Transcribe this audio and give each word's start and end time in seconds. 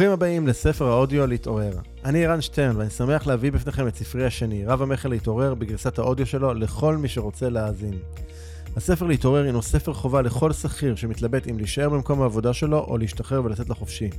ברוכים 0.00 0.12
הבאים 0.12 0.46
לספר 0.46 0.88
האודיו 0.88 1.26
להתעורר. 1.26 1.72
אני 2.04 2.26
ערן 2.26 2.40
שטרן 2.40 2.76
ואני 2.76 2.90
שמח 2.90 3.26
להביא 3.26 3.52
בפניכם 3.52 3.88
את 3.88 3.96
ספרי 3.96 4.26
השני, 4.26 4.66
רב 4.66 4.82
המכר 4.82 5.08
להתעורר, 5.08 5.54
בגרסת 5.54 5.98
האודיו 5.98 6.26
שלו 6.26 6.54
לכל 6.54 6.96
מי 6.96 7.08
שרוצה 7.08 7.48
להאזין. 7.48 7.98
הספר 8.76 9.06
להתעורר 9.06 9.44
הינו 9.44 9.62
ספר 9.62 9.92
חובה 9.92 10.22
לכל 10.22 10.52
שכיר 10.52 10.94
שמתלבט 10.94 11.48
אם 11.48 11.58
להישאר 11.58 11.88
במקום 11.88 12.22
העבודה 12.22 12.52
שלו 12.52 12.78
או 12.78 12.98
להשתחרר 12.98 13.44
ולצאת 13.44 13.68
לחופשי. 13.68 14.10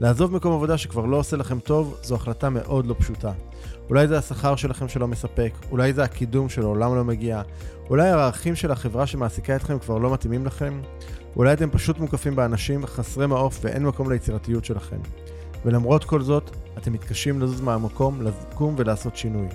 לעזוב 0.00 0.32
מקום 0.32 0.52
עבודה 0.52 0.78
שכבר 0.78 1.06
לא 1.06 1.16
עושה 1.16 1.36
לכם 1.36 1.60
טוב, 1.60 1.98
זו 2.02 2.14
החלטה 2.14 2.50
מאוד 2.50 2.86
לא 2.86 2.94
פשוטה. 2.98 3.32
אולי 3.88 4.08
זה 4.08 4.18
השכר 4.18 4.56
שלכם 4.56 4.88
שלא 4.88 5.08
מספק, 5.08 5.52
אולי 5.70 5.92
זה 5.92 6.04
הקידום 6.04 6.48
שלעולם 6.48 6.94
לא 6.94 7.04
מגיע, 7.04 7.42
אולי 7.90 8.08
הערכים 8.08 8.54
של 8.54 8.70
החברה 8.70 9.06
שמעסיקה 9.06 9.56
אתכם 9.56 9.78
כבר 9.78 9.98
לא 9.98 10.12
מתאימים 10.12 10.46
לכם, 10.46 10.80
אולי 11.36 11.52
אתם 11.52 11.70
פשוט 11.70 11.98
מוקפים 11.98 12.36
באנשים 12.36 12.86
חסרי 12.86 13.26
מעוף 13.26 13.58
ואין 13.62 13.86
מקום 13.86 14.12
ליצירתיות 14.12 14.64
שלכם. 14.64 14.96
ולמרות 15.64 16.04
כל 16.04 16.22
זאת, 16.22 16.50
אתם 16.78 16.92
מתקשים 16.92 17.40
לזוז 17.40 17.60
מהמקום, 17.60 18.22
לקום 18.22 18.74
ולעשות 18.78 19.16
שינוי. 19.16 19.46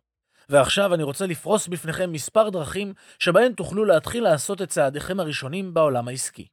ועכשיו 0.49 0.93
אני 0.93 1.03
רוצה 1.03 1.25
לפרוס 1.25 1.67
בפניכם 1.67 2.11
מספר 2.11 2.49
דרכים 2.49 2.93
שבהן 3.19 3.53
תוכלו 3.53 3.85
להתחיל 3.85 4.23
לעשות 4.23 4.61
את 4.61 4.69
צעדיכם 4.69 5.19
הראשונים 5.19 5.73
בעולם 5.73 6.07
העסקי. 6.07 6.47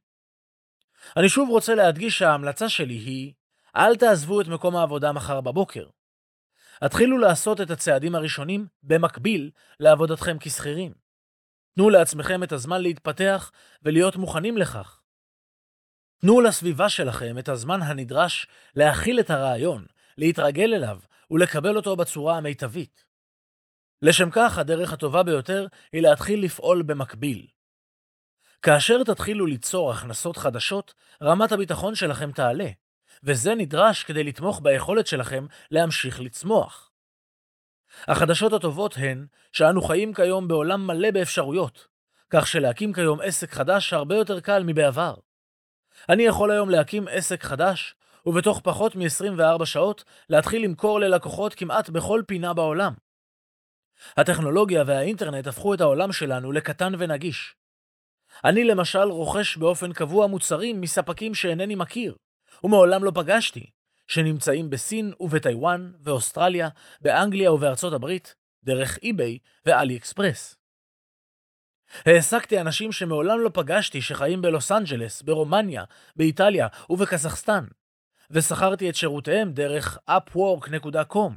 אני 1.17 1.29
שוב 1.29 1.49
רוצה 1.49 1.75
להדגיש 1.75 2.17
שההמלצה 2.17 2.69
שלי 2.69 2.93
היא, 2.93 3.33
אל 3.75 3.95
תעזבו 3.95 4.41
את 4.41 4.47
מקום 4.47 4.75
העבודה 4.75 5.11
מחר 5.11 5.41
בבוקר. 5.41 5.87
התחילו 6.81 7.17
לעשות 7.17 7.61
את 7.61 7.69
הצעדים 7.69 8.15
הראשונים 8.15 8.67
במקביל 8.83 9.51
לעבודתכם 9.79 10.37
כשכירים. 10.39 10.93
תנו 11.75 11.89
לעצמכם 11.89 12.43
את 12.43 12.51
הזמן 12.51 12.81
להתפתח 12.81 13.51
ולהיות 13.83 14.15
מוכנים 14.15 14.57
לכך. 14.57 15.01
תנו 16.21 16.41
לסביבה 16.41 16.89
שלכם 16.89 17.37
את 17.39 17.49
הזמן 17.49 17.81
הנדרש 17.81 18.47
להכיל 18.75 19.19
את 19.19 19.29
הרעיון, 19.29 19.85
להתרגל 20.17 20.73
אליו 20.73 20.99
ולקבל 21.31 21.75
אותו 21.75 21.95
בצורה 21.95 22.37
המיטבית. 22.37 23.05
לשם 24.01 24.29
כך, 24.31 24.57
הדרך 24.57 24.93
הטובה 24.93 25.23
ביותר 25.23 25.67
היא 25.91 26.01
להתחיל 26.01 26.43
לפעול 26.43 26.81
במקביל. 26.81 27.47
כאשר 28.61 29.03
תתחילו 29.03 29.45
ליצור 29.45 29.91
הכנסות 29.91 30.37
חדשות, 30.37 30.93
רמת 31.21 31.51
הביטחון 31.51 31.95
שלכם 31.95 32.31
תעלה, 32.31 32.69
וזה 33.23 33.55
נדרש 33.55 34.03
כדי 34.03 34.23
לתמוך 34.23 34.59
ביכולת 34.63 35.07
שלכם 35.07 35.45
להמשיך 35.71 36.19
לצמוח. 36.19 36.91
החדשות 38.07 38.53
הטובות 38.53 38.95
הן 38.97 39.25
שאנו 39.51 39.81
חיים 39.81 40.13
כיום 40.13 40.47
בעולם 40.47 40.87
מלא 40.87 41.11
באפשרויות, 41.11 41.87
כך 42.29 42.47
שלהקים 42.47 42.93
כיום 42.93 43.21
עסק 43.21 43.53
חדש 43.53 43.93
הרבה 43.93 44.15
יותר 44.15 44.39
קל 44.39 44.63
מבעבר. 44.65 45.15
אני 46.09 46.23
יכול 46.23 46.51
היום 46.51 46.69
להקים 46.69 47.07
עסק 47.07 47.43
חדש, 47.43 47.95
ובתוך 48.25 48.61
פחות 48.63 48.95
מ-24 48.95 49.65
שעות 49.65 50.03
להתחיל 50.29 50.63
למכור 50.63 50.99
ללקוחות 50.99 51.53
כמעט 51.53 51.89
בכל 51.89 52.21
פינה 52.27 52.53
בעולם. 52.53 52.93
הטכנולוגיה 54.17 54.83
והאינטרנט 54.87 55.47
הפכו 55.47 55.73
את 55.73 55.81
העולם 55.81 56.11
שלנו 56.11 56.51
לקטן 56.51 56.93
ונגיש. 56.97 57.55
אני 58.45 58.63
למשל 58.63 59.03
רוכש 59.03 59.57
באופן 59.57 59.93
קבוע 59.93 60.27
מוצרים 60.27 60.81
מספקים 60.81 61.33
שאינני 61.33 61.75
מכיר, 61.75 62.15
ומעולם 62.63 63.03
לא 63.03 63.11
פגשתי, 63.15 63.69
שנמצאים 64.07 64.69
בסין 64.69 65.13
ובטיוואן 65.19 65.91
ואוסטרליה, 66.03 66.69
באנגליה 67.01 67.51
ובארצות 67.51 67.93
הברית, 67.93 68.35
דרך 68.63 68.97
eBay 69.03 69.37
ו 69.65 69.97
AliExpress. 69.97 70.55
העסקתי 72.05 72.61
אנשים 72.61 72.91
שמעולם 72.91 73.39
לא 73.39 73.49
פגשתי 73.53 74.01
שחיים 74.01 74.41
בלוס 74.41 74.71
אנג'לס, 74.71 75.21
ברומניה, 75.21 75.83
באיטליה 76.15 76.67
ובקזחסטן, 76.89 77.65
ושכרתי 78.35 78.89
את 78.89 78.95
שירותיהם 78.95 79.51
דרך 79.51 79.97
upwork.com, 80.09 81.33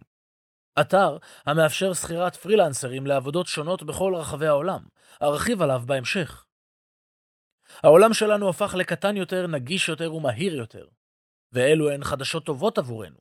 אתר 0.81 1.19
המאפשר 1.47 1.95
שכירת 1.95 2.37
פרילנסרים 2.37 3.07
לעבודות 3.07 3.47
שונות 3.47 3.83
בכל 3.83 4.15
רחבי 4.15 4.47
העולם, 4.47 4.81
ארחיב 5.23 5.63
עליו 5.63 5.83
בהמשך. 5.87 6.45
העולם 7.83 8.15
שלנו 8.15 8.49
הפך 8.49 8.75
לקטן 8.79 9.17
יותר, 9.17 9.47
נגיש 9.47 9.89
יותר 9.89 10.15
ומהיר 10.15 10.55
יותר, 10.55 10.87
ואלו 11.53 11.91
הן 11.91 12.05
חדשות 12.05 12.47
טובות 12.47 12.79
עבורנו, 12.79 13.19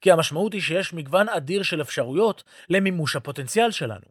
כי 0.00 0.12
המשמעות 0.12 0.52
היא 0.52 0.62
שיש 0.62 0.92
מגוון 0.92 1.28
אדיר 1.28 1.62
של 1.62 1.80
אפשרויות 1.80 2.44
למימוש 2.68 3.16
הפוטנציאל 3.16 3.70
שלנו. 3.70 4.06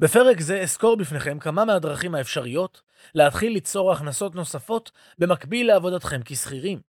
בפרק 0.00 0.40
זה 0.40 0.64
אסקור 0.64 0.96
בפניכם 0.96 1.38
כמה 1.38 1.64
מהדרכים 1.64 2.14
האפשריות 2.14 2.82
להתחיל 3.14 3.52
ליצור 3.52 3.92
הכנסות 3.92 4.34
נוספות 4.34 4.90
במקביל 5.18 5.66
לעבודתכם 5.66 6.20
כשכירים. 6.24 6.91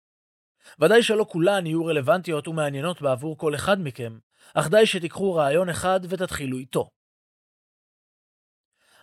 ודאי 0.80 1.04
שלא 1.04 1.26
כולן 1.30 1.66
יהיו 1.66 1.86
רלוונטיות 1.86 2.48
ומעניינות 2.48 3.02
בעבור 3.02 3.38
כל 3.38 3.56
אחד 3.56 3.78
מכם, 3.80 4.20
אך 4.54 4.68
די 4.70 4.86
שתיקחו 4.86 5.34
רעיון 5.34 5.70
אחד 5.70 6.00
ותתחילו 6.10 6.58
איתו. 6.58 6.90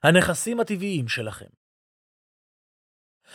הנכסים 0.03 0.61
הטבעיים 0.61 1.09
שלכם 1.09 1.47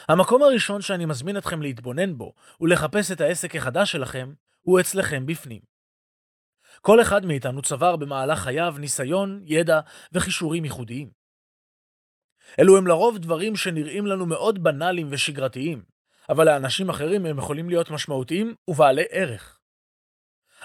המקום 0.07 0.43
הראשון 0.43 0.81
שאני 0.81 1.05
מזמין 1.05 1.37
אתכם 1.37 1.61
להתבונן 1.61 2.17
בו 2.17 2.33
ולחפש 2.61 3.11
את 3.11 3.21
העסק 3.21 3.55
החדש 3.55 3.91
שלכם 3.91 4.33
הוא 4.61 4.79
אצלכם 4.79 5.25
בפנים. 5.25 5.61
כל 6.81 7.01
אחד 7.01 7.25
מאיתנו 7.25 7.61
צבר 7.61 7.95
במהלך 7.95 8.39
חייו 8.39 8.75
ניסיון, 8.79 9.41
ידע 9.45 9.79
וכישורים 10.11 10.65
ייחודיים. 10.65 11.11
אלו 12.59 12.77
הם 12.77 12.87
לרוב 12.87 13.17
דברים 13.17 13.55
שנראים 13.55 14.05
לנו 14.05 14.25
מאוד 14.25 14.63
בנאליים 14.63 15.07
ושגרתיים, 15.11 15.83
אבל 16.29 16.45
לאנשים 16.45 16.89
אחרים 16.89 17.25
הם 17.25 17.37
יכולים 17.37 17.69
להיות 17.69 17.89
משמעותיים 17.89 18.55
ובעלי 18.67 19.03
ערך. 19.09 19.59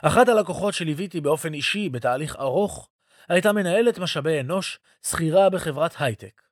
אחת 0.03 0.29
הלקוחות 0.29 0.75
שליוויתי 0.75 1.21
באופן 1.21 1.55
אישי 1.55 1.89
בתהליך 1.89 2.37
ארוך 2.37 2.89
הייתה 3.29 3.53
מנהלת 3.53 3.99
משאבי 3.99 4.41
אנוש, 4.41 4.79
שכירה 5.07 5.51
בחברת 5.51 5.95
הייטק. 5.99 6.43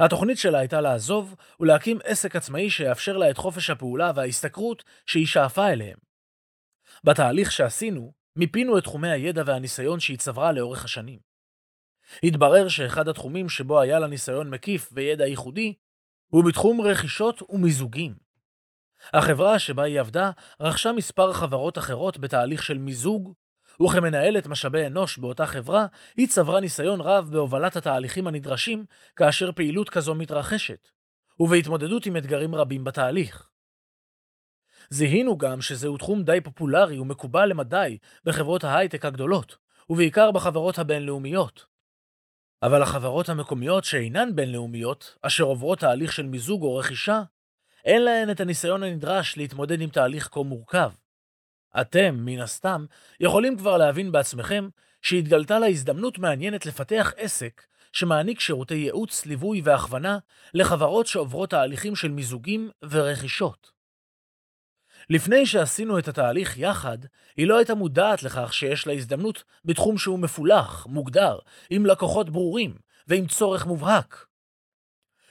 התוכנית 0.00 0.38
שלה 0.38 0.58
הייתה 0.58 0.80
לעזוב 0.80 1.34
ולהקים 1.60 1.98
עסק 2.04 2.36
עצמאי 2.36 2.70
שיאפשר 2.70 3.16
לה 3.16 3.30
את 3.30 3.38
חופש 3.38 3.70
הפעולה 3.70 4.12
וההשתכרות 4.14 4.84
שהיא 5.06 5.26
שאפה 5.26 5.68
אליהם. 5.68 5.98
בתהליך 7.04 7.52
שעשינו, 7.52 8.12
מיפינו 8.36 8.78
את 8.78 8.82
תחומי 8.82 9.10
הידע 9.10 9.42
והניסיון 9.46 10.00
שהיא 10.00 10.18
צברה 10.18 10.52
לאורך 10.52 10.84
השנים. 10.84 11.18
התברר 12.22 12.68
שאחד 12.68 13.08
התחומים 13.08 13.48
שבו 13.48 13.80
היה 13.80 13.98
לה 13.98 14.06
ניסיון 14.06 14.50
מקיף 14.50 14.88
וידע 14.92 15.26
ייחודי, 15.26 15.74
הוא 16.34 16.44
בתחום 16.44 16.80
רכישות 16.80 17.42
ומיזוגים. 17.50 18.14
החברה 19.12 19.58
שבה 19.58 19.82
היא 19.82 20.00
עבדה 20.00 20.30
רכשה 20.60 20.92
מספר 20.92 21.32
חברות 21.32 21.78
אחרות 21.78 22.18
בתהליך 22.18 22.62
של 22.62 22.78
מיזוג, 22.78 23.32
וכמנהלת 23.82 24.46
משאבי 24.46 24.86
אנוש 24.86 25.18
באותה 25.18 25.46
חברה, 25.46 25.86
היא 26.16 26.28
צברה 26.28 26.60
ניסיון 26.60 27.00
רב 27.00 27.28
בהובלת 27.32 27.76
התהליכים 27.76 28.26
הנדרשים 28.26 28.84
כאשר 29.16 29.52
פעילות 29.52 29.90
כזו 29.90 30.14
מתרחשת, 30.14 30.88
ובהתמודדות 31.40 32.06
עם 32.06 32.16
אתגרים 32.16 32.54
רבים 32.54 32.84
בתהליך. 32.84 33.48
זיהינו 34.90 35.38
גם 35.38 35.60
שזהו 35.60 35.96
תחום 35.96 36.22
די 36.22 36.40
פופולרי 36.40 36.98
ומקובל 36.98 37.46
למדי 37.46 37.98
בחברות 38.24 38.64
ההייטק 38.64 39.04
הגדולות, 39.04 39.56
ובעיקר 39.90 40.30
בחברות 40.30 40.78
הבינלאומיות. 40.78 41.73
אבל 42.64 42.82
החברות 42.82 43.28
המקומיות 43.28 43.84
שאינן 43.84 44.36
בינלאומיות, 44.36 45.16
אשר 45.22 45.44
עוברות 45.44 45.78
תהליך 45.78 46.12
של 46.12 46.26
מיזוג 46.26 46.62
או 46.62 46.76
רכישה, 46.76 47.22
אין 47.84 48.02
להן 48.02 48.30
את 48.30 48.40
הניסיון 48.40 48.82
הנדרש 48.82 49.36
להתמודד 49.36 49.80
עם 49.80 49.90
תהליך 49.90 50.28
כה 50.32 50.42
מורכב. 50.42 50.90
אתם, 51.80 52.14
מן 52.18 52.40
הסתם, 52.40 52.86
יכולים 53.20 53.58
כבר 53.58 53.76
להבין 53.76 54.12
בעצמכם 54.12 54.68
שהתגלתה 55.02 55.58
לה 55.58 55.66
הזדמנות 55.66 56.18
מעניינת 56.18 56.66
לפתח 56.66 57.12
עסק 57.16 57.62
שמעניק 57.92 58.40
שירותי 58.40 58.74
ייעוץ, 58.74 59.26
ליווי 59.26 59.60
והכוונה 59.64 60.18
לחברות 60.54 61.06
שעוברות 61.06 61.50
תהליכים 61.50 61.96
של 61.96 62.08
מיזוגים 62.08 62.70
ורכישות. 62.90 63.73
לפני 65.10 65.46
שעשינו 65.46 65.98
את 65.98 66.08
התהליך 66.08 66.58
יחד, 66.58 66.98
היא 67.36 67.46
לא 67.46 67.56
הייתה 67.56 67.74
מודעת 67.74 68.22
לכך 68.22 68.54
שיש 68.54 68.86
לה 68.86 68.92
הזדמנות 68.92 69.44
בתחום 69.64 69.98
שהוא 69.98 70.18
מפולח, 70.18 70.86
מוגדר, 70.86 71.38
עם 71.70 71.86
לקוחות 71.86 72.30
ברורים 72.30 72.74
ועם 73.06 73.26
צורך 73.26 73.66
מובהק. 73.66 74.26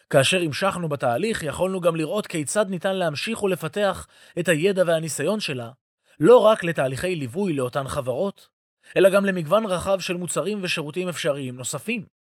כאשר 0.10 0.42
המשכנו 0.42 0.90
בתהליך, 0.90 1.44
יכולנו 1.44 1.82
גם 1.82 1.96
לראות 1.96 2.28
כיצד 2.28 2.70
ניתן 2.70 2.96
להמשיך 2.96 3.44
ולפתח 3.44 4.08
את 4.40 4.48
הידע 4.48 4.84
והניסיון 4.88 5.40
שלה, 5.40 5.72
לא 6.20 6.38
רק 6.38 6.64
לתהליכי 6.64 7.16
ליווי 7.16 7.54
לאותן 7.54 7.88
חברות, 7.88 8.50
אלא 8.98 9.10
גם 9.10 9.26
למגוון 9.26 9.66
רחב 9.66 10.00
של 10.00 10.18
מוצרים 10.18 10.60
ושירותים 10.62 11.10
אפשריים 11.10 11.56
נוספים. 11.56 12.13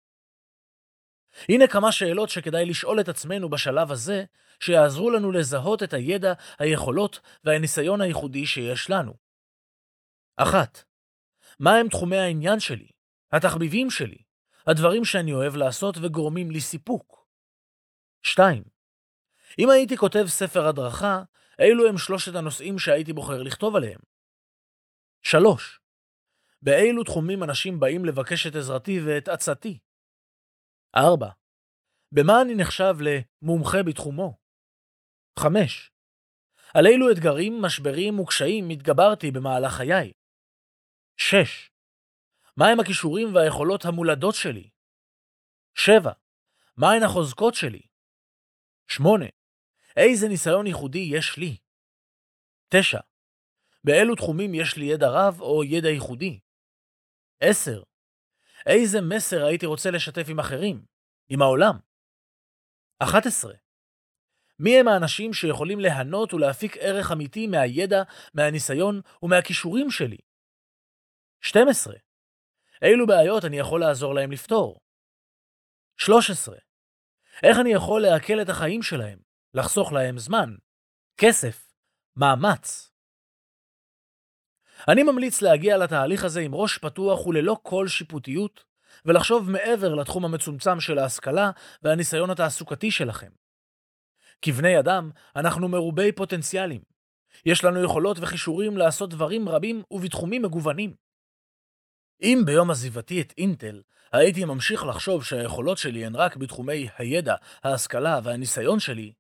הנה 1.49 1.67
כמה 1.67 1.93
שאלות 1.93 2.29
שכדאי 2.29 2.67
לשאול 2.67 3.01
את 3.01 3.09
עצמנו 3.09 3.51
בשלב 3.51 3.93
הזה, 3.93 4.25
שיעזרו 4.61 5.11
לנו 5.11 5.33
לזהות 5.33 5.83
את 5.83 5.93
הידע, 5.93 6.33
היכולות 6.59 7.21
והניסיון 7.45 8.01
הייחודי 8.01 8.47
שיש 8.47 8.91
לנו. 8.91 9.15
אחת, 10.37 10.85
מה 11.59 11.77
הם 11.77 11.89
תחומי 11.89 12.17
העניין 12.17 12.61
שלי, 12.61 12.89
התחביבים 13.33 13.91
שלי, 13.91 14.19
הדברים 14.67 15.05
שאני 15.05 15.33
אוהב 15.33 15.57
לעשות 15.57 15.97
וגורמים 16.03 16.51
לי 16.51 16.61
סיפוק? 16.61 17.27
2. 18.23 18.65
אם 19.59 19.71
הייתי 19.71 19.97
כותב 19.97 20.25
ספר 20.27 20.67
הדרכה, 20.67 21.23
אילו 21.59 21.89
הם 21.89 21.99
שלושת 21.99 22.35
הנושאים 22.35 22.79
שהייתי 22.79 23.13
בוחר 23.13 23.43
לכתוב 23.43 23.77
עליהם? 23.77 24.01
3. 25.23 25.81
באילו 26.63 27.05
תחומים 27.05 27.43
אנשים 27.43 27.81
באים 27.81 28.05
לבקש 28.05 28.47
את 28.47 28.57
עזרתי 28.57 29.01
ואת 29.01 29.29
עצתי? 29.29 29.79
4. 30.97 31.29
במה 32.13 32.43
אני 32.43 32.55
נחשב 32.55 32.95
למומחה 33.01 33.79
בתחומו? 33.87 34.39
5. 35.39 35.91
על 36.75 36.87
אילו 36.87 37.11
אתגרים, 37.11 37.63
משברים 37.63 38.21
וקשיים 38.21 38.71
התגברתי 38.71 39.31
במהלך 39.31 39.73
חיי? 39.73 40.13
6. 41.17 41.71
מהם 42.57 42.81
הכישורים 42.81 43.35
והיכולות 43.35 43.85
המולדות 43.85 44.35
שלי? 44.35 44.71
7. 45.75 46.13
מהן 46.77 47.03
החוזקות 47.03 47.55
שלי? 47.55 47.83
8. 48.89 49.25
איזה 49.97 50.29
ניסיון 50.29 50.67
ייחודי 50.67 51.09
יש 51.13 51.37
לי? 51.39 51.57
9. 52.69 52.99
באילו 53.85 54.15
תחומים 54.15 54.55
יש 54.55 54.77
לי 54.77 54.85
ידע 54.85 55.07
רב 55.09 55.41
או 55.41 55.65
ידע 55.65 55.89
ייחודי? 55.89 56.41
10. 57.41 57.83
איזה 58.67 59.01
מסר 59.01 59.45
הייתי 59.45 59.67
רוצה 59.67 59.91
לשתף 59.91 60.27
עם 60.29 60.39
אחרים, 60.39 60.85
עם 61.29 61.43
העולם? 61.43 61.79
11. 62.99 63.53
מי 64.59 64.81
הם 64.81 64.89
האנשים 64.89 65.33
שיכולים 65.33 65.81
ליהנות 65.81 66.35
ולהפיק 66.35 66.77
ערך 66.77 67.13
אמיתי 67.13 67.47
מהידע, 67.47 68.03
מהניסיון 68.35 69.01
ומהכישורים 69.23 69.91
שלי? 69.91 70.19
12. 71.41 71.95
אילו 72.83 73.07
בעיות 73.07 73.45
אני 73.45 73.59
יכול 73.59 73.81
לעזור 73.81 74.15
להם 74.15 74.33
לפתור? 74.33 74.81
13. 75.97 76.57
איך 77.43 77.57
אני 77.61 77.73
יכול 77.73 78.03
להקל 78.03 78.43
את 78.43 78.49
החיים 78.49 78.83
שלהם, 78.83 79.19
לחסוך 79.55 79.93
להם 79.93 80.19
זמן, 80.19 80.55
כסף, 81.17 81.75
מאמץ? 82.17 82.92
אני 84.89 85.03
ממליץ 85.03 85.43
להגיע 85.43 85.79
לתהליך 85.79 86.25
הזה 86.25 86.41
עם 86.41 86.55
ראש 86.55 86.79
פתוח 86.79 87.27
וללא 87.27 87.57
כל 87.63 87.89
שיפוטיות, 87.89 88.65
ולחשוב 89.05 89.51
מעבר 89.51 89.95
לתחום 89.95 90.25
המצומצם 90.25 90.81
של 90.81 90.99
ההשכלה 90.99 91.51
והניסיון 91.83 92.31
התעסוקתי 92.31 92.91
שלכם. 92.91 93.31
כבני 94.43 94.79
אדם, 94.79 95.11
אנחנו 95.37 95.69
מרובי 95.69 96.13
פוטנציאלים. 96.13 96.81
יש 97.47 97.65
לנו 97.65 97.85
יכולות 97.85 98.17
וכישורים 98.21 98.77
לעשות 98.77 99.11
דברים 99.11 99.49
רבים 99.49 99.83
ובתחומים 99.91 100.43
מגוונים. 100.43 100.95
אם 102.23 102.43
ביום 102.47 102.71
עזיבתי 102.71 103.21
את 103.21 103.33
אינטל 103.39 103.83
הייתי 104.13 104.45
ממשיך 104.45 104.85
לחשוב 104.85 105.25
שהיכולות 105.25 105.79
שלי 105.79 106.07
הן 106.07 106.17
רק 106.17 106.37
בתחומי 106.37 106.89
הידע, 106.99 107.35
ההשכלה 107.65 108.21
והניסיון 108.23 108.81
שלי, 108.81 109.13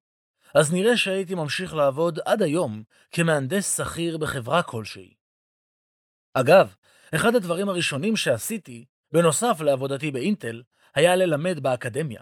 אז 0.55 0.73
נראה 0.73 0.97
שהייתי 0.97 1.35
ממשיך 1.35 1.75
לעבוד 1.75 2.19
עד 2.25 2.43
היום 2.43 2.82
כמהנדס 3.12 3.76
שכיר 3.76 4.19
בחברה 4.19 4.62
כלשהי. 4.62 5.21
אגב, 6.34 6.75
אחד 7.14 7.34
הדברים 7.34 7.69
הראשונים 7.69 8.17
שעשיתי, 8.17 8.84
בנוסף 9.12 9.61
לעבודתי 9.61 10.11
באינטל, 10.11 10.62
היה 10.94 11.17
ללמד 11.17 11.61
באקדמיה. 11.61 12.20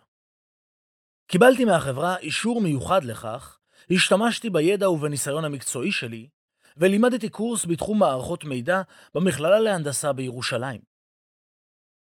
קיבלתי 1.27 1.65
מהחברה 1.65 2.17
אישור 2.17 2.61
מיוחד 2.61 3.05
לכך, 3.05 3.59
השתמשתי 3.91 4.51
בידע 4.51 4.91
ובניסיון 4.91 5.45
המקצועי 5.45 5.93
שלי, 5.93 6.29
ולימדתי 6.77 7.29
קורס 7.29 7.67
בתחום 7.67 7.99
מערכות 7.99 8.45
מידע 8.45 8.83
במכללה 9.15 9.61
להנדסה 9.61 10.13
בירושלים. 10.13 10.81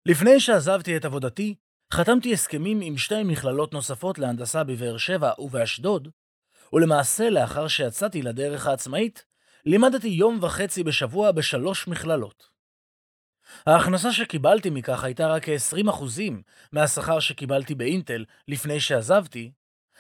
לפני 0.06 0.40
שעזבתי 0.40 0.98
את 0.98 1.06
עבודתי, 1.06 1.56
חתמתי 1.94 2.34
הסכמים 2.34 2.82
עם 2.82 2.98
שתי 2.98 3.24
מכללות 3.24 3.74
נוספות 3.74 4.20
להנדסה 4.20 4.64
בבאר 4.64 4.98
שבע 4.98 5.32
ובאשדוד, 5.40 6.08
ולמעשה 6.74 7.30
לאחר 7.30 7.68
שיצאתי 7.68 8.22
לדרך 8.22 8.68
העצמאית, 8.68 9.26
לימדתי 9.66 10.08
יום 10.08 10.40
וחצי 10.42 10.84
בשבוע 10.84 11.32
בשלוש 11.32 11.88
מכללות. 11.88 12.50
ההכנסה 13.66 14.14
שקיבלתי 14.14 14.70
מכך 14.70 15.04
הייתה 15.04 15.28
רק 15.28 15.46
כ-20% 15.46 16.04
מהשכר 16.72 17.20
שקיבלתי 17.20 17.76
באינטל 17.76 18.26
לפני 18.48 18.80
שעזבתי, 18.80 19.52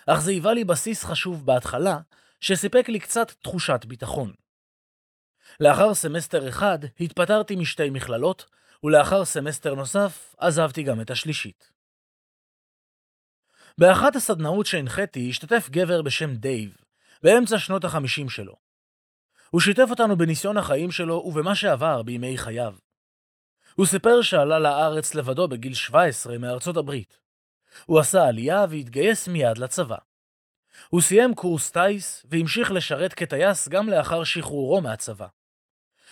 אך 0.08 0.20
זה 0.20 0.32
היווה 0.32 0.54
לי 0.54 0.64
בסיס 0.64 1.04
חשוב 1.04 1.46
בהתחלה, 1.46 1.98
שסיפק 2.40 2.90
לי 2.90 3.00
קצת 3.00 3.32
תחושת 3.32 3.86
ביטחון. 3.86 4.34
לאחר 5.60 5.94
סמסטר 5.94 6.50
אחד 6.50 6.80
התפטרתי 7.00 7.56
משתי 7.56 7.90
מכללות, 7.90 8.46
ולאחר 8.84 9.26
סמסטר 9.26 9.76
נוסף 9.76 10.36
עזבתי 10.38 10.84
גם 10.84 11.02
את 11.02 11.12
השלישית. 11.12 11.72
באחת 13.78 14.16
הסדנאות 14.16 14.66
שהנחיתי 14.66 15.30
השתתף 15.30 15.70
גבר 15.70 16.02
בשם 16.02 16.36
דייב, 16.36 16.78
באמצע 17.24 17.60
שנות 17.60 17.84
החמישים 17.84 18.30
שלו. 18.30 18.65
הוא 19.50 19.62
שיתף 19.62 19.88
אותנו 19.90 20.18
בניסיון 20.18 20.58
החיים 20.58 20.92
שלו 20.92 21.24
ובמה 21.26 21.56
שעבר 21.56 22.04
בימי 22.04 22.38
חייו. 22.38 22.74
הוא 23.76 23.86
סיפר 23.86 24.22
שעלה 24.22 24.60
לארץ 24.60 25.16
לבדו 25.16 25.48
בגיל 25.48 25.74
17 25.74 26.38
מארצות 26.38 26.78
הברית. 26.78 27.20
הוא 27.86 28.00
עשה 28.00 28.28
עלייה 28.28 28.66
והתגייס 28.70 29.28
מיד 29.28 29.58
לצבא. 29.58 29.98
הוא 30.90 31.02
סיים 31.02 31.36
קורס 31.36 31.72
טיס 31.72 32.26
והמשיך 32.30 32.72
לשרת 32.72 33.14
כטייס 33.14 33.68
גם 33.68 33.90
לאחר 33.90 34.24
שחרורו 34.24 34.82
מהצבא. 34.82 35.28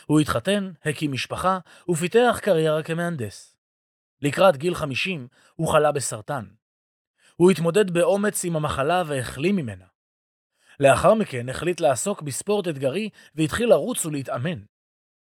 הוא 0.06 0.20
התחתן, 0.20 0.72
הקים 0.86 1.12
משפחה 1.12 1.60
ופיתח 1.90 2.40
קריירה 2.42 2.84
כמהנדס. 2.84 3.56
לקראת 4.22 4.58
גיל 4.58 4.76
50 4.76 5.28
הוא 5.56 5.72
חלה 5.72 5.92
בסרטן. 5.92 6.46
הוא 7.36 7.52
התמודד 7.52 7.92
באומץ 7.92 8.46
עם 8.46 8.56
המחלה 8.56 9.04
והחלים 9.08 9.56
ממנה. 9.56 9.86
לאחר 10.80 11.14
מכן 11.14 11.50
החליט 11.50 11.80
לעסוק 11.80 12.22
בספורט 12.22 12.68
אתגרי 12.68 13.10
והתחיל 13.36 13.70
לרוץ 13.70 14.06
ולהתאמן. 14.06 14.60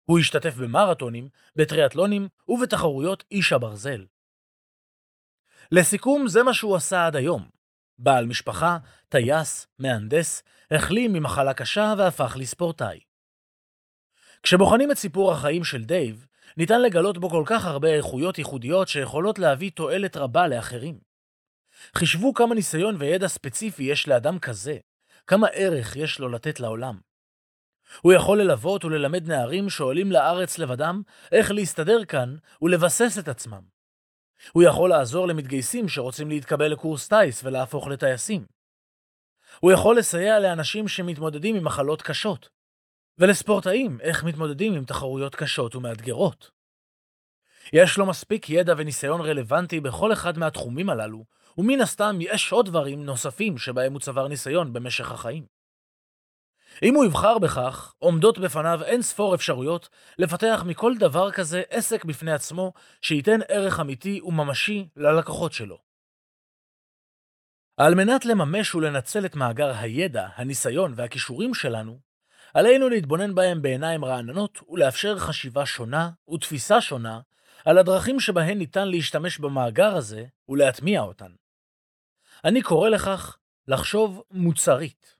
הוא 0.05 0.19
השתתף 0.19 0.55
במרתונים, 0.55 1.29
בטריאטלונים 1.57 2.29
ובתחרויות 2.49 3.25
איש 3.31 3.53
הברזל. 3.53 4.07
לסיכום, 5.73 6.29
זה 6.29 6.43
מה 6.43 6.55
שהוא 6.55 6.77
עשה 6.77 7.07
עד 7.07 7.17
היום. 7.17 7.49
בעל 7.99 8.27
משפחה, 8.27 8.79
טייס, 9.09 9.67
מהנדס, 9.79 10.43
החלים 10.71 11.13
ממחלה 11.13 11.55
קשה 11.55 11.95
והפך 11.99 12.37
לספורטאי. 12.39 13.01
כשבוחנים 14.43 14.91
את 14.91 14.97
סיפור 14.97 15.33
החיים 15.33 15.65
של 15.65 15.85
דייב, 15.85 16.27
ניתן 16.57 16.83
לגלות 16.83 17.19
בו 17.19 17.31
כל 17.31 17.43
כך 17.47 17.65
הרבה 17.65 17.89
איכויות 17.89 18.39
ייחודיות 18.39 18.89
שיכולות 18.89 19.39
להביא 19.39 19.71
תועלת 19.71 20.17
רבה 20.17 20.49
לאחרים. 20.49 20.99
חישבו 21.97 22.35
כמה 22.35 22.55
ניסיון 22.55 22.97
וידע 22.99 23.29
ספציפי 23.29 23.83
יש 23.83 24.09
לאדם 24.09 24.39
כזה, 24.39 24.79
כמה 25.27 25.47
ערך 25.47 25.97
יש 25.97 26.19
לו 26.19 26.29
לתת 26.29 26.61
לעולם. 26.61 27.01
הוא 28.01 28.13
יכול 28.13 28.41
ללוות 28.41 28.85
וללמד 28.85 29.29
נערים 29.29 29.71
שעולים 29.71 30.13
לארץ 30.13 30.59
לבדם 30.59 31.03
איך 31.33 31.51
להסתדר 31.51 32.05
כאן 32.05 32.37
ולבסס 32.63 33.19
את 33.19 33.29
עצמם. 33.29 33.63
הוא 34.53 34.63
יכול 34.63 34.91
לעזור 34.91 35.29
למתגייסים 35.29 35.89
שרוצים 35.89 36.29
להתקבל 36.29 36.67
לקורס 36.67 37.09
טיס 37.09 37.45
ולהפוך 37.45 37.89
לטייסים. 37.89 38.47
הוא 39.61 39.73
יכול 39.73 39.99
לסייע 39.99 40.41
לאנשים 40.41 40.89
שמתמודדים 40.89 41.57
עם 41.57 41.65
מחלות 41.65 42.03
קשות, 42.03 42.49
ולספורטאים 43.19 44.01
איך 44.01 44.25
מתמודדים 44.25 44.75
עם 44.75 44.85
תחרויות 44.85 45.35
קשות 45.35 45.75
ומאתגרות. 45.75 46.51
יש 47.73 47.99
לו 47.99 48.07
מספיק 48.07 48.51
ידע 48.51 48.75
וניסיון 48.77 49.21
רלוונטי 49.21 49.81
בכל 49.81 50.13
אחד 50.13 50.39
מהתחומים 50.39 50.91
הללו, 50.91 51.25
ומן 51.59 51.81
הסתם 51.81 52.19
יש 52.21 52.53
עוד 52.53 52.67
דברים 52.67 53.05
נוספים 53.05 53.59
שבהם 53.59 53.93
הוא 53.93 54.01
צבר 54.01 54.29
ניסיון 54.29 54.73
במשך 54.73 55.13
החיים. 55.13 55.47
אם 56.83 56.95
הוא 56.95 57.05
יבחר 57.05 57.39
בכך, 57.39 57.95
עומדות 57.99 58.39
בפניו 58.39 58.81
אין 58.85 59.03
ספור 59.03 59.35
אפשרויות 59.35 59.89
לפתח 60.19 60.63
מכל 60.67 60.95
דבר 60.99 61.31
כזה 61.31 61.63
עסק 61.71 62.05
בפני 62.05 62.33
עצמו 62.33 62.73
שייתן 63.03 63.41
ערך 63.49 63.81
אמיתי 63.81 64.21
וממשי 64.25 64.89
ללקוחות 64.97 65.53
שלו. 65.53 65.79
על 67.77 67.95
מנת 67.95 68.25
לממש 68.25 68.75
ולנצל 68.75 69.27
את 69.27 69.37
מאגר 69.37 69.73
הידע, 69.77 70.29
הניסיון 70.35 70.93
והכישורים 70.97 71.55
שלנו, 71.55 72.01
עלינו 72.55 72.89
להתבונן 72.89 73.35
בהם 73.35 73.63
בעיניים 73.63 74.05
רעננות 74.05 74.59
ולאפשר 74.69 75.19
חשיבה 75.19 75.67
שונה 75.67 76.11
ותפיסה 76.35 76.81
שונה 76.81 77.21
על 77.65 77.79
הדרכים 77.79 78.21
שבהן 78.21 78.59
ניתן 78.59 78.89
להשתמש 78.89 79.39
במאגר 79.39 79.97
הזה 79.97 80.25
ולהטמיע 80.49 81.01
אותן. 81.01 81.33
אני 82.45 82.63
קורא 82.63 82.89
לכך 82.89 83.37
לחשוב 83.69 84.23
מוצרית. 84.31 85.17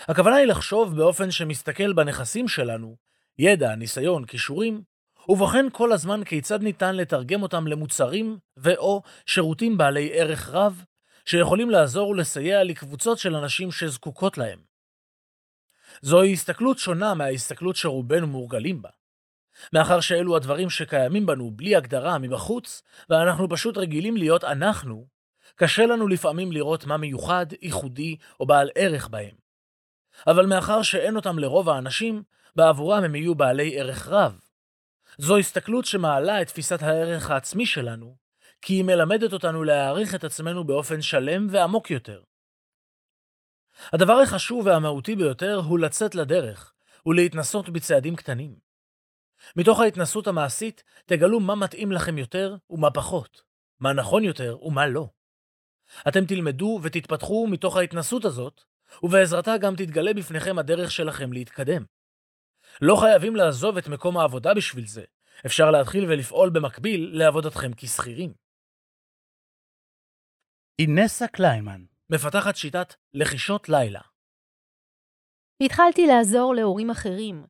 הכוונה 0.00 0.36
היא 0.36 0.46
לחשוב 0.46 0.96
באופן 0.96 1.30
שמסתכל 1.30 1.92
בנכסים 1.92 2.48
שלנו, 2.48 2.96
ידע, 3.38 3.74
ניסיון, 3.74 4.24
כישורים, 4.24 4.82
ובוחן 5.28 5.66
כל 5.72 5.92
הזמן 5.92 6.24
כיצד 6.24 6.62
ניתן 6.62 6.96
לתרגם 6.96 7.42
אותם 7.42 7.66
למוצרים 7.66 8.38
ו/או 8.56 9.02
שירותים 9.26 9.78
בעלי 9.78 10.10
ערך 10.12 10.48
רב, 10.48 10.84
שיכולים 11.24 11.70
לעזור 11.70 12.08
ולסייע 12.08 12.64
לקבוצות 12.64 13.18
של 13.18 13.36
אנשים 13.36 13.72
שזקוקות 13.72 14.38
להם. 14.38 14.58
זוהי 16.02 16.32
הסתכלות 16.32 16.78
שונה 16.78 17.14
מההסתכלות 17.14 17.76
שרובנו 17.76 18.26
מורגלים 18.26 18.82
בה. 18.82 18.90
מאחר 19.72 20.00
שאלו 20.00 20.36
הדברים 20.36 20.70
שקיימים 20.70 21.26
בנו 21.26 21.50
בלי 21.50 21.76
הגדרה 21.76 22.18
מבחוץ, 22.18 22.82
ואנחנו 23.10 23.48
פשוט 23.48 23.78
רגילים 23.78 24.16
להיות 24.16 24.44
אנחנו, 24.44 25.15
קשה 25.56 25.86
לנו 25.86 26.08
לפעמים 26.08 26.52
לראות 26.52 26.86
מה 26.86 26.96
מיוחד, 26.96 27.46
ייחודי 27.62 28.16
או 28.40 28.46
בעל 28.46 28.70
ערך 28.74 29.08
בהם. 29.08 29.34
אבל 30.26 30.46
מאחר 30.46 30.82
שאין 30.82 31.16
אותם 31.16 31.38
לרוב 31.38 31.68
האנשים, 31.68 32.22
בעבורם 32.56 33.04
הם 33.04 33.14
יהיו 33.14 33.34
בעלי 33.34 33.80
ערך 33.80 34.08
רב. 34.08 34.40
זו 35.18 35.38
הסתכלות 35.38 35.84
שמעלה 35.84 36.42
את 36.42 36.46
תפיסת 36.46 36.82
הערך 36.82 37.30
העצמי 37.30 37.66
שלנו, 37.66 38.16
כי 38.62 38.74
היא 38.74 38.84
מלמדת 38.84 39.32
אותנו 39.32 39.64
להעריך 39.64 40.14
את 40.14 40.24
עצמנו 40.24 40.64
באופן 40.64 41.02
שלם 41.02 41.46
ועמוק 41.50 41.90
יותר. 41.90 42.22
הדבר 43.92 44.12
החשוב 44.12 44.66
והמהותי 44.66 45.16
ביותר 45.16 45.54
הוא 45.56 45.78
לצאת 45.78 46.14
לדרך 46.14 46.72
ולהתנסות 47.06 47.68
בצעדים 47.68 48.16
קטנים. 48.16 48.56
מתוך 49.56 49.80
ההתנסות 49.80 50.26
המעשית 50.26 50.82
תגלו 51.06 51.40
מה 51.40 51.54
מתאים 51.54 51.92
לכם 51.92 52.18
יותר 52.18 52.56
ומה 52.70 52.90
פחות, 52.90 53.42
מה 53.80 53.92
נכון 53.92 54.24
יותר 54.24 54.58
ומה 54.62 54.86
לא. 54.86 55.08
אתם 56.08 56.26
תלמדו 56.26 56.80
ותתפתחו 56.82 57.46
מתוך 57.50 57.76
ההתנסות 57.76 58.24
הזאת, 58.24 58.62
ובעזרתה 59.02 59.58
גם 59.58 59.76
תתגלה 59.76 60.14
בפניכם 60.14 60.58
הדרך 60.58 60.90
שלכם 60.90 61.32
להתקדם. 61.32 61.84
לא 62.82 62.96
חייבים 62.96 63.36
לעזוב 63.36 63.76
את 63.76 63.88
מקום 63.88 64.18
העבודה 64.18 64.54
בשביל 64.54 64.86
זה, 64.86 65.04
אפשר 65.46 65.70
להתחיל 65.70 66.04
ולפעול 66.04 66.50
במקביל 66.50 67.10
לעבודתכם 67.18 67.70
כשכירים. 67.76 68.32
אינסה 70.78 71.26
קליימן 71.28 71.84
מפתחת 72.10 72.56
שיטת 72.56 72.94
לחישות 73.14 73.68
לילה. 73.68 74.00
התחלתי 75.62 76.06
לעזור 76.06 76.54
להורים 76.54 76.90
אחרים. 76.90 77.46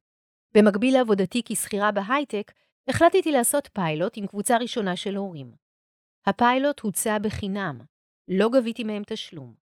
במקביל 0.54 0.94
לעבודתי 0.94 1.42
כשכירה 1.44 1.92
בהייטק, 1.92 2.52
החלטתי 2.88 3.32
לעשות 3.32 3.68
פיילוט 3.72 4.12
עם 4.16 4.26
קבוצה 4.26 4.56
ראשונה 4.56 4.96
של 4.96 5.16
הורים. 5.16 5.52
הפיילוט 6.26 6.80
הוצע 6.80 7.18
בחינם, 7.18 7.80
לא 8.28 8.48
גביתי 8.52 8.84
מהם 8.84 9.02
תשלום. 9.06 9.54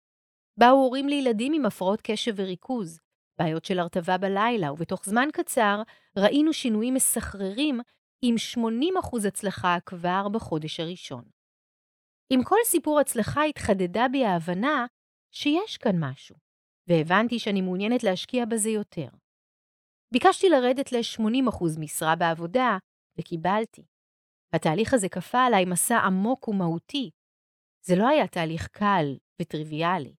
באו 0.57 0.71
הורים 0.71 1.09
לילדים 1.09 1.53
עם 1.53 1.67
הפרעות 1.67 2.01
קשב 2.03 2.33
וריכוז, 2.37 3.01
בעיות 3.39 3.65
של 3.65 3.79
הרטבה 3.79 4.19
בלילה, 4.19 4.73
ובתוך 4.73 5.05
זמן 5.05 5.29
קצר 5.33 5.83
ראינו 6.19 6.53
שינויים 6.53 6.95
מסחררים 6.95 7.81
עם 8.23 8.35
80% 9.05 9.29
הצלחה 9.29 9.77
כבר 9.87 10.29
בחודש 10.29 10.81
הראשון. 10.81 11.25
עם 12.33 12.45
כל 12.45 12.57
סיפור 12.65 13.01
הצלחה 13.01 13.45
התחדדה 13.45 14.07
בי 14.13 14.25
ההבנה 14.25 14.87
שיש 15.31 15.77
כאן 15.77 15.97
משהו, 16.01 16.37
והבנתי 16.89 17.39
שאני 17.39 17.61
מעוניינת 17.61 18.03
להשקיע 18.03 18.45
בזה 18.45 18.71
יותר. 18.71 19.09
ביקשתי 20.13 20.49
לרדת 20.49 20.93
ל-80% 20.93 21.81
משרה 21.81 22.17
בעבודה, 22.17 22.79
וקיבלתי. 23.19 23.83
התהליך 24.53 24.95
הזה 24.95 25.09
כפה 25.09 25.45
עליי 25.45 25.65
מסע 25.65 25.99
עמוק 25.99 26.49
ומהותי. 26.49 27.11
זה 27.87 27.97
לא 27.97 28.09
היה 28.09 28.27
תהליך 28.27 28.69
קל 28.69 29.17
וטריוויאלי. 29.41 30.15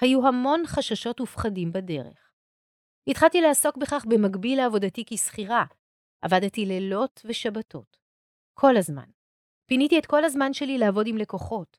היו 0.00 0.28
המון 0.28 0.62
חששות 0.66 1.20
ופחדים 1.20 1.72
בדרך. 1.72 2.32
התחלתי 3.08 3.40
לעסוק 3.40 3.76
בכך 3.76 4.04
במקביל 4.08 4.58
לעבודתי 4.58 5.04
כשכירה. 5.06 5.64
עבדתי 6.22 6.66
לילות 6.66 7.20
ושבתות. 7.24 7.98
כל 8.54 8.76
הזמן. 8.76 9.10
פיניתי 9.66 9.98
את 9.98 10.06
כל 10.06 10.24
הזמן 10.24 10.52
שלי 10.52 10.78
לעבוד 10.78 11.06
עם 11.06 11.16
לקוחות. 11.16 11.78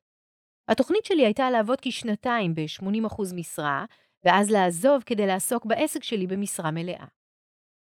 התוכנית 0.67 1.05
שלי 1.05 1.25
הייתה 1.25 1.49
לעבוד 1.49 1.77
כשנתיים 1.81 2.55
ב-80% 2.55 3.35
משרה, 3.35 3.85
ואז 4.25 4.49
לעזוב 4.49 5.03
כדי 5.05 5.27
לעסוק 5.27 5.65
בעסק 5.65 6.03
שלי 6.03 6.27
במשרה 6.27 6.71
מלאה. 6.71 7.05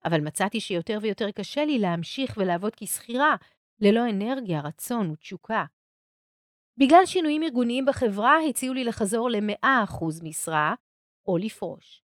אבל 0.05 0.21
מצאתי 0.21 0.61
שיותר 0.61 0.99
ויותר 1.03 1.31
קשה 1.31 1.65
לי 1.65 1.79
להמשיך 1.79 2.35
ולעבוד 2.37 2.73
כשכירה, 2.77 3.37
ללא 3.81 4.11
אנרגיה, 4.11 4.61
רצון 4.61 5.11
ותשוקה. 5.11 5.65
בגלל 6.77 7.07
שינויים 7.07 7.43
ארגוניים 7.43 7.85
בחברה, 7.87 8.37
הציעו 8.49 8.75
לי 8.75 8.85
לחזור 8.85 9.31
ל-100% 9.31 10.05
משרה, 10.23 10.75
או 11.27 11.39
לפרוש. 11.39 12.03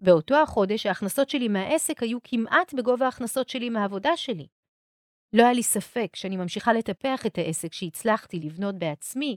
באותו 0.00 0.42
החודש 0.42 0.86
ההכנסות 0.86 1.28
שלי 1.28 1.48
מהעסק 1.48 2.02
היו 2.02 2.18
כמעט 2.24 2.74
בגובה 2.74 3.04
ההכנסות 3.04 3.48
שלי 3.48 3.70
מהעבודה 3.70 4.16
שלי. 4.16 4.46
לא 5.32 5.42
היה 5.42 5.52
לי 5.52 5.62
ספק 5.62 6.16
שאני 6.16 6.36
ממשיכה 6.36 6.72
לטפח 6.72 7.26
את 7.26 7.38
העסק 7.38 7.72
שהצלחתי 7.72 8.40
לבנות 8.40 8.78
בעצמי, 8.78 9.36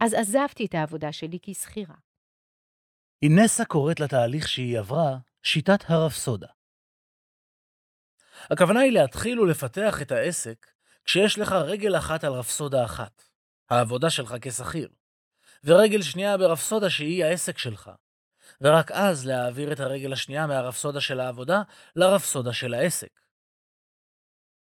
אז 0.00 0.14
עזבתי 0.14 0.66
את 0.66 0.74
העבודה 0.74 1.12
שלי 1.12 1.38
כשכירה. 1.42 1.94
אינסה 3.22 3.64
קוראת 3.64 4.00
לתהליך 4.00 4.48
שהיא 4.48 4.78
עברה 4.78 5.16
שיטת 5.42 5.84
הרפסודה. 5.88 6.48
הכוונה 8.50 8.80
היא 8.80 8.92
להתחיל 8.92 9.40
ולפתח 9.40 10.02
את 10.02 10.12
העסק 10.12 10.66
כשיש 11.04 11.38
לך 11.38 11.52
רגל 11.52 11.98
אחת 11.98 12.24
על 12.24 12.32
רפסודה 12.32 12.84
אחת, 12.84 13.22
העבודה 13.70 14.10
שלך 14.10 14.34
כשכיר, 14.40 14.88
ורגל 15.64 16.02
שנייה 16.02 16.38
ברפסודה 16.38 16.90
שהיא 16.90 17.24
העסק 17.24 17.58
שלך, 17.58 17.90
ורק 18.60 18.90
אז 18.90 19.26
להעביר 19.26 19.72
את 19.72 19.80
הרגל 19.80 20.12
השנייה 20.12 20.46
מהרפסודה 20.46 21.00
של 21.00 21.20
העבודה 21.20 21.62
לרפסודה 21.96 22.52
של 22.52 22.74
העסק. 22.74 23.20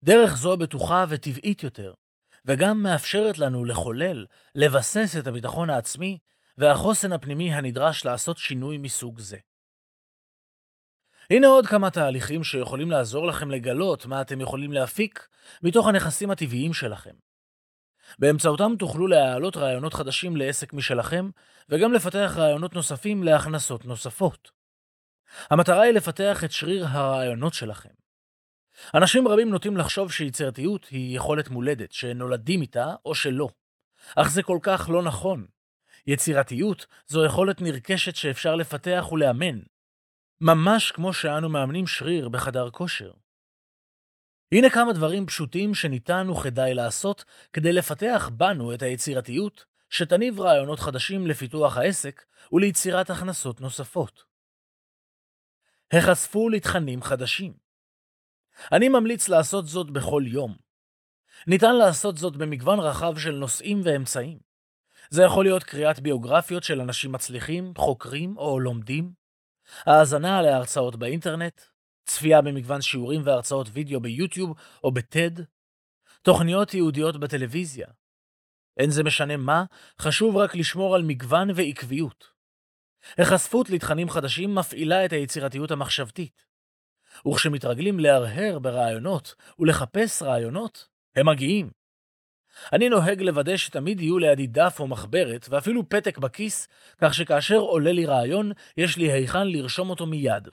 דרך 0.03 0.37
זו 0.37 0.57
בטוחה 0.57 1.05
וטבעית 1.09 1.63
יותר, 1.63 1.95
וגם 2.45 2.83
מאפשרת 2.83 3.39
לנו 3.39 3.65
לחולל, 3.65 4.27
לבסס 4.55 5.17
את 5.19 5.27
הביטחון 5.27 5.71
העצמי 5.71 6.19
והחוסן 6.59 7.13
הפנימי 7.13 7.55
הנדרש 7.55 8.05
לעשות 8.05 8.39
שינוי 8.39 8.79
מסוג 8.79 9.21
זה. 9.21 9.39
הנה 11.31 11.47
עוד 11.47 11.67
כמה 11.67 11.91
תהליכים 11.91 12.45
שיכולים 12.45 12.91
לעזור 12.91 13.27
לכם 13.27 13.51
לגלות 13.51 14.07
מה 14.07 14.21
אתם 14.21 14.41
יכולים 14.41 14.73
להפיק 14.73 15.29
מתוך 15.63 15.87
הנכסים 15.87 16.31
הטבעיים 16.31 16.75
שלכם. 16.75 17.26
באמצעותם 18.19 18.73
תוכלו 18.79 19.07
להעלות 19.07 19.57
רעיונות 19.57 19.95
חדשים 19.95 20.37
לעסק 20.37 20.73
משלכם, 20.73 21.31
וגם 21.69 21.93
לפתח 21.93 22.35
רעיונות 22.37 22.75
נוספים 22.75 23.23
להכנסות 23.23 23.85
נוספות. 23.85 24.51
המטרה 25.51 25.83
היא 25.83 25.93
לפתח 25.93 26.45
את 26.45 26.53
שריר 26.53 26.87
הרעיונות 26.89 27.55
שלכם. 27.55 27.91
אנשים 28.95 29.29
רבים 29.29 29.51
נוטים 29.51 29.77
לחשוב 29.77 30.13
שיצירתיות 30.13 30.87
היא 30.87 31.17
יכולת 31.17 31.49
מולדת, 31.49 31.93
שנולדים 31.93 32.63
איתה 32.63 32.95
או 33.05 33.15
שלא. 33.15 33.49
אך 34.17 34.31
זה 34.31 34.43
כל 34.43 34.59
כך 34.63 34.89
לא 34.93 35.03
נכון. 35.03 35.47
יצירתיות 36.07 36.87
זו 37.07 37.25
יכולת 37.25 37.61
נרכשת 37.61 38.17
שאפשר 38.17 38.55
לפתח 38.55 39.09
ולאמן, 39.13 39.59
ממש 40.41 40.91
כמו 40.91 41.13
שאנו 41.13 41.49
מאמנים 41.49 41.87
שריר 41.87 42.29
בחדר 42.29 42.71
כושר. 42.71 43.13
הנה 44.53 44.71
כמה 44.71 44.93
דברים 44.93 45.27
פשוטים 45.27 45.75
שניתן 45.75 46.31
וכדאי 46.31 46.75
לעשות 46.75 47.25
כדי 47.53 47.73
לפתח 47.73 48.31
בנו 48.33 48.75
את 48.75 48.83
היצירתיות, 48.83 49.65
שתניב 49.91 50.41
רעיונות 50.41 50.81
חדשים 50.81 51.27
לפיתוח 51.27 51.77
העסק 51.77 52.25
וליצירת 52.53 53.11
הכנסות 53.11 53.61
נוספות. 53.61 54.25
החשפו 55.93 56.49
לתכנים 56.49 57.03
חדשים. 57.03 57.53
אני 58.73 58.89
ממליץ 58.89 59.29
לעשות 59.29 59.67
זאת 59.67 59.91
בכל 59.91 60.23
יום. 60.27 60.57
ניתן 61.47 61.77
לעשות 61.77 62.17
זאת 62.17 62.37
במגוון 62.37 62.81
רחב 62.81 63.19
של 63.19 63.33
נושאים 63.33 63.81
ואמצעים. 63.85 64.39
זה 65.11 65.23
יכול 65.23 65.45
להיות 65.45 65.65
קריאת 65.65 66.01
ביוגרפיות 66.01 66.63
של 66.63 66.81
אנשים 66.81 67.13
מצליחים, 67.13 67.73
חוקרים 67.79 68.37
או 68.37 68.61
לומדים, 68.61 69.13
האזנה 69.87 70.43
להרצאות 70.43 70.97
באינטרנט, 70.97 71.61
צפייה 72.07 72.43
במגוון 72.43 72.83
שיעורים 72.83 73.23
והרצאות 73.25 73.69
וידאו 73.73 74.01
ביוטיוב 74.01 74.57
או 74.85 74.93
בטד, 74.93 75.31
תוכניות 76.23 76.75
ייעודיות 76.75 77.17
בטלוויזיה. 77.17 77.87
אין 78.77 78.91
זה 78.91 79.05
משנה 79.05 79.37
מה, 79.37 79.65
חשוב 80.01 80.37
רק 80.37 80.55
לשמור 80.55 80.95
על 80.95 81.03
מגוון 81.03 81.49
ועקביות. 81.55 82.25
החשפות 83.19 83.71
לתכנים 83.71 84.11
חדשים 84.11 84.55
מפעילה 84.55 85.05
את 85.05 85.13
היצירתיות 85.13 85.71
המחשבתית. 85.71 86.47
וכשמתרגלים 87.29 88.01
להרהר 88.01 88.59
ברעיונות 88.59 89.35
ולחפש 89.59 90.23
רעיונות, 90.23 90.89
הם 91.17 91.29
מגיעים. 91.29 91.71
אני 92.73 92.89
נוהג 92.89 93.23
לוודא 93.23 93.57
שתמיד 93.57 94.01
יהיו 94.01 94.19
לידי 94.19 94.47
דף 94.47 94.77
או 94.81 94.87
מחברת, 94.87 95.47
ואפילו 95.51 95.89
פתק 95.89 96.19
בכיס, 96.19 96.69
כך 96.99 97.15
שכאשר 97.15 97.59
עולה 97.59 97.93
לי 97.93 98.07
רעיון, 98.07 98.53
יש 98.77 98.97
לי 98.97 99.13
היכן 99.13 99.47
לרשום 99.47 99.91
אותו 99.91 100.07
מיד. 100.07 100.49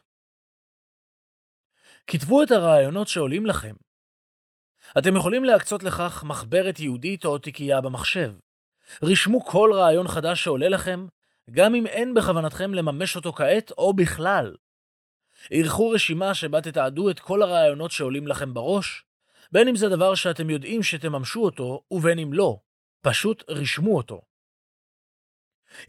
כתבו 2.08 2.44
את 2.44 2.52
הרעיונות 2.52 3.08
שעולים 3.08 3.46
לכם. 3.46 3.74
אתם 4.98 5.16
יכולים 5.16 5.44
להקצות 5.44 5.84
לכך 5.84 6.24
מחברת 6.28 6.80
יהודית 6.80 7.26
או 7.26 7.38
תיקייה 7.38 7.82
במחשב. 7.82 8.34
רשמו 9.04 9.46
כל 9.46 9.72
רעיון 9.74 10.08
חדש 10.08 10.44
שעולה 10.44 10.70
לכם, 10.70 11.08
גם 11.52 11.76
אם 11.76 11.88
אין 11.88 12.14
בכוונתכם 12.14 12.74
לממש 12.74 13.16
אותו 13.16 13.34
כעת 13.34 13.72
או 13.72 13.94
בכלל. 13.94 14.56
ערכו 15.52 15.90
רשימה 15.90 16.34
שבה 16.34 16.62
תתעדו 16.62 17.10
את 17.10 17.20
כל 17.20 17.42
הרעיונות 17.42 17.92
שעולים 17.92 18.28
לכם 18.28 18.54
בראש, 18.54 19.04
בין 19.52 19.68
אם 19.68 19.76
זה 19.76 19.90
דבר 19.90 20.16
שאתם 20.16 20.50
יודעים 20.50 20.84
שתממשו 20.84 21.44
אותו, 21.44 21.84
ובין 21.92 22.20
אם 22.20 22.34
לא. 22.34 22.60
פשוט 23.02 23.44
רשמו 23.50 23.98
אותו. 23.98 24.22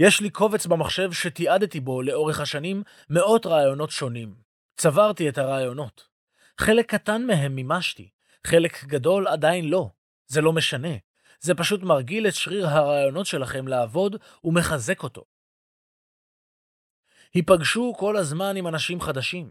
יש 0.01 0.21
לי 0.21 0.31
קובץ 0.31 0.67
במחשב 0.67 1.13
שתיעדתי 1.13 1.81
בו 1.81 2.03
לאורך 2.03 2.41
השנים 2.41 2.83
מאות 3.11 3.47
רעיונות 3.47 3.91
שונים. 3.91 4.44
צברתי 4.77 5.29
את 5.29 5.39
הרעיונות. 5.39 6.09
חלק 6.61 6.95
קטן 6.95 7.23
מהם 7.23 7.55
מימשתי, 7.55 8.11
חלק 8.47 8.85
גדול 8.85 9.29
עדיין 9.29 9.69
לא. 9.69 9.91
זה 10.27 10.41
לא 10.41 10.53
משנה. 10.53 10.97
זה 11.41 11.55
פשוט 11.55 11.83
מרגיל 11.83 12.29
את 12.29 12.35
שריר 12.35 12.67
הרעיונות 12.67 13.27
שלכם 13.27 13.69
לעבוד 13.69 14.17
ומחזק 14.45 15.03
אותו. 15.03 15.25
היפגשו 17.35 17.95
כל 17.99 18.17
הזמן 18.17 18.57
עם 18.57 18.67
אנשים 18.67 19.01
חדשים. 19.01 19.51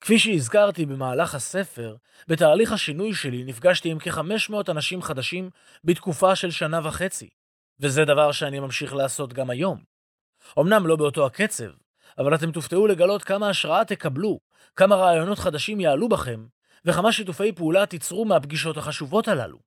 כפי 0.00 0.18
שהזכרתי 0.18 0.86
במהלך 0.86 1.34
הספר, 1.34 1.96
בתהליך 2.28 2.72
השינוי 2.72 3.14
שלי 3.14 3.44
נפגשתי 3.44 3.90
עם 3.90 3.98
כ-500 3.98 4.54
אנשים 4.70 5.02
חדשים 5.02 5.50
בתקופה 5.84 6.36
של 6.36 6.50
שנה 6.50 6.88
וחצי, 6.88 7.28
וזה 7.80 8.04
דבר 8.04 8.32
שאני 8.32 8.60
ממשיך 8.60 8.94
לעשות 8.94 9.32
גם 9.32 9.50
היום. 9.50 9.82
אמנם 10.58 10.86
לא 10.86 10.96
באותו 10.96 11.26
הקצב, 11.26 11.70
אבל 12.18 12.34
אתם 12.34 12.52
תופתעו 12.52 12.86
לגלות 12.86 13.24
כמה 13.24 13.48
השראה 13.48 13.84
תקבלו, 13.84 14.40
כמה 14.76 14.96
רעיונות 14.96 15.38
חדשים 15.38 15.80
יעלו 15.80 16.08
בכם, 16.08 16.46
וכמה 16.84 17.12
שיתופי 17.12 17.52
פעולה 17.52 17.86
תיצרו 17.86 18.24
מהפגישות 18.24 18.76
החשובות 18.76 19.28
הללו. 19.28 19.58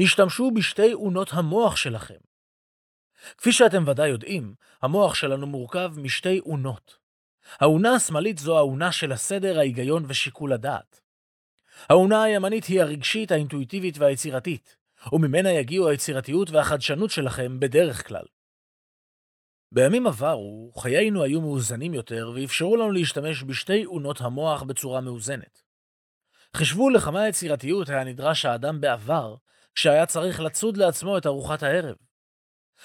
השתמשו 0.00 0.50
בשתי 0.50 0.92
אונות 0.92 1.28
המוח 1.32 1.76
שלכם. 1.76 2.18
כפי 3.38 3.52
שאתם 3.52 3.88
ודאי 3.88 4.08
יודעים, 4.08 4.54
המוח 4.82 5.14
שלנו 5.14 5.46
מורכב 5.46 5.92
משתי 5.96 6.40
אונות. 6.40 6.96
האונה 7.60 7.94
השמאלית 7.94 8.38
זו 8.38 8.58
האונה 8.58 8.92
של 8.92 9.12
הסדר, 9.12 9.58
ההיגיון 9.58 10.04
ושיקול 10.08 10.52
הדעת. 10.52 11.00
האונה 11.88 12.22
הימנית 12.22 12.64
היא 12.64 12.80
הרגשית, 12.80 13.32
האינטואיטיבית 13.32 13.98
והיצירתית, 13.98 14.76
וממנה 15.12 15.50
יגיעו 15.50 15.88
היצירתיות 15.88 16.50
והחדשנות 16.50 17.10
שלכם 17.10 17.60
בדרך 17.60 18.08
כלל. 18.08 18.24
בימים 19.74 20.06
עברו, 20.06 20.72
חיינו 20.78 21.22
היו 21.22 21.40
מאוזנים 21.40 21.94
יותר 21.94 22.32
ואפשרו 22.34 22.76
לנו 22.76 22.90
להשתמש 22.90 23.44
בשתי 23.44 23.84
אונות 23.84 24.20
המוח 24.20 24.62
בצורה 24.62 25.00
מאוזנת. 25.00 25.62
חישבו 26.56 26.90
לכמה 26.90 27.28
יצירתיות 27.28 27.88
היה 27.88 28.04
נדרש 28.04 28.44
האדם 28.44 28.80
בעבר, 28.80 29.34
כשהיה 29.74 30.06
צריך 30.06 30.40
לצוד 30.40 30.76
לעצמו 30.76 31.18
את 31.18 31.26
ארוחת 31.26 31.62
הערב. 31.62 31.96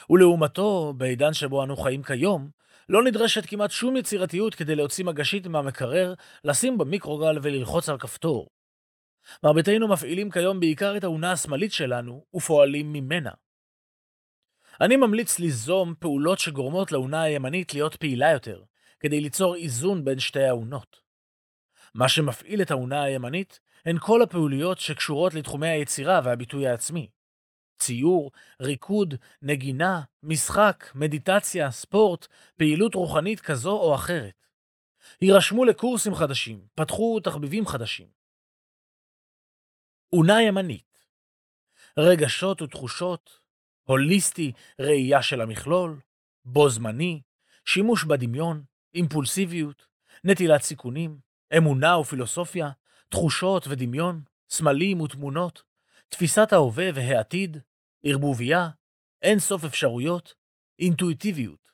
ולעומתו, 0.09 0.93
בעידן 0.97 1.33
שבו 1.33 1.63
אנו 1.63 1.77
חיים 1.77 2.03
כיום, 2.03 2.49
לא 2.89 3.03
נדרשת 3.03 3.45
כמעט 3.45 3.71
שום 3.71 3.97
יצירתיות 3.97 4.55
כדי 4.55 4.75
להוציא 4.75 5.05
מגשית 5.05 5.47
מהמקרר, 5.47 6.13
לשים 6.43 6.77
במיקרוגל 6.77 7.39
וללחוץ 7.41 7.89
על 7.89 7.97
כפתור. 7.97 8.47
מרביתנו 9.43 9.87
מפעילים 9.87 10.31
כיום 10.31 10.59
בעיקר 10.59 10.97
את 10.97 11.03
האונה 11.03 11.31
השמאלית 11.31 11.71
שלנו, 11.71 12.25
ופועלים 12.35 12.93
ממנה. 12.93 13.31
אני 14.81 14.95
ממליץ 14.95 15.39
ליזום 15.39 15.93
פעולות 15.99 16.39
שגורמות 16.39 16.91
לאונה 16.91 17.21
הימנית 17.21 17.73
להיות 17.73 17.95
פעילה 17.95 18.31
יותר, 18.31 18.63
כדי 18.99 19.21
ליצור 19.21 19.55
איזון 19.55 20.05
בין 20.05 20.19
שתי 20.19 20.43
האונות. 20.43 21.01
מה 21.93 22.09
שמפעיל 22.09 22.61
את 22.61 22.71
האונה 22.71 23.03
הימנית 23.03 23.59
הן 23.85 23.97
כל 23.99 24.21
הפעוליות 24.21 24.79
שקשורות 24.79 25.33
לתחומי 25.33 25.67
היצירה 25.67 26.21
והביטוי 26.23 26.67
העצמי. 26.67 27.09
ציור, 27.79 28.31
ריקוד, 28.61 29.13
נגינה, 29.41 30.01
משחק, 30.23 30.91
מדיטציה, 30.95 31.71
ספורט, 31.71 32.27
פעילות 32.55 32.95
רוחנית 32.95 33.39
כזו 33.39 33.71
או 33.71 33.95
אחרת. 33.95 34.47
הירשמו 35.21 35.65
לקורסים 35.65 36.15
חדשים, 36.15 36.67
פתחו 36.75 37.19
תחביבים 37.19 37.67
חדשים. 37.67 38.07
אונה 40.13 40.41
ימנית 40.41 40.87
רגשות 41.97 42.61
ותחושות, 42.61 43.36
הוליסטי, 43.87 44.51
ראייה 44.79 45.21
של 45.21 45.41
המכלול, 45.41 45.99
בו 46.45 46.69
זמני, 46.69 47.21
שימוש 47.65 48.03
בדמיון, 48.03 48.63
אימפולסיביות, 48.93 49.87
נטילת 50.23 50.61
סיכונים, 50.61 51.19
אמונה 51.57 51.97
ופילוסופיה, 51.97 52.69
תחושות 53.09 53.67
ודמיון, 53.67 54.21
סמלים 54.49 55.01
ותמונות, 55.01 55.63
תפיסת 56.09 56.53
ההווה 56.53 56.89
והעתיד, 56.95 57.57
ערבוביה, 58.03 58.69
אין 59.21 59.39
סוף 59.39 59.63
אפשרויות, 59.63 60.33
אינטואיטיביות. 60.79 61.71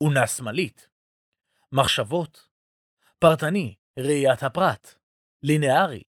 אונה 0.00 0.26
שמאלית, 0.26 0.88
מחשבות, 1.72 2.48
פרטני, 3.18 3.74
ראיית 3.98 4.42
הפרט, 4.42 4.94
לינארי, 5.42 6.02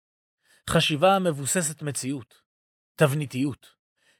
חשיבה 0.70 1.20
מבוססת 1.20 1.82
מציאות, 1.82 2.42
תבניתיות, 2.96 3.76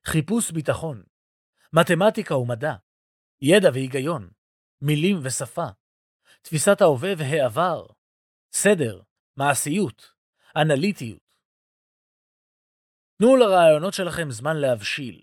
חיפוש 0.06 0.52
ביטחון, 0.52 1.04
מתמטיקה 1.74 2.36
ומדע, 2.36 2.74
ידע 3.42 3.70
והיגיון, 3.74 4.30
מילים 4.82 5.20
ושפה, 5.24 5.66
תפיסת 6.42 6.82
ההווה 6.82 7.14
והעבר, 7.18 7.86
סדר, 8.54 9.02
מעשיות, 9.38 10.12
אנליטיות, 10.56 11.24
תנו 13.18 13.36
לרעיונות 13.36 13.94
שלכם 13.94 14.32
זמן 14.32 14.58
להבשיל. 14.58 15.22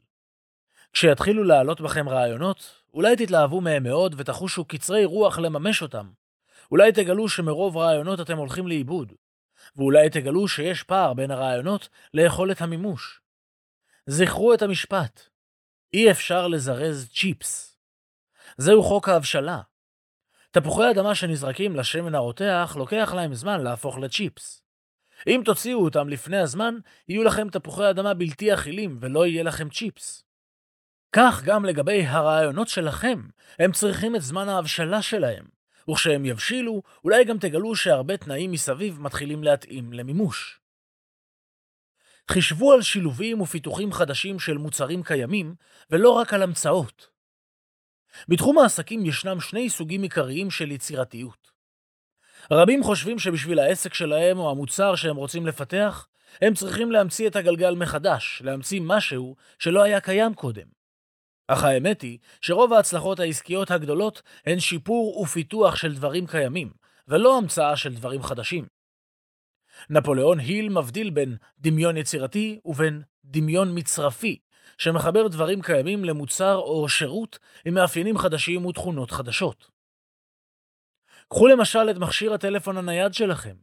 כשיתחילו 0.92 1.44
לעלות 1.44 1.80
בכם 1.80 2.08
רעיונות, 2.08 2.82
אולי 2.94 3.16
תתלהבו 3.16 3.60
מהם 3.60 3.82
מאוד 3.82 4.14
ותחושו 4.18 4.64
קצרי 4.64 5.04
רוח 5.04 5.38
לממש 5.38 5.82
אותם. 5.82 6.10
אולי 6.70 6.92
תגלו 6.92 7.28
שמרוב 7.28 7.76
רעיונות 7.76 8.20
אתם 8.20 8.36
הולכים 8.36 8.68
לאיבוד. 8.68 9.12
ואולי 9.76 10.10
תגלו 10.10 10.48
שיש 10.48 10.82
פער 10.82 11.14
בין 11.14 11.30
הרעיונות 11.30 11.88
ליכולת 12.14 12.60
המימוש. 12.60 13.20
זכרו 14.12 14.54
את 14.54 14.62
המשפט, 14.62 15.20
אי 15.94 16.10
אפשר 16.10 16.48
לזרז 16.48 17.10
צ'יפס. 17.14 17.78
זהו 18.58 18.82
חוק 18.82 19.08
ההבשלה. 19.08 19.60
תפוחי 20.50 20.90
אדמה 20.90 21.14
שנזרקים 21.14 21.76
לשמן 21.76 22.14
הרותח, 22.14 22.74
לוקח 22.78 23.12
להם 23.16 23.34
זמן 23.34 23.60
להפוך 23.60 23.98
לצ'יפס. 23.98 24.62
אם 25.26 25.42
תוציאו 25.44 25.84
אותם 25.84 26.08
לפני 26.08 26.36
הזמן, 26.36 26.74
יהיו 27.08 27.24
לכם 27.24 27.48
תפוחי 27.48 27.90
אדמה 27.90 28.14
בלתי 28.14 28.54
אכילים 28.54 28.98
ולא 29.00 29.26
יהיה 29.26 29.42
לכם 29.42 29.68
צ'יפס. 29.70 30.24
כך 31.12 31.42
גם 31.44 31.64
לגבי 31.64 32.06
הרעיונות 32.06 32.68
שלכם, 32.68 33.22
הם 33.58 33.72
צריכים 33.72 34.16
את 34.16 34.22
זמן 34.22 34.48
ההבשלה 34.48 35.02
שלהם, 35.02 35.44
וכשהם 35.90 36.24
יבשילו, 36.24 36.82
אולי 37.04 37.24
גם 37.24 37.38
תגלו 37.38 37.76
שהרבה 37.76 38.16
תנאים 38.16 38.50
מסביב 38.50 39.00
מתחילים 39.00 39.44
להתאים 39.44 39.92
למימוש. 39.92 40.59
חישבו 42.30 42.72
על 42.72 42.82
שילובים 42.82 43.40
ופיתוחים 43.40 43.92
חדשים 43.92 44.38
של 44.38 44.58
מוצרים 44.58 45.02
קיימים, 45.02 45.54
ולא 45.90 46.10
רק 46.10 46.34
על 46.34 46.42
המצאות. 46.42 47.06
בתחום 48.28 48.58
העסקים 48.58 49.06
ישנם 49.06 49.40
שני 49.40 49.70
סוגים 49.70 50.02
עיקריים 50.02 50.50
של 50.50 50.70
יצירתיות. 50.70 51.50
רבים 52.50 52.82
חושבים 52.82 53.18
שבשביל 53.18 53.58
העסק 53.58 53.94
שלהם 53.94 54.38
או 54.38 54.50
המוצר 54.50 54.94
שהם 54.96 55.16
רוצים 55.16 55.46
לפתח, 55.46 56.06
הם 56.40 56.54
צריכים 56.54 56.92
להמציא 56.92 57.28
את 57.28 57.36
הגלגל 57.36 57.74
מחדש, 57.74 58.42
להמציא 58.44 58.80
משהו 58.84 59.36
שלא 59.58 59.82
היה 59.82 60.00
קיים 60.00 60.34
קודם. 60.34 60.66
אך 61.48 61.64
האמת 61.64 62.02
היא 62.02 62.18
שרוב 62.40 62.72
ההצלחות 62.72 63.20
העסקיות 63.20 63.70
הגדולות 63.70 64.22
הן 64.46 64.60
שיפור 64.60 65.20
ופיתוח 65.20 65.76
של 65.76 65.94
דברים 65.94 66.26
קיימים, 66.26 66.72
ולא 67.08 67.38
המצאה 67.38 67.76
של 67.76 67.94
דברים 67.94 68.22
חדשים. 68.22 68.79
נפוליאון 69.90 70.38
היל 70.38 70.68
מבדיל 70.68 71.10
בין 71.10 71.36
דמיון 71.58 71.96
יצירתי 71.96 72.60
ובין 72.64 73.02
דמיון 73.24 73.78
מצרפי, 73.78 74.38
שמחבר 74.78 75.28
דברים 75.28 75.62
קיימים 75.62 76.04
למוצר 76.04 76.56
או 76.56 76.88
שירות 76.88 77.38
עם 77.64 77.74
מאפיינים 77.74 78.18
חדשים 78.18 78.66
ותכונות 78.66 79.10
חדשות. 79.10 79.70
קחו 81.28 81.46
למשל 81.46 81.90
את 81.90 81.96
מכשיר 81.96 82.34
הטלפון 82.34 82.76
הנייד 82.76 83.14
שלכם. 83.14 83.54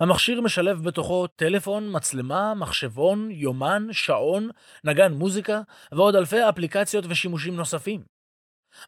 המכשיר 0.00 0.40
משלב 0.40 0.82
בתוכו 0.82 1.26
טלפון, 1.26 1.96
מצלמה, 1.96 2.54
מחשבון, 2.54 3.30
יומן, 3.30 3.86
שעון, 3.92 4.50
נגן 4.84 5.12
מוזיקה 5.12 5.60
ועוד 5.92 6.16
אלפי 6.16 6.48
אפליקציות 6.48 7.04
ושימושים 7.08 7.56
נוספים. 7.56 8.04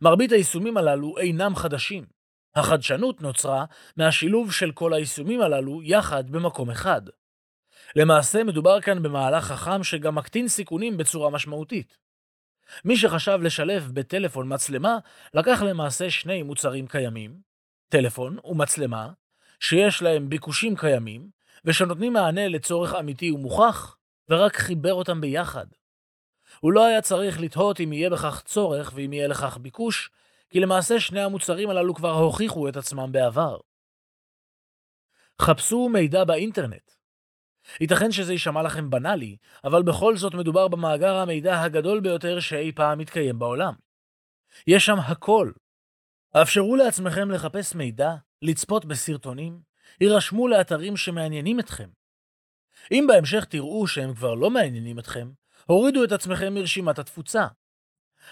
מרבית 0.02 0.32
היישומים 0.32 0.76
הללו 0.76 1.18
אינם 1.18 1.56
חדשים. 1.56 2.15
החדשנות 2.56 3.20
נוצרה 3.20 3.64
מהשילוב 3.96 4.52
של 4.52 4.72
כל 4.72 4.92
היישומים 4.94 5.40
הללו 5.40 5.82
יחד 5.82 6.30
במקום 6.30 6.70
אחד. 6.70 7.02
למעשה 7.96 8.44
מדובר 8.44 8.80
כאן 8.80 9.02
במהלך 9.02 9.44
חכם 9.44 9.84
שגם 9.84 10.14
מקטין 10.14 10.48
סיכונים 10.48 10.96
בצורה 10.96 11.30
משמעותית. 11.30 11.96
מי 12.84 12.96
שחשב 12.96 13.38
לשלב 13.42 13.90
בטלפון 13.94 14.54
מצלמה, 14.54 14.98
לקח 15.34 15.62
למעשה 15.62 16.10
שני 16.10 16.42
מוצרים 16.42 16.86
קיימים, 16.86 17.40
טלפון 17.88 18.38
ומצלמה, 18.44 19.10
שיש 19.60 20.02
להם 20.02 20.28
ביקושים 20.28 20.76
קיימים, 20.76 21.30
ושנותנים 21.64 22.12
מענה 22.12 22.48
לצורך 22.48 22.94
אמיתי 22.94 23.30
ומוכח, 23.30 23.96
ורק 24.28 24.56
חיבר 24.56 24.94
אותם 24.94 25.20
ביחד. 25.20 25.66
הוא 26.60 26.72
לא 26.72 26.86
היה 26.86 27.00
צריך 27.00 27.40
לתהות 27.40 27.80
אם 27.80 27.92
יהיה 27.92 28.10
בכך 28.10 28.42
צורך 28.44 28.92
ואם 28.94 29.12
יהיה 29.12 29.28
לכך 29.28 29.58
ביקוש, 29.58 30.10
כי 30.56 30.60
למעשה 30.60 31.00
שני 31.00 31.20
המוצרים 31.20 31.70
הללו 31.70 31.94
כבר 31.94 32.10
הוכיחו 32.10 32.68
את 32.68 32.76
עצמם 32.76 33.12
בעבר. 33.12 33.58
חפשו 35.42 35.88
מידע 35.88 36.24
באינטרנט. 36.24 36.90
ייתכן 37.80 38.12
שזה 38.12 38.32
יישמע 38.32 38.62
לכם 38.62 38.90
בנאלי, 38.90 39.36
אבל 39.64 39.82
בכל 39.82 40.16
זאת 40.16 40.34
מדובר 40.34 40.68
במאגר 40.68 41.16
המידע 41.16 41.62
הגדול 41.62 42.00
ביותר 42.00 42.40
שאי 42.40 42.72
פעם 42.72 42.98
מתקיים 42.98 43.38
בעולם. 43.38 43.74
יש 44.66 44.86
שם 44.86 44.98
הכל. 44.98 45.52
אפשרו 46.42 46.76
לעצמכם 46.76 47.30
לחפש 47.30 47.74
מידע, 47.74 48.14
לצפות 48.42 48.84
בסרטונים, 48.84 49.60
יירשמו 50.00 50.48
לאתרים 50.48 50.96
שמעניינים 50.96 51.60
אתכם. 51.60 51.88
אם 52.92 53.04
בהמשך 53.08 53.44
תראו 53.44 53.86
שהם 53.86 54.14
כבר 54.14 54.34
לא 54.34 54.50
מעניינים 54.50 54.98
אתכם, 54.98 55.30
הורידו 55.66 56.04
את 56.04 56.12
עצמכם 56.12 56.54
מרשימת 56.54 56.98
התפוצה. 56.98 57.46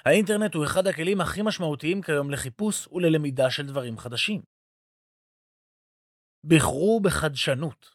האינטרנט 0.05 0.55
הוא 0.55 0.65
אחד 0.65 0.87
הכלים 0.87 1.21
הכי 1.21 1.43
משמעותיים 1.43 2.03
כיום 2.03 2.31
לחיפוש 2.31 2.89
וללמידה 2.93 3.51
של 3.51 3.67
דברים 3.67 3.99
חדשים. 3.99 4.43
בחרו 6.45 7.01
בחדשנות. 7.01 7.91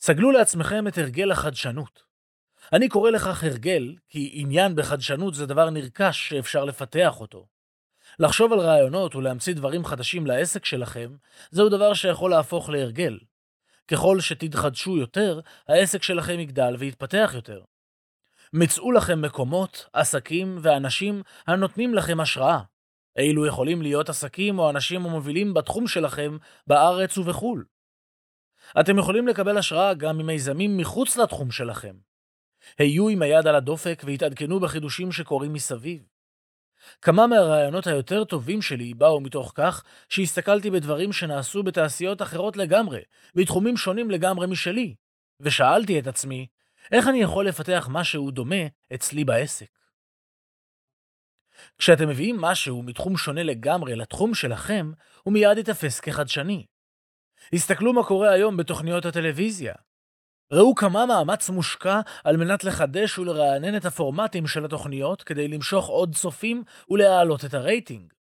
סגלו 0.00 0.30
לעצמכם 0.30 0.88
את 0.88 0.98
הרגל 0.98 1.32
החדשנות. 1.32 2.02
אני 2.72 2.88
קורא 2.88 3.10
לכך 3.10 3.44
הרגל, 3.44 3.96
כי 4.08 4.30
עניין 4.32 4.76
בחדשנות 4.76 5.34
זה 5.34 5.46
דבר 5.46 5.70
נרכש 5.70 6.28
שאפשר 6.28 6.64
לפתח 6.64 7.20
אותו. 7.20 7.46
לחשוב 8.18 8.52
על 8.52 8.60
רעיונות 8.60 9.14
ולהמציא 9.14 9.54
דברים 9.54 9.84
חדשים 9.84 10.26
לעסק 10.26 10.64
שלכם, 10.64 11.16
זהו 11.50 11.68
דבר 11.68 11.94
שיכול 11.94 12.30
להפוך 12.30 12.68
להרגל. 12.68 13.18
ככל 13.88 14.20
שתתחדשו 14.20 14.96
יותר, 14.96 15.40
העסק 15.68 16.02
שלכם 16.02 16.40
יגדל 16.40 16.76
ויתפתח 16.78 17.30
יותר. 17.34 17.62
מצאו 18.52 18.92
לכם 18.92 19.22
מקומות, 19.22 19.86
עסקים 19.92 20.58
ואנשים 20.62 21.22
הנותנים 21.46 21.94
לכם 21.94 22.20
השראה. 22.20 22.60
אילו 23.18 23.46
יכולים 23.46 23.82
להיות 23.82 24.08
עסקים 24.08 24.58
או 24.58 24.70
אנשים 24.70 25.06
המובילים 25.06 25.54
בתחום 25.54 25.86
שלכם 25.86 26.36
בארץ 26.66 27.18
ובחו"ל. 27.18 27.64
אתם 28.80 28.98
יכולים 28.98 29.28
לקבל 29.28 29.58
השראה 29.58 29.94
גם 29.94 30.18
ממיזמים 30.18 30.76
מחוץ 30.76 31.16
לתחום 31.16 31.50
שלכם. 31.50 31.94
היו 32.78 33.08
עם 33.08 33.22
היד 33.22 33.46
על 33.46 33.54
הדופק 33.54 34.02
והתעדכנו 34.06 34.60
בחידושים 34.60 35.12
שקורים 35.12 35.52
מסביב. 35.52 36.02
כמה 37.02 37.26
מהרעיונות 37.26 37.86
היותר 37.86 38.24
טובים 38.24 38.62
שלי 38.62 38.94
באו 38.94 39.20
מתוך 39.20 39.52
כך 39.54 39.84
שהסתכלתי 40.08 40.70
בדברים 40.70 41.12
שנעשו 41.12 41.62
בתעשיות 41.62 42.22
אחרות 42.22 42.56
לגמרי, 42.56 43.00
בתחומים 43.34 43.76
שונים 43.76 44.10
לגמרי 44.10 44.46
משלי, 44.46 44.94
ושאלתי 45.40 45.98
את 45.98 46.06
עצמי, 46.06 46.46
איך 46.92 47.08
אני 47.08 47.22
יכול 47.22 47.48
לפתח 47.48 47.88
משהו 47.90 48.30
דומה 48.30 48.64
אצלי 48.94 49.24
בעסק? 49.24 49.78
כשאתם 51.78 52.08
מביאים 52.08 52.40
משהו 52.40 52.82
מתחום 52.82 53.16
שונה 53.16 53.42
לגמרי 53.42 53.96
לתחום 53.96 54.34
שלכם, 54.34 54.92
הוא 55.22 55.32
מיד 55.32 55.58
יתפס 55.58 56.00
כחדשני. 56.00 56.66
הסתכלו 57.52 57.92
מה 57.92 58.04
קורה 58.04 58.30
היום 58.30 58.56
בתוכניות 58.56 59.04
הטלוויזיה. 59.04 59.74
ראו 60.52 60.74
כמה 60.74 61.06
מאמץ 61.06 61.50
מושקע 61.50 62.00
על 62.24 62.36
מנת 62.36 62.64
לחדש 62.64 63.18
ולרענן 63.18 63.76
את 63.76 63.84
הפורמטים 63.84 64.46
של 64.46 64.64
התוכניות 64.64 65.22
כדי 65.22 65.48
למשוך 65.48 65.88
עוד 65.88 66.14
צופים 66.14 66.62
ולהעלות 66.90 67.44
את 67.44 67.54
הרייטינג. 67.54 68.12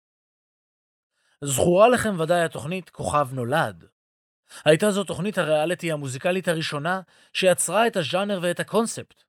זכורה 1.43 1.87
לכם 1.87 2.19
ודאי 2.19 2.43
התוכנית 2.43 2.89
כוכב 2.89 3.27
נולד. 3.33 3.90
הייתה 4.65 4.91
זו 4.91 5.03
תוכנית 5.03 5.37
הריאליטי 5.37 5.91
המוזיקלית 5.91 6.47
הראשונה 6.47 7.01
שיצרה 7.33 7.87
את 7.87 7.97
הז'אנר 7.97 8.39
ואת 8.41 8.59
הקונספט. 8.59 9.23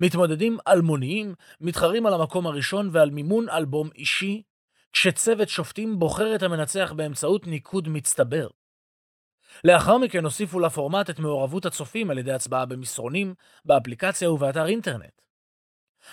מתמודדים 0.00 0.58
אלמוניים 0.68 1.34
מתחרים 1.60 2.06
על 2.06 2.14
המקום 2.14 2.46
הראשון 2.46 2.88
ועל 2.92 3.10
מימון 3.10 3.48
אלבום 3.48 3.90
אישי, 3.94 4.42
כשצוות 4.92 5.48
שופטים 5.48 5.98
בוחר 5.98 6.34
את 6.34 6.42
המנצח 6.42 6.92
באמצעות 6.96 7.46
ניקוד 7.46 7.88
מצטבר. 7.88 8.48
לאחר 9.64 9.98
מכן 9.98 10.24
הוסיפו 10.24 10.60
לפורמט 10.60 11.10
את 11.10 11.18
מעורבות 11.18 11.66
הצופים 11.66 12.10
על 12.10 12.18
ידי 12.18 12.32
הצבעה 12.32 12.66
במסרונים, 12.66 13.34
באפליקציה 13.64 14.30
ובאתר 14.30 14.66
אינטרנט. 14.66 15.22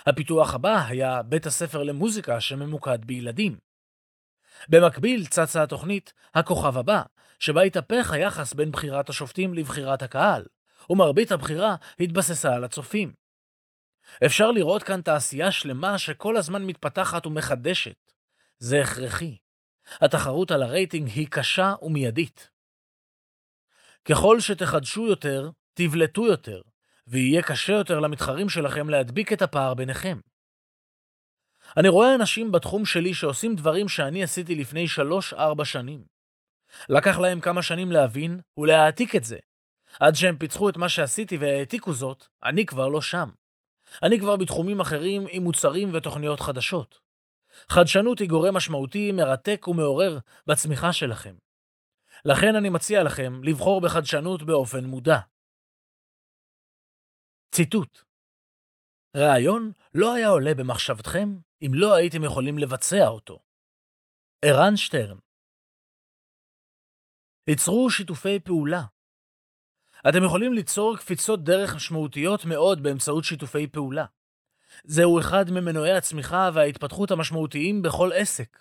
הפיתוח 0.05 0.53
הבא 0.53 0.85
היה 0.87 1.21
בית 1.23 1.45
הספר 1.45 1.83
למוזיקה 1.83 2.41
שממוקד 2.41 3.05
בילדים. 3.05 3.57
במקביל 4.69 5.25
צצה 5.25 5.63
התוכנית 5.63 6.13
"הכוכב 6.33 6.77
הבא", 6.77 7.01
שבה 7.39 7.61
התהפך 7.61 8.11
היחס 8.11 8.53
בין 8.53 8.71
בחירת 8.71 9.09
השופטים 9.09 9.53
לבחירת 9.53 10.01
הקהל, 10.01 10.45
ומרבית 10.89 11.31
הבחירה 11.31 11.75
התבססה 11.99 12.55
על 12.55 12.63
הצופים. 12.63 13.13
אפשר 14.25 14.51
לראות 14.51 14.83
כאן 14.83 15.01
תעשייה 15.01 15.51
שלמה 15.51 15.97
שכל 15.97 16.37
הזמן 16.37 16.65
מתפתחת 16.65 17.25
ומחדשת. 17.25 18.13
זה 18.59 18.81
הכרחי. 18.81 19.37
התחרות 20.01 20.51
על 20.51 20.63
הרייטינג 20.63 21.09
היא 21.09 21.27
קשה 21.31 21.73
ומיידית. 21.81 22.49
ככל 24.05 24.39
שתחדשו 24.39 25.07
יותר, 25.07 25.49
תבלטו 25.73 26.25
יותר, 26.27 26.61
ויהיה 27.07 27.43
קשה 27.43 27.73
יותר 27.73 27.99
למתחרים 27.99 28.49
שלכם 28.49 28.89
להדביק 28.89 29.33
את 29.33 29.41
הפער 29.41 29.73
ביניכם. 29.73 30.19
אני 31.77 31.89
רואה 31.89 32.15
אנשים 32.15 32.51
בתחום 32.51 32.85
שלי 32.85 33.13
שעושים 33.13 33.55
דברים 33.55 33.89
שאני 33.89 34.23
עשיתי 34.23 34.55
לפני 34.55 34.85
3-4 35.33 35.65
שנים. 35.65 36.18
לקח 36.89 37.19
להם 37.19 37.41
כמה 37.41 37.61
שנים 37.61 37.91
להבין 37.91 38.39
ולהעתיק 38.57 39.15
את 39.15 39.23
זה. 39.23 39.37
עד 39.99 40.15
שהם 40.15 40.37
פיצחו 40.37 40.69
את 40.69 40.77
מה 40.77 40.89
שעשיתי 40.89 41.37
והעתיקו 41.37 41.93
זאת, 41.93 42.27
אני 42.43 42.65
כבר 42.65 42.87
לא 42.87 43.01
שם. 43.01 43.29
אני 44.03 44.19
כבר 44.19 44.35
בתחומים 44.35 44.79
אחרים 44.79 45.25
עם 45.29 45.43
מוצרים 45.43 45.93
ותוכניות 45.93 46.39
חדשות. 46.39 46.99
חדשנות 47.69 48.19
היא 48.19 48.29
גורם 48.29 48.55
משמעותי, 48.55 49.11
מרתק 49.11 49.67
ומעורר 49.67 50.19
בצמיחה 50.47 50.93
שלכם. 50.93 51.35
לכן 52.25 52.55
אני 52.55 52.69
מציע 52.69 53.03
לכם 53.03 53.41
לבחור 53.43 53.81
בחדשנות 53.81 54.43
באופן 54.43 54.85
מודע. 54.85 55.19
ציטוט 57.55 58.01
רעיון 59.17 59.71
לא 59.93 60.13
היה 60.13 60.27
עולה 60.27 60.53
במחשבתכם 60.53 61.37
אם 61.61 61.71
לא 61.73 61.95
הייתם 61.95 62.23
יכולים 62.23 62.57
לבצע 62.57 63.07
אותו. 63.07 63.39
ערן 64.45 64.77
שטרן 64.77 65.17
ייצרו 67.49 67.89
שיתופי 67.89 68.39
פעולה. 68.39 68.81
אתם 70.09 70.23
יכולים 70.23 70.53
ליצור 70.53 70.97
קפיצות 70.97 71.43
דרך 71.43 71.75
משמעותיות 71.75 72.45
מאוד 72.45 72.83
באמצעות 72.83 73.23
שיתופי 73.23 73.67
פעולה. 73.67 74.05
זהו 74.83 75.19
אחד 75.19 75.51
ממנועי 75.51 75.93
הצמיחה 75.93 76.49
וההתפתחות 76.53 77.11
המשמעותיים 77.11 77.81
בכל 77.81 78.11
עסק. 78.13 78.59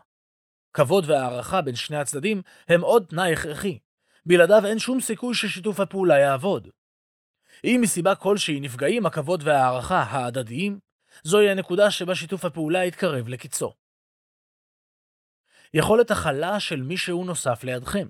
כבוד 0.74 1.10
והערכה 1.10 1.62
בין 1.62 1.76
שני 1.76 1.98
הצדדים 1.98 2.42
הם 2.68 2.82
עוד 2.82 3.06
תנאי 3.10 3.34
הכרחי. 3.34 3.80
בלעדיו 4.26 4.66
אין 4.66 4.80
שום 4.80 5.02
סיכוי 5.02 5.36
ששיתוף 5.36 5.80
הפעולה 5.80 6.20
יעבוד. 6.20 6.68
אם 7.64 7.80
מסיבה 7.82 8.16
כלשהי 8.16 8.60
נפגעים 8.60 9.06
הכבוד 9.06 9.44
והערכה 9.44 10.02
ההדדיים, 10.02 10.80
זוהי 11.28 11.50
הנקודה 11.50 11.92
שבה 11.92 12.16
שיתוף 12.16 12.46
הפעולה 12.46 12.86
יתקרב 12.86 13.28
לקיצו. 13.28 13.74
יכולת 15.74 16.12
הכלה 16.12 16.60
של 16.60 16.82
מישהו 16.82 17.24
נוסף 17.24 17.64
לידכם. 17.64 18.08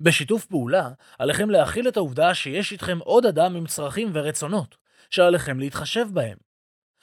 בשיתוף 0.00 0.46
פעולה, 0.46 0.90
עליכם 1.18 1.50
להכיל 1.50 1.88
את 1.88 1.96
העובדה 1.96 2.34
שיש 2.34 2.72
איתכם 2.72 2.98
עוד 2.98 3.26
אדם 3.26 3.56
עם 3.56 3.66
צרכים 3.66 4.10
ורצונות, 4.14 4.76
שעליכם 5.10 5.60
להתחשב 5.60 6.06
בהם. 6.12 6.38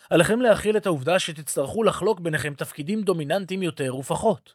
עליכם 0.09 0.41
להכיל 0.41 0.77
את 0.77 0.85
העובדה 0.85 1.19
שתצטרכו 1.19 1.83
לחלוק 1.83 2.19
ביניכם 2.19 2.53
תפקידים 2.53 3.01
דומיננטיים 3.01 3.63
יותר 3.63 3.95
ופחות. 3.95 4.53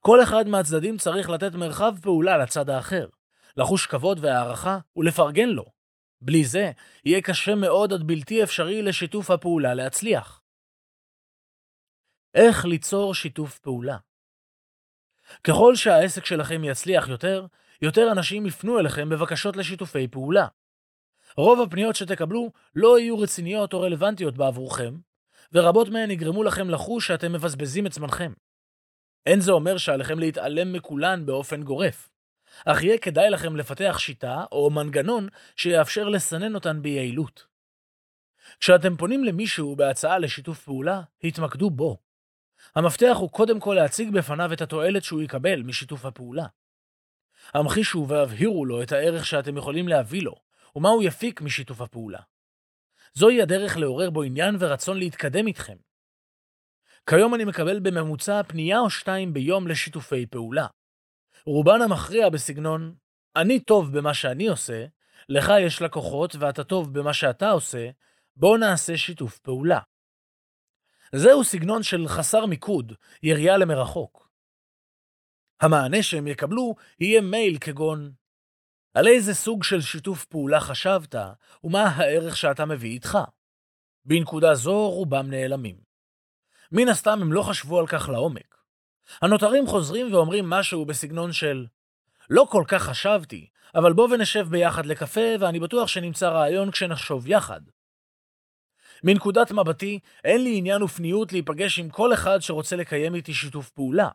כל 0.00 0.22
אחד 0.22 0.48
מהצדדים 0.48 0.98
צריך 0.98 1.30
לתת 1.30 1.54
מרחב 1.54 1.94
פעולה 2.02 2.38
לצד 2.38 2.70
האחר, 2.70 3.08
לחוש 3.56 3.86
כבוד 3.86 4.18
והערכה 4.22 4.78
ולפרגן 4.96 5.48
לו. 5.48 5.79
בלי 6.22 6.44
זה, 6.44 6.70
יהיה 7.04 7.22
קשה 7.22 7.54
מאוד 7.54 7.92
עד 7.92 8.02
בלתי 8.02 8.42
אפשרי 8.42 8.82
לשיתוף 8.82 9.30
הפעולה 9.30 9.74
להצליח. 9.74 10.42
איך 12.34 12.64
ליצור 12.64 13.14
שיתוף 13.14 13.58
פעולה? 13.58 13.96
ככל 15.44 15.76
שהעסק 15.76 16.24
שלכם 16.24 16.64
יצליח 16.64 17.08
יותר, 17.08 17.46
יותר 17.82 18.12
אנשים 18.12 18.46
יפנו 18.46 18.78
אליכם 18.78 19.08
בבקשות 19.08 19.56
לשיתופי 19.56 20.08
פעולה. 20.08 20.46
רוב 21.36 21.60
הפניות 21.60 21.96
שתקבלו 21.96 22.52
לא 22.74 22.98
יהיו 22.98 23.18
רציניות 23.18 23.72
או 23.72 23.80
רלוונטיות 23.80 24.36
בעבורכם, 24.36 24.94
ורבות 25.52 25.88
מהן 25.88 26.10
יגרמו 26.10 26.42
לכם 26.42 26.70
לחוש 26.70 27.06
שאתם 27.06 27.32
מבזבזים 27.32 27.86
את 27.86 27.92
זמנכם. 27.92 28.32
אין 29.26 29.40
זה 29.40 29.52
אומר 29.52 29.78
שעליכם 29.78 30.18
להתעלם 30.18 30.72
מכולן 30.72 31.26
באופן 31.26 31.62
גורף, 31.62 32.09
אך 32.64 32.82
יהיה 32.82 32.98
כדאי 32.98 33.30
לכם 33.30 33.56
לפתח 33.56 33.98
שיטה 33.98 34.44
או 34.52 34.70
מנגנון 34.70 35.28
שיאפשר 35.56 36.08
לסנן 36.08 36.54
אותן 36.54 36.82
ביעילות. 36.82 37.46
כשאתם 38.60 38.96
פונים 38.96 39.24
למישהו 39.24 39.76
בהצעה 39.76 40.18
לשיתוף 40.18 40.64
פעולה, 40.64 41.02
התמקדו 41.24 41.70
בו. 41.70 41.98
המפתח 42.74 43.16
הוא 43.18 43.30
קודם 43.30 43.60
כל 43.60 43.74
להציג 43.74 44.12
בפניו 44.12 44.52
את 44.52 44.60
התועלת 44.60 45.04
שהוא 45.04 45.22
יקבל 45.22 45.62
משיתוף 45.62 46.04
הפעולה. 46.04 46.46
המחישו 47.54 48.06
והבהירו 48.08 48.64
לו 48.64 48.82
את 48.82 48.92
הערך 48.92 49.26
שאתם 49.26 49.56
יכולים 49.56 49.88
להביא 49.88 50.22
לו, 50.22 50.34
ומה 50.76 50.88
הוא 50.88 51.02
יפיק 51.02 51.40
משיתוף 51.40 51.80
הפעולה. 51.80 52.20
זוהי 53.14 53.42
הדרך 53.42 53.76
לעורר 53.76 54.10
בו 54.10 54.22
עניין 54.22 54.56
ורצון 54.58 54.98
להתקדם 54.98 55.46
איתכם. 55.46 55.76
כיום 57.06 57.34
אני 57.34 57.44
מקבל 57.44 57.80
בממוצע 57.80 58.42
פנייה 58.42 58.80
או 58.80 58.90
שתיים 58.90 59.32
ביום 59.32 59.68
לשיתופי 59.68 60.26
פעולה. 60.26 60.66
רובן 61.46 61.82
המכריע 61.82 62.28
בסגנון, 62.28 62.94
אני 63.36 63.60
טוב 63.60 63.98
במה 63.98 64.14
שאני 64.14 64.48
עושה, 64.48 64.86
לך 65.28 65.52
יש 65.60 65.82
לקוחות 65.82 66.36
ואתה 66.36 66.64
טוב 66.64 66.98
במה 66.98 67.14
שאתה 67.14 67.50
עושה, 67.50 67.90
בוא 68.36 68.58
נעשה 68.58 68.96
שיתוף 68.96 69.38
פעולה. 69.38 69.80
זהו 71.14 71.44
סגנון 71.44 71.82
של 71.82 72.08
חסר 72.08 72.46
מיקוד, 72.46 72.92
ירייה 73.22 73.56
למרחוק. 73.56 74.30
המענה 75.60 76.02
שהם 76.02 76.26
יקבלו 76.26 76.74
יהיה 77.00 77.20
מייל 77.20 77.58
כגון 77.58 78.12
על 78.94 79.08
איזה 79.08 79.34
סוג 79.34 79.64
של 79.64 79.80
שיתוף 79.80 80.24
פעולה 80.24 80.60
חשבת, 80.60 81.14
ומה 81.64 81.82
הערך 81.82 82.36
שאתה 82.36 82.64
מביא 82.64 82.90
איתך. 82.90 83.18
בנקודה 84.04 84.54
זו 84.54 84.90
רובם 84.90 85.30
נעלמים. 85.30 85.80
מן 86.72 86.88
הסתם 86.88 87.18
הם 87.22 87.32
לא 87.32 87.42
חשבו 87.42 87.78
על 87.78 87.86
כך 87.86 88.08
לעומק. 88.08 88.59
הנותרים 89.22 89.66
חוזרים 89.66 90.14
ואומרים 90.14 90.50
משהו 90.50 90.84
בסגנון 90.84 91.32
של 91.32 91.66
לא 92.30 92.46
כל 92.50 92.64
כך 92.68 92.82
חשבתי, 92.82 93.46
אבל 93.74 93.92
בוא 93.92 94.08
ונשב 94.14 94.46
ביחד 94.50 94.86
לקפה, 94.86 95.20
ואני 95.40 95.60
בטוח 95.60 95.88
שנמצא 95.88 96.28
רעיון 96.28 96.70
כשנחשוב 96.70 97.26
יחד. 97.26 97.60
מנקודת 99.04 99.52
מבטי, 99.52 99.98
אין 100.24 100.44
לי 100.44 100.56
עניין 100.56 100.82
ופניות 100.82 101.32
להיפגש 101.32 101.78
עם 101.78 101.90
כל 101.90 102.12
אחד 102.12 102.38
שרוצה 102.40 102.76
לקיים 102.76 103.14
איתי 103.14 103.34
שיתוף 103.34 103.70
פעולה. 103.70 104.08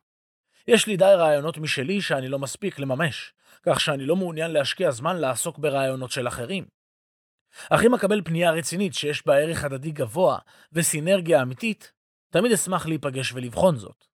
יש 0.68 0.88
לי 0.88 0.98
די 0.98 1.14
רעיונות 1.18 1.58
משלי 1.58 2.02
שאני 2.02 2.28
לא 2.28 2.40
מספיק 2.40 2.80
לממש, 2.80 3.34
כך 3.64 3.80
שאני 3.80 4.06
לא 4.06 4.16
מעוניין 4.16 4.52
להשקיע 4.52 4.92
זמן 4.92 5.18
לעסוק 5.18 5.58
ברעיונות 5.58 6.12
של 6.12 6.28
אחרים. 6.28 6.66
אך 7.70 7.82
אם 7.86 7.94
אקבל 7.94 8.22
פנייה 8.22 8.52
רצינית 8.52 8.94
שיש 8.94 9.26
בה 9.26 9.38
ערך 9.38 9.64
הדדי 9.64 9.92
גבוה 9.92 10.38
וסינרגיה 10.74 11.42
אמיתית, 11.42 11.92
תמיד 12.30 12.52
אשמח 12.52 12.86
להיפגש 12.86 13.34
ולבחון 13.34 13.76
זאת. 13.76 14.15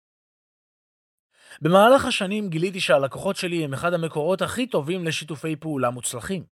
במהלך 1.61 2.05
השנים 2.05 2.49
גיליתי 2.49 2.81
שהלקוחות 2.81 3.37
שלי 3.37 3.64
הם 3.64 3.75
אחד 3.75 3.94
המקורות 3.94 4.42
הכי 4.42 4.66
טובים 4.66 5.05
לשיתופי 5.05 5.57
פעולה 5.57 5.90
מוצלחים. 5.90 6.44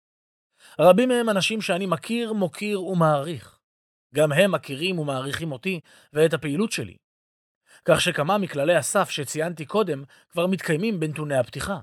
רבים 0.80 1.10
מהם 1.10 1.30
אנשים 1.30 1.62
שאני 1.62 1.86
מכיר, 1.86 2.34
מוקיר 2.34 2.84
ומעריך. 2.84 3.60
גם 4.16 4.32
הם 4.32 4.52
מכירים 4.52 5.00
ומעריכים 5.00 5.52
אותי 5.52 5.80
ואת 6.14 6.34
הפעילות 6.34 6.72
שלי. 6.72 6.98
כך 7.86 8.02
שכמה 8.02 8.38
מכללי 8.38 8.76
הסף 8.76 9.10
שציינתי 9.10 9.66
קודם 9.66 10.04
כבר 10.30 10.48
מתקיימים 10.48 11.00
בנתוני 11.00 11.38
הפתיחה. 11.38 11.80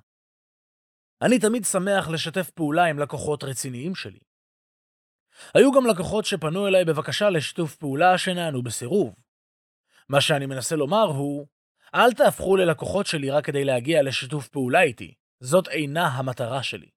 אני 1.22 1.38
תמיד 1.38 1.64
שמח 1.64 2.08
לשתף 2.08 2.50
פעולה 2.50 2.84
עם 2.84 2.98
לקוחות 2.98 3.44
רציניים 3.44 3.94
שלי. 3.94 4.18
היו 5.54 5.72
גם 5.72 5.86
לקוחות 5.86 6.24
שפנו 6.24 6.66
אליי 6.66 6.84
בבקשה 6.84 7.30
לשיתוף 7.30 7.76
פעולה 7.76 8.18
שנענו 8.18 8.62
בסירוב. 8.62 9.14
מה 10.08 10.20
שאני 10.20 10.46
מנסה 10.46 10.76
לומר 10.76 11.04
הוא, 11.04 11.46
אל 11.94 12.12
תהפכו 12.12 12.56
ללקוחות 12.56 13.06
שלי 13.06 13.30
רק 13.30 13.44
כדי 13.44 13.64
להגיע 13.64 14.02
לשיתוף 14.02 14.48
פעולה 14.48 14.82
איתי, 14.82 15.14
זאת 15.40 15.68
אינה 15.68 16.06
המטרה 16.06 16.62
שלי. 16.62 16.88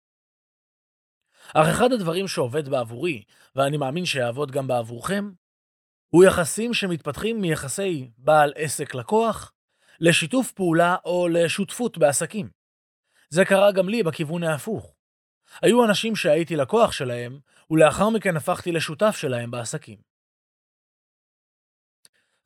אך 1.54 1.68
אחד 1.68 1.92
הדברים 1.92 2.28
שעובד 2.28 2.70
בעבורי, 2.70 3.24
ואני 3.56 3.78
מאמין 3.78 4.06
שיעבוד 4.06 4.52
גם 4.52 4.68
בעבורכם, 4.68 5.32
הוא 6.10 6.24
יחסים 6.24 6.74
שמתפתחים 6.74 7.42
מיחסי 7.42 8.12
בעל 8.18 8.54
עסק-לקוח 8.56 9.52
לשיתוף 10.00 10.52
פעולה 10.52 10.96
או 11.06 11.28
לשותפות 11.28 11.98
בעסקים. 11.98 12.50
זה 13.30 13.46
קרה 13.46 13.72
גם 13.72 13.90
לי 13.90 14.04
בכיוון 14.04 14.44
ההפוך. 14.44 14.96
היו 15.62 15.86
אנשים 15.86 16.16
שהייתי 16.16 16.56
לקוח 16.56 16.92
שלהם, 16.92 17.40
ולאחר 17.72 18.10
מכן 18.10 18.38
הפכתי 18.38 18.72
לשותף 18.72 19.16
שלהם 19.16 19.52
בעסקים. 19.52 19.98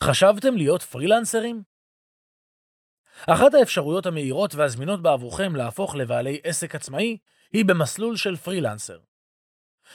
חשבתם 0.04 0.56
להיות 0.58 0.82
פרילנסרים? 0.82 1.69
אחת 3.28 3.54
האפשרויות 3.54 4.06
המהירות 4.06 4.56
והזמינות 4.56 5.02
בעבורכם 5.02 5.56
להפוך 5.56 5.96
לבעלי 5.96 6.40
עסק 6.44 6.76
עצמאי 6.76 7.18
היא 7.54 7.66
במסלול 7.66 8.18
של 8.18 8.36
פרילנסר. 8.36 8.98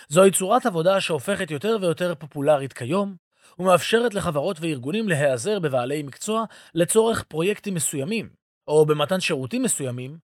זוהי 0.08 0.30
צורת 0.30 0.66
עבודה 0.66 1.00
שהופכת 1.00 1.50
יותר 1.50 1.76
ויותר 1.80 2.14
פופולרית 2.14 2.72
כיום, 2.72 3.16
ומאפשרת 3.58 4.14
לחברות 4.14 4.56
וארגונים 4.60 5.08
להיעזר 5.08 5.58
בבעלי 5.58 6.02
מקצוע 6.02 6.44
לצורך 6.74 7.22
פרויקטים 7.22 7.74
מסוימים, 7.74 8.28
או 8.68 8.87
במתן 8.87 9.20
שירותים 9.20 9.62
מסוימים, 9.62 10.18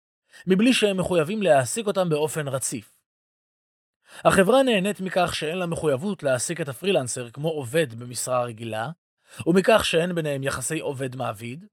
מבלי 0.46 0.72
שהם 0.72 0.96
מחויבים 0.96 1.42
להעסיק 1.42 1.86
אותם 1.86 2.08
באופן 2.08 2.48
רציף. 2.48 2.96
החברה 4.24 4.62
נהנית 4.62 5.00
מכך 5.00 5.34
שאין 5.34 5.58
לה 5.58 5.66
מחויבות 5.66 6.22
להעסיק 6.22 6.60
את 6.60 6.68
הפרילנסר 6.68 7.30
כמו 7.30 7.48
עובד 7.48 7.94
במשרה 7.94 8.44
רגילה, 8.44 8.90
ומכך 9.46 9.84
שאין 9.84 10.14
ביניהם 10.14 10.42
יחסי 10.42 10.80
עובד-מעביד, 10.80 11.66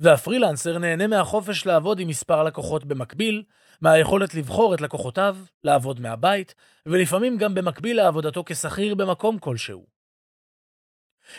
והפרילנסר 0.00 0.78
נהנה 0.78 1.06
מהחופש 1.06 1.66
לעבוד 1.66 2.00
עם 2.00 2.08
מספר 2.08 2.42
לקוחות 2.42 2.84
במקביל, 2.84 3.42
מהיכולת 3.80 4.34
לבחור 4.34 4.74
את 4.74 4.80
לקוחותיו, 4.80 5.36
לעבוד 5.64 6.00
מהבית, 6.00 6.54
ולפעמים 6.86 7.38
גם 7.38 7.54
במקביל 7.54 7.96
לעבודתו 7.96 8.42
כשכיר 8.46 8.94
במקום 8.94 9.38
כלשהו. 9.38 9.86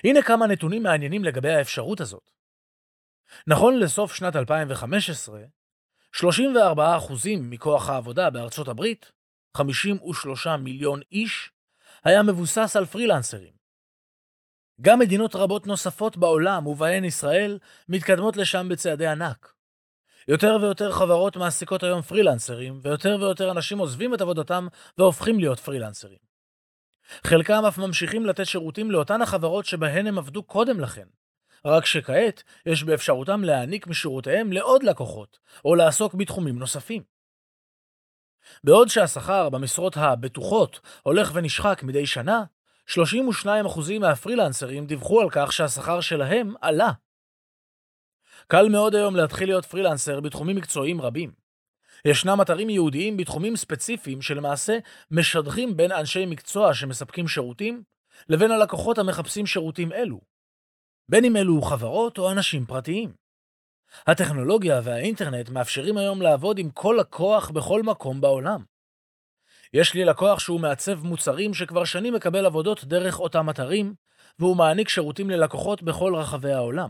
הנה 0.03 0.21
כמה 0.21 0.47
נתונים 0.47 0.83
מעניינים 0.83 1.23
לגבי 1.23 1.51
האפשרות 1.51 2.01
הזאת. 2.01 2.31
נכון 3.47 3.79
לסוף 3.79 4.13
שנת 4.13 4.35
2015, 4.35 5.41
34% 6.15 6.19
מכוח 7.39 7.89
העבודה 7.89 8.29
בארצות 8.29 8.67
הברית, 8.67 9.11
53 9.57 10.47
מיליון 10.47 10.99
איש, 11.11 11.51
היה 12.03 12.23
מבוסס 12.23 12.75
על 12.75 12.85
פרילנסרים. 12.85 13.58
גם 14.81 14.99
מדינות 14.99 15.35
רבות 15.35 15.67
נוספות 15.67 16.17
בעולם, 16.17 16.67
ובהן 16.67 17.05
ישראל, 17.05 17.59
מתקדמות 17.89 18.37
לשם 18.37 18.69
בצעדי 18.69 19.07
ענק. 19.07 19.53
יותר 20.27 20.57
ויותר 20.61 20.91
חברות 20.91 21.37
מעסיקות 21.37 21.83
היום 21.83 22.01
פרילנסרים, 22.01 22.79
ויותר 22.81 23.17
ויותר 23.19 23.51
אנשים 23.51 23.77
עוזבים 23.79 24.13
את 24.13 24.21
עבודתם 24.21 24.67
והופכים 24.97 25.39
להיות 25.39 25.59
פרילנסרים. 25.59 26.17
חלקם 27.23 27.65
אף 27.67 27.77
ממשיכים 27.77 28.25
לתת 28.25 28.45
שירותים 28.45 28.91
לאותן 28.91 29.21
החברות 29.21 29.65
שבהן 29.65 30.07
הם 30.07 30.17
עבדו 30.17 30.43
קודם 30.43 30.79
לכן. 30.79 31.07
רק 31.65 31.85
שכעת 31.85 32.43
יש 32.65 32.83
באפשרותם 32.83 33.43
להעניק 33.43 33.87
משירותיהם 33.87 34.53
לעוד 34.53 34.83
לקוחות, 34.83 35.39
או 35.65 35.75
לעסוק 35.75 36.13
בתחומים 36.13 36.59
נוספים. 36.59 37.03
בעוד 38.63 38.87
שהשכר 38.87 39.49
במשרות 39.49 39.97
הבטוחות 39.97 40.79
הולך 41.03 41.31
ונשחק 41.33 41.83
מדי 41.83 42.05
שנה, 42.05 42.43
32% 42.89 43.99
מהפרילנסרים 43.99 44.85
דיווחו 44.85 45.21
על 45.21 45.29
כך 45.31 45.53
שהשכר 45.53 46.01
שלהם 46.01 46.53
עלה. 46.61 46.91
קל 48.47 48.69
מאוד 48.69 48.95
היום 48.95 49.15
להתחיל 49.15 49.49
להיות 49.49 49.65
פרילנסר 49.65 50.19
בתחומים 50.19 50.55
מקצועיים 50.55 51.01
רבים. 51.01 51.31
ישנם 52.05 52.41
אתרים 52.41 52.69
ייעודיים 52.69 53.17
בתחומים 53.17 53.55
ספציפיים 53.55 54.21
שלמעשה 54.21 54.77
משדכים 55.11 55.77
בין 55.77 55.91
אנשי 55.91 56.25
מקצוע 56.25 56.73
שמספקים 56.73 57.27
שירותים 57.27 57.83
לבין 58.29 58.51
הלקוחות 58.51 58.97
המחפשים 58.97 59.45
שירותים 59.45 59.91
אלו. 59.91 60.21
בין 61.09 61.25
אם 61.25 61.35
אלו 61.35 61.61
חברות 61.61 62.17
או 62.17 62.31
אנשים 62.31 62.65
פרטיים. 62.65 63.13
הטכנולוגיה 64.07 64.81
והאינטרנט 64.83 65.49
מאפשרים 65.49 65.97
היום 65.97 66.21
לעבוד 66.21 66.59
עם 66.59 66.71
כל 66.71 66.97
לקוח 66.99 67.49
בכל 67.49 67.83
מקום 67.83 68.21
בעולם. 68.21 68.63
יש 69.73 69.93
לי 69.93 70.05
לקוח 70.05 70.39
שהוא 70.39 70.59
מעצב 70.59 71.03
מוצרים 71.03 71.53
שכבר 71.53 71.85
שנים 71.85 72.13
מקבל 72.13 72.45
עבודות 72.45 72.83
דרך 72.83 73.19
אותם 73.19 73.49
אתרים, 73.49 73.93
והוא 74.39 74.57
מעניק 74.57 74.89
שירותים 74.89 75.29
ללקוחות 75.29 75.83
בכל 75.83 76.15
רחבי 76.15 76.51
העולם. 76.51 76.89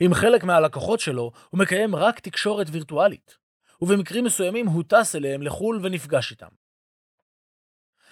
עם 0.00 0.14
חלק 0.14 0.44
מהלקוחות 0.44 1.00
שלו 1.00 1.32
הוא 1.50 1.60
מקיים 1.60 1.96
רק 1.96 2.20
תקשורת 2.20 2.66
וירטואלית, 2.70 3.36
ובמקרים 3.82 4.24
מסוימים 4.24 4.66
הוא 4.66 4.84
טס 4.88 5.16
אליהם 5.16 5.42
לחו"ל 5.42 5.80
ונפגש 5.82 6.30
איתם. 6.30 6.48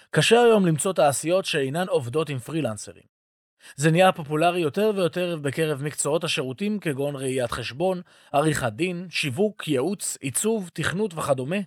קשה 0.09 0.41
היום 0.41 0.65
למצוא 0.65 0.93
תעשיות 0.93 1.45
שאינן 1.45 1.87
עובדות 1.87 2.29
עם 2.29 2.39
פרילנסרים. 2.39 3.11
זה 3.75 3.91
נהיה 3.91 4.11
פופולרי 4.11 4.59
יותר 4.59 4.91
ויותר 4.95 5.37
בקרב 5.41 5.83
מקצועות 5.83 6.23
השירותים 6.23 6.79
כגון 6.79 7.15
ראיית 7.15 7.51
חשבון, 7.51 8.01
עריכת 8.31 8.73
דין, 8.73 9.07
שיווק, 9.09 9.67
ייעוץ, 9.67 10.17
עיצוב, 10.21 10.69
תכנות 10.73 11.13
וכדומה, 11.13 11.57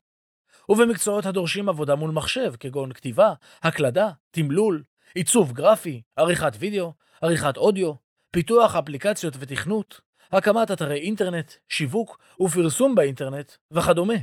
ובמקצועות 0.68 1.26
הדורשים 1.26 1.68
עבודה 1.68 1.94
מול 1.94 2.10
מחשב 2.10 2.52
כגון 2.60 2.92
כתיבה, 2.92 3.32
הקלדה, 3.62 4.10
תמלול, 4.30 4.82
עיצוב 5.14 5.52
גרפי, 5.52 6.02
עריכת 6.16 6.52
וידאו, 6.58 6.92
עריכת 7.22 7.56
אודיו, 7.56 7.92
פיתוח 8.30 8.76
אפליקציות 8.76 9.34
ותכנות, 9.38 10.00
הקמת 10.32 10.70
אתרי 10.70 11.00
אינטרנט, 11.00 11.52
שיווק 11.68 12.18
ופרסום 12.40 12.94
באינטרנט 12.94 13.52
וכדומה. 13.70 14.14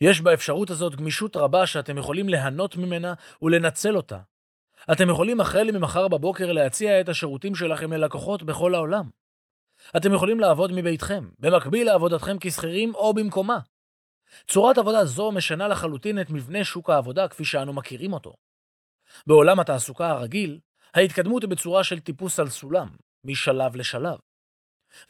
יש 0.00 0.20
באפשרות 0.20 0.70
הזאת 0.70 0.94
גמישות 0.94 1.36
רבה 1.36 1.66
שאתם 1.66 1.98
יכולים 1.98 2.28
ליהנות 2.28 2.76
ממנה 2.76 3.14
ולנצל 3.42 3.96
אותה. 3.96 4.18
אתם 4.92 5.10
יכולים 5.10 5.40
החל 5.40 5.70
ממחר 5.72 6.08
בבוקר 6.08 6.52
להציע 6.52 7.00
את 7.00 7.08
השירותים 7.08 7.54
שלכם 7.54 7.92
ללקוחות 7.92 8.42
בכל 8.42 8.74
העולם. 8.74 9.08
אתם 9.96 10.14
יכולים 10.14 10.40
לעבוד 10.40 10.72
מביתכם, 10.72 11.28
במקביל 11.38 11.86
לעבודתכם 11.86 12.36
כשכירים 12.40 12.94
או 12.94 13.14
במקומה. 13.14 13.58
צורת 14.48 14.78
עבודה 14.78 15.04
זו 15.04 15.32
משנה 15.32 15.68
לחלוטין 15.68 16.20
את 16.20 16.30
מבנה 16.30 16.64
שוק 16.64 16.90
העבודה 16.90 17.28
כפי 17.28 17.44
שאנו 17.44 17.72
מכירים 17.72 18.12
אותו. 18.12 18.34
בעולם 19.26 19.60
התעסוקה 19.60 20.10
הרגיל, 20.10 20.58
ההתקדמות 20.94 21.42
היא 21.42 21.50
בצורה 21.50 21.84
של 21.84 22.00
טיפוס 22.00 22.40
על 22.40 22.48
סולם, 22.48 22.88
משלב 23.24 23.76
לשלב. 23.76 24.18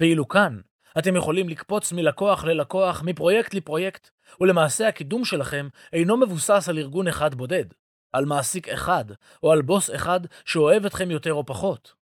ואילו 0.01 0.29
כאן, 0.29 0.61
אתם 0.99 1.17
יכולים 1.17 1.49
לקפוץ 1.49 1.93
מלקוח 1.93 2.45
ללקוח, 2.45 3.03
מפרויקט 3.03 3.55
לפרויקט, 3.55 4.11
ולמעשה 4.41 4.89
הקידום 4.89 5.25
שלכם 5.25 5.69
אינו 5.93 6.17
מבוסס 6.17 6.69
על 6.69 6.79
ארגון 6.79 7.09
אחד 7.09 7.35
בודד, 7.35 7.65
על 8.13 8.25
מעסיק 8.25 8.69
אחד, 8.69 9.05
או 9.43 9.53
על 9.53 9.63
בוס 9.63 9.91
אחד 9.95 10.21
שאוהב 10.45 10.87
אתכם 10.87 11.11
יותר 11.11 11.33
או 11.33 11.47
פחות. 11.47 12.04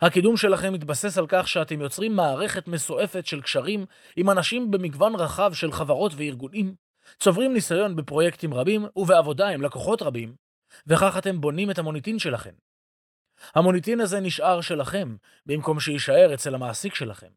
הקידום 0.00 0.36
שלכם 0.36 0.72
מתבסס 0.72 1.18
על 1.18 1.26
כך 1.28 1.48
שאתם 1.48 1.80
יוצרים 1.80 2.16
מערכת 2.16 2.68
מסועפת 2.68 3.26
של 3.26 3.42
קשרים 3.42 3.86
עם 4.16 4.30
אנשים 4.30 4.70
במגוון 4.70 5.14
רחב 5.14 5.52
של 5.54 5.72
חברות 5.72 6.12
וארגונים, 6.16 6.74
צוברים 7.18 7.52
ניסיון 7.52 7.96
בפרויקטים 7.96 8.54
רבים 8.54 8.86
ובעבודה 8.96 9.48
עם 9.48 9.62
לקוחות 9.62 10.02
רבים, 10.02 10.34
וכך 10.86 11.16
אתם 11.18 11.40
בונים 11.40 11.70
את 11.70 11.78
המוניטין 11.78 12.18
שלכם. 12.18 12.54
המוניטין 13.54 14.00
הזה 14.00 14.20
נשאר 14.20 14.60
שלכם, 14.60 15.16
במקום 15.46 15.80
שיישאר 15.80 16.34
אצל 16.34 16.54
המעסיק 16.54 16.94
שלכם. 16.94 17.30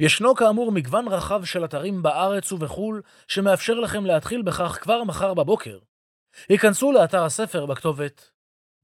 ישנו 0.00 0.34
כאמור 0.34 0.72
מגוון 0.72 1.08
רחב 1.08 1.44
של 1.44 1.64
אתרים 1.64 2.02
בארץ 2.02 2.52
ובחו"ל 2.52 3.02
שמאפשר 3.28 3.74
לכם 3.74 4.06
להתחיל 4.06 4.42
בכך 4.42 4.78
כבר 4.82 5.04
מחר 5.04 5.34
בבוקר. 5.34 5.78
היכנסו 6.48 6.92
לאתר 6.92 7.24
הספר 7.24 7.66
בכתובת 7.66 8.30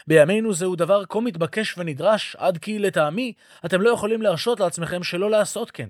בימינו 0.07 0.55
זהו 0.55 0.77
דבר 0.77 1.03
כה 1.09 1.21
מתבקש 1.21 1.79
ונדרש, 1.79 2.37
עד 2.37 2.59
כי 2.59 2.79
לטעמי 2.79 3.33
אתם 3.65 3.81
לא 3.81 3.91
יכולים 3.91 4.23
להרשות 4.23 4.61
לעצמכם 4.61 5.03
שלא 5.03 5.31
לעשות 5.31 5.71
כן. 5.71 5.89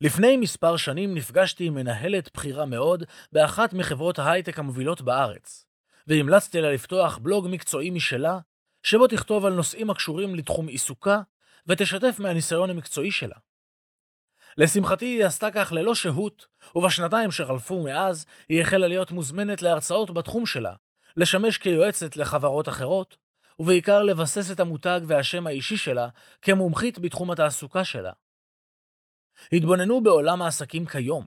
לפני 0.00 0.36
מספר 0.36 0.76
שנים 0.76 1.14
נפגשתי 1.14 1.64
עם 1.64 1.74
מנהלת 1.74 2.30
בכירה 2.34 2.66
מאוד 2.66 3.04
באחת 3.32 3.72
מחברות 3.72 4.18
ההייטק 4.18 4.58
המובילות 4.58 5.00
בארץ, 5.00 5.66
והמלצתי 6.06 6.60
לה 6.60 6.72
לפתוח 6.72 7.18
בלוג 7.18 7.48
מקצועי 7.50 7.90
משלה, 7.90 8.38
שבו 8.82 9.06
תכתוב 9.06 9.46
על 9.46 9.52
נושאים 9.52 9.90
הקשורים 9.90 10.34
לתחום 10.34 10.68
עיסוקה, 10.68 11.20
ותשתף 11.66 12.16
מהניסיון 12.18 12.70
המקצועי 12.70 13.10
שלה. 13.10 13.36
לשמחתי 14.56 15.04
היא 15.04 15.24
עשתה 15.24 15.50
כך 15.50 15.72
ללא 15.72 15.94
שהות, 15.94 16.46
ובשנתיים 16.74 17.30
שחלפו 17.30 17.82
מאז 17.82 18.26
היא 18.48 18.62
החלה 18.62 18.88
להיות 18.88 19.10
מוזמנת 19.10 19.62
להרצאות 19.62 20.10
בתחום 20.10 20.46
שלה, 20.46 20.74
לשמש 21.16 21.58
כיועצת 21.58 22.16
לחברות 22.16 22.68
אחרות, 22.68 23.16
ובעיקר 23.58 24.02
לבסס 24.02 24.50
את 24.50 24.60
המותג 24.60 25.00
והשם 25.06 25.46
האישי 25.46 25.76
שלה 25.76 26.08
כמומחית 26.42 26.98
בתחום 26.98 27.30
התעסוקה 27.30 27.84
שלה. 27.84 28.12
התבוננו 29.52 30.02
בעולם 30.02 30.42
העסקים 30.42 30.86
כיום. 30.86 31.26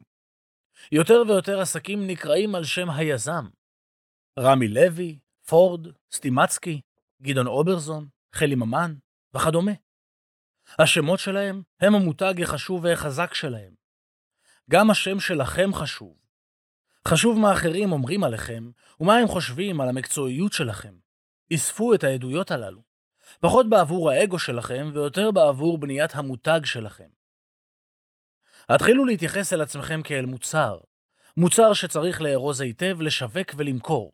יותר 0.91 1.23
ויותר 1.27 1.59
עסקים 1.59 2.07
נקראים 2.07 2.55
על 2.55 2.63
שם 2.63 2.89
היזם. 2.89 3.45
רמי 4.39 4.67
לוי, 4.67 5.19
פורד, 5.47 5.87
סטימצקי, 6.11 6.81
גדעון 7.21 7.47
אוברזון, 7.47 8.07
חלי 8.33 8.55
ממן 8.55 8.93
וכדומה. 9.35 9.71
השמות 10.79 11.19
שלהם 11.19 11.61
הם 11.79 11.95
המותג 11.95 12.41
החשוב 12.41 12.83
והחזק 12.83 13.33
שלהם. 13.33 13.73
גם 14.69 14.91
השם 14.91 15.19
שלכם 15.19 15.73
חשוב. 15.73 16.22
חשוב 17.07 17.39
מה 17.39 17.53
אחרים 17.53 17.91
אומרים 17.91 18.23
עליכם, 18.23 18.71
ומה 18.99 19.17
הם 19.17 19.27
חושבים 19.27 19.81
על 19.81 19.89
המקצועיות 19.89 20.53
שלכם. 20.53 20.93
אספו 21.53 21.93
את 21.93 22.03
העדויות 22.03 22.51
הללו. 22.51 22.81
פחות 23.39 23.69
בעבור 23.69 24.11
האגו 24.11 24.39
שלכם, 24.39 24.91
ויותר 24.93 25.31
בעבור 25.31 25.77
בניית 25.77 26.15
המותג 26.15 26.59
שלכם. 26.63 27.09
התחילו 28.69 29.05
להתייחס 29.05 29.53
אל 29.53 29.61
עצמכם 29.61 30.01
כאל 30.03 30.25
מוצר. 30.25 30.77
מוצר 31.37 31.73
שצריך 31.73 32.21
לארוז 32.21 32.61
היטב, 32.61 33.01
לשווק 33.01 33.51
ולמכור. 33.57 34.13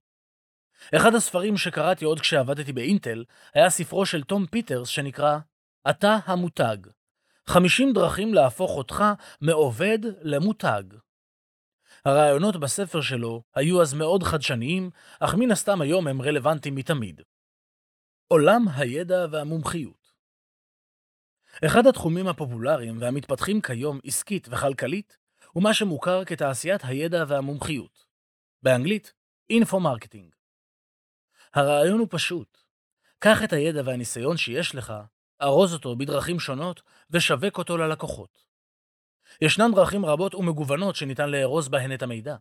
אחד 0.95 1.15
הספרים 1.15 1.57
שקראתי 1.57 2.05
עוד 2.05 2.19
כשעבדתי 2.19 2.73
באינטל, 2.73 3.23
היה 3.53 3.69
ספרו 3.69 4.05
של 4.05 4.23
תום 4.23 4.45
פיטרס 4.45 4.87
שנקרא 4.87 5.37
"אתה 5.89 6.17
המותג". 6.25 6.77
50 7.47 7.93
דרכים 7.93 8.33
להפוך 8.33 8.71
אותך 8.71 9.03
מעובד 9.41 9.99
למותג. 10.21 10.83
הרעיונות 12.09 12.57
בספר 12.57 13.01
שלו 13.01 13.43
היו 13.55 13.81
אז 13.81 13.93
מאוד 13.93 14.23
חדשניים, 14.23 14.89
אך 15.19 15.35
מן 15.35 15.51
הסתם 15.51 15.81
היום 15.81 16.07
הם 16.07 16.21
רלוונטיים 16.21 16.75
מתמיד. 16.75 17.21
עולם 18.27 18.65
הידע 18.75 19.25
והמומחיות 19.31 19.99
אחד 21.65 21.87
התחומים 21.87 22.27
הפופולריים 22.27 23.01
והמתפתחים 23.01 23.61
כיום 23.61 23.99
עסקית 24.03 24.47
וכלכלית 24.51 25.17
הוא 25.51 25.63
מה 25.63 25.73
שמוכר 25.73 26.25
כתעשיית 26.25 26.81
הידע 26.83 27.23
והמומחיות. 27.27 28.05
באנגלית, 28.63 29.13
info-marketing. 29.49 30.35
הרעיון 31.53 31.99
הוא 31.99 32.07
פשוט. 32.11 32.57
קח 33.19 33.43
את 33.43 33.53
הידע 33.53 33.81
והניסיון 33.85 34.37
שיש 34.37 34.75
לך, 34.75 34.93
ארוז 35.41 35.73
אותו 35.73 35.95
בדרכים 35.95 36.39
שונות 36.39 36.81
ושווק 37.09 37.57
אותו 37.57 37.77
ללקוחות. 37.77 38.48
ישנן 39.41 39.71
דרכים 39.75 40.05
רבות 40.05 40.35
ומגוונות 40.35 40.95
שניתן 40.95 41.29
לארוז 41.29 41.67
בהן 41.67 41.93
את 41.93 42.03
המידע. 42.03 42.35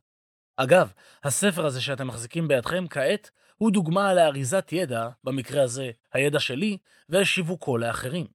אגב, 0.56 0.92
הספר 1.24 1.66
הזה 1.66 1.80
שאתם 1.80 2.06
מחזיקים 2.06 2.48
בידכם 2.48 2.88
כעת 2.90 3.30
הוא 3.56 3.72
דוגמה 3.72 4.14
לאריזת 4.14 4.68
ידע, 4.72 5.08
במקרה 5.24 5.62
הזה 5.62 5.90
הידע 6.12 6.40
שלי, 6.40 6.78
ושיווקו 7.08 7.78
לאחרים. 7.78 8.26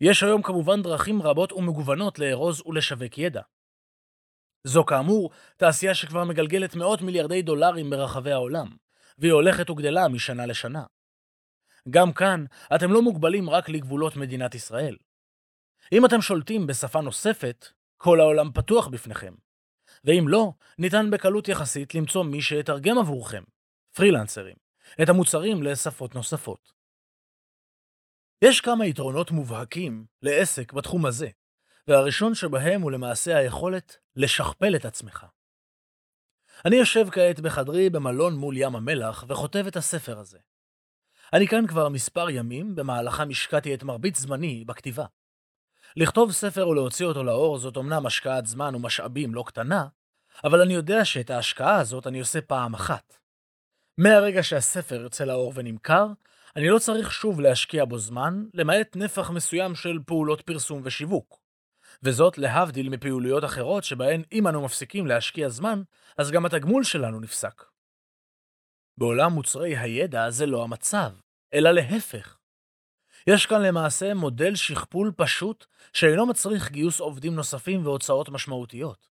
יש 0.00 0.22
היום 0.22 0.42
כמובן 0.42 0.82
דרכים 0.82 1.22
רבות 1.22 1.52
ומגוונות 1.52 2.18
לארוז 2.18 2.62
ולשווק 2.66 3.18
ידע. 3.18 3.42
זו 4.64 4.84
כאמור 4.84 5.30
תעשייה 5.56 5.94
שכבר 5.94 6.24
מגלגלת 6.24 6.74
מאות 6.74 7.02
מיליארדי 7.02 7.42
דולרים 7.42 7.90
ברחבי 7.90 8.32
העולם, 8.32 8.76
והיא 9.18 9.32
הולכת 9.32 9.70
וגדלה 9.70 10.08
משנה 10.08 10.46
לשנה. 10.46 10.84
גם 11.90 12.12
כאן 12.12 12.44
אתם 12.74 12.92
לא 12.92 13.02
מוגבלים 13.02 13.50
רק 13.50 13.68
לגבולות 13.68 14.16
מדינת 14.16 14.54
ישראל. 14.54 14.96
אם 15.92 16.06
אתם 16.06 16.20
שולטים 16.20 16.66
בשפה 16.66 17.00
נוספת, 17.00 17.66
כל 17.96 18.20
העולם 18.20 18.52
פתוח 18.52 18.86
בפניכם. 18.86 19.34
ואם 20.04 20.24
לא, 20.28 20.52
ניתן 20.78 21.10
בקלות 21.10 21.48
יחסית 21.48 21.94
למצוא 21.94 22.24
מי 22.24 22.42
שיתרגם 22.42 22.98
עבורכם, 22.98 23.42
פרילנסרים, 23.94 24.56
את 25.02 25.08
המוצרים 25.08 25.62
לשפות 25.62 26.14
נוספות. 26.14 26.72
יש 28.42 28.60
כמה 28.60 28.86
יתרונות 28.86 29.30
מובהקים 29.30 30.04
לעסק 30.22 30.72
בתחום 30.72 31.06
הזה, 31.06 31.28
והראשון 31.88 32.34
שבהם 32.34 32.82
הוא 32.82 32.90
למעשה 32.90 33.36
היכולת 33.36 33.96
לשכפל 34.16 34.76
את 34.76 34.84
עצמך. 34.84 35.26
אני 36.64 36.76
יושב 36.76 37.10
כעת 37.12 37.40
בחדרי 37.40 37.90
במלון 37.90 38.34
מול 38.36 38.56
ים 38.56 38.76
המלח 38.76 39.24
וכותב 39.28 39.64
את 39.66 39.76
הספר 39.76 40.18
הזה. 40.18 40.38
אני 41.32 41.48
כאן 41.48 41.66
כבר 41.66 41.88
מספר 41.88 42.30
ימים, 42.30 42.74
במהלכם 42.74 43.30
השקעתי 43.30 43.74
את 43.74 43.82
מרבית 43.82 44.14
זמני 44.14 44.64
בכתיבה. 44.64 45.04
לכתוב 45.96 46.32
ספר 46.32 46.68
ולהוציא 46.68 47.06
אותו 47.06 47.24
לאור 47.24 47.58
זאת 47.58 47.76
אמנם 47.76 48.06
השקעת 48.06 48.46
זמן 48.46 48.74
ומשאבים 48.74 49.34
לא 49.34 49.44
קטנה, 49.46 49.86
אבל 50.44 50.60
אני 50.60 50.74
יודע 50.74 51.04
שאת 51.04 51.30
ההשקעה 51.30 51.80
הזאת 51.80 52.06
אני 52.06 52.20
עושה 52.20 52.40
פעם 52.40 52.74
אחת. 52.74 53.16
מהרגע 53.98 54.42
שהספר 54.42 55.00
יוצא 55.00 55.24
לאור 55.24 55.52
ונמכר, 55.54 56.06
אני 56.56 56.68
לא 56.68 56.78
צריך 56.78 57.12
שוב 57.12 57.40
להשקיע 57.40 57.84
בו 57.84 57.98
זמן, 57.98 58.44
למעט 58.54 58.96
נפח 58.96 59.30
מסוים 59.30 59.74
של 59.74 59.98
פעולות 60.06 60.40
פרסום 60.40 60.80
ושיווק. 60.84 61.40
וזאת 62.02 62.38
להבדיל 62.38 62.88
מפעילויות 62.88 63.44
אחרות 63.44 63.84
שבהן 63.84 64.22
אם 64.32 64.48
אנו 64.48 64.64
מפסיקים 64.64 65.06
להשקיע 65.06 65.48
זמן, 65.48 65.82
אז 66.18 66.30
גם 66.30 66.46
התגמול 66.46 66.84
שלנו 66.84 67.20
נפסק. 67.20 67.64
בעולם 68.98 69.32
מוצרי 69.32 69.76
הידע 69.76 70.30
זה 70.30 70.46
לא 70.46 70.64
המצב, 70.64 71.10
אלא 71.54 71.70
להפך. 71.70 72.38
יש 73.26 73.46
כאן 73.46 73.62
למעשה 73.62 74.14
מודל 74.14 74.54
שכפול 74.54 75.12
פשוט 75.16 75.66
שאינו 75.92 76.26
מצריך 76.26 76.70
גיוס 76.70 77.00
עובדים 77.00 77.34
נוספים 77.34 77.86
והוצאות 77.86 78.28
משמעותיות. 78.28 79.08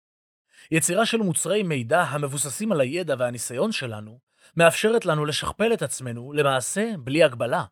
יצירה 0.70 1.06
של 1.06 1.18
מוצרי 1.18 1.62
מידע 1.62 2.00
המבוססים 2.02 2.72
על 2.72 2.80
הידע 2.80 3.14
והניסיון 3.18 3.72
שלנו 3.72 4.18
מאפשרת 4.56 5.06
לנו 5.06 5.24
לשכפל 5.24 5.72
את 5.72 5.82
עצמנו 5.82 6.32
למעשה 6.32 6.92
בלי 6.98 7.22
הגבלה. 7.22 7.64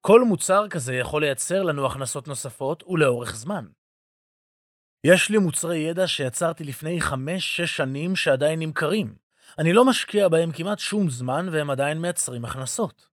כל 0.00 0.24
מוצר 0.24 0.68
כזה 0.68 0.94
יכול 0.94 1.22
לייצר 1.22 1.62
לנו 1.62 1.86
הכנסות 1.86 2.28
נוספות 2.28 2.82
ולאורך 2.82 3.36
זמן. 3.36 3.66
יש 5.04 5.30
לי 5.30 5.38
מוצרי 5.38 5.78
ידע 5.78 6.06
שיצרתי 6.06 6.64
לפני 6.64 6.98
5-6 7.00 7.14
שנים 7.66 8.16
שעדיין 8.16 8.58
נמכרים. 8.58 9.14
אני 9.58 9.72
לא 9.72 9.84
משקיע 9.84 10.28
בהם 10.28 10.52
כמעט 10.52 10.78
שום 10.78 11.10
זמן 11.10 11.48
והם 11.52 11.70
עדיין 11.70 11.98
מייצרים 11.98 12.44
הכנסות. 12.44 13.11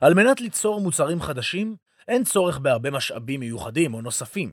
על 0.00 0.14
מנת 0.14 0.40
ליצור 0.40 0.80
מוצרים 0.80 1.22
חדשים, 1.22 1.76
אין 2.08 2.24
צורך 2.24 2.58
בהרבה 2.58 2.90
משאבים 2.90 3.40
מיוחדים 3.40 3.94
או 3.94 4.00
נוספים, 4.00 4.52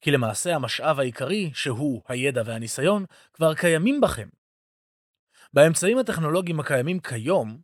כי 0.00 0.10
למעשה 0.10 0.54
המשאב 0.54 1.00
העיקרי, 1.00 1.50
שהוא 1.54 2.02
הידע 2.08 2.42
והניסיון, 2.46 3.04
כבר 3.32 3.54
קיימים 3.54 4.00
בכם. 4.00 4.28
באמצעים 5.52 5.98
הטכנולוגיים 5.98 6.60
הקיימים 6.60 7.00
כיום, 7.00 7.58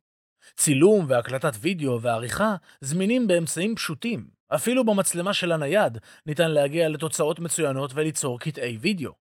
צילום 0.57 1.07
והקלטת 1.09 1.53
וידאו 1.61 2.03
ועריכה 2.03 2.55
זמינים 2.81 3.27
באמצעים 3.27 3.77
פשוטים. 3.77 4.29
אפילו 4.55 4.85
במצלמה 4.85 5.35
של 5.35 5.53
הנייד 5.53 5.99
ניתן 6.27 6.51
להגיע 6.51 6.89
לתוצאות 6.89 7.39
מצוינות 7.39 7.91
וליצור 7.95 8.41
קטעי 8.41 8.79
וידאו. 8.81 9.28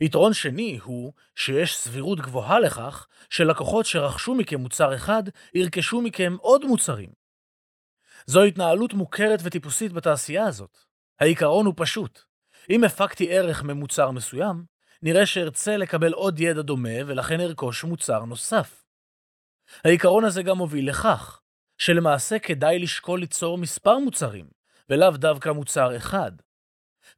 יתרון 0.00 0.32
שני 0.32 0.78
הוא 0.82 1.12
שיש 1.36 1.76
סבירות 1.76 2.20
גבוהה 2.20 2.60
לכך 2.60 3.06
שלקוחות 3.30 3.86
שרכשו 3.86 4.34
מכם 4.34 4.60
מוצר 4.60 4.94
אחד 4.94 5.22
ירכשו 5.54 6.00
מכם 6.00 6.36
עוד 6.40 6.64
מוצרים. 6.64 7.10
זו 8.26 8.42
התנהלות 8.42 8.94
מוכרת 8.94 9.40
וטיפוסית 9.42 9.92
בתעשייה 9.92 10.46
הזאת. 10.46 10.78
העיקרון 11.20 11.66
הוא 11.66 11.74
פשוט. 11.76 12.20
אם 12.70 12.84
הפקתי 12.84 13.32
ערך 13.32 13.62
ממוצר 13.62 14.10
מסוים, 14.10 14.64
נראה 15.02 15.26
שארצה 15.26 15.76
לקבל 15.76 16.12
עוד 16.12 16.40
ידע 16.40 16.62
דומה 16.62 17.04
ולכן 17.06 17.40
ארכוש 17.40 17.84
מוצר 17.84 18.24
נוסף. 18.24 18.84
העיקרון 19.84 20.24
הזה 20.24 20.42
גם 20.42 20.56
מוביל 20.56 20.88
לכך, 20.88 21.40
שלמעשה 21.78 22.38
כדאי 22.38 22.78
לשקול 22.78 23.20
ליצור 23.20 23.58
מספר 23.58 23.98
מוצרים, 23.98 24.46
ולאו 24.90 25.10
דווקא 25.10 25.48
מוצר 25.48 25.96
אחד. 25.96 26.32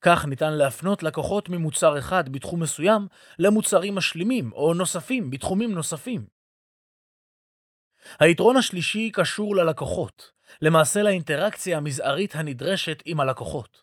כך 0.03 0.24
ניתן 0.26 0.53
להפנות 0.53 1.03
לקוחות 1.03 1.48
ממוצר 1.48 1.98
אחד 1.98 2.28
בתחום 2.28 2.62
מסוים 2.62 3.09
למוצרים 3.38 3.94
משלימים 3.94 4.53
או 4.53 4.74
נוספים 4.74 5.30
בתחומים 5.30 5.72
נוספים. 5.72 6.26
היתרון 8.20 8.57
השלישי 8.57 9.11
קשור 9.11 9.57
ללקוחות, 9.57 10.32
למעשה 10.62 11.03
לאינטראקציה 11.03 11.76
המזערית 11.76 12.34
הנדרשת 12.34 13.03
עם 13.05 13.20
הלקוחות. 13.20 13.82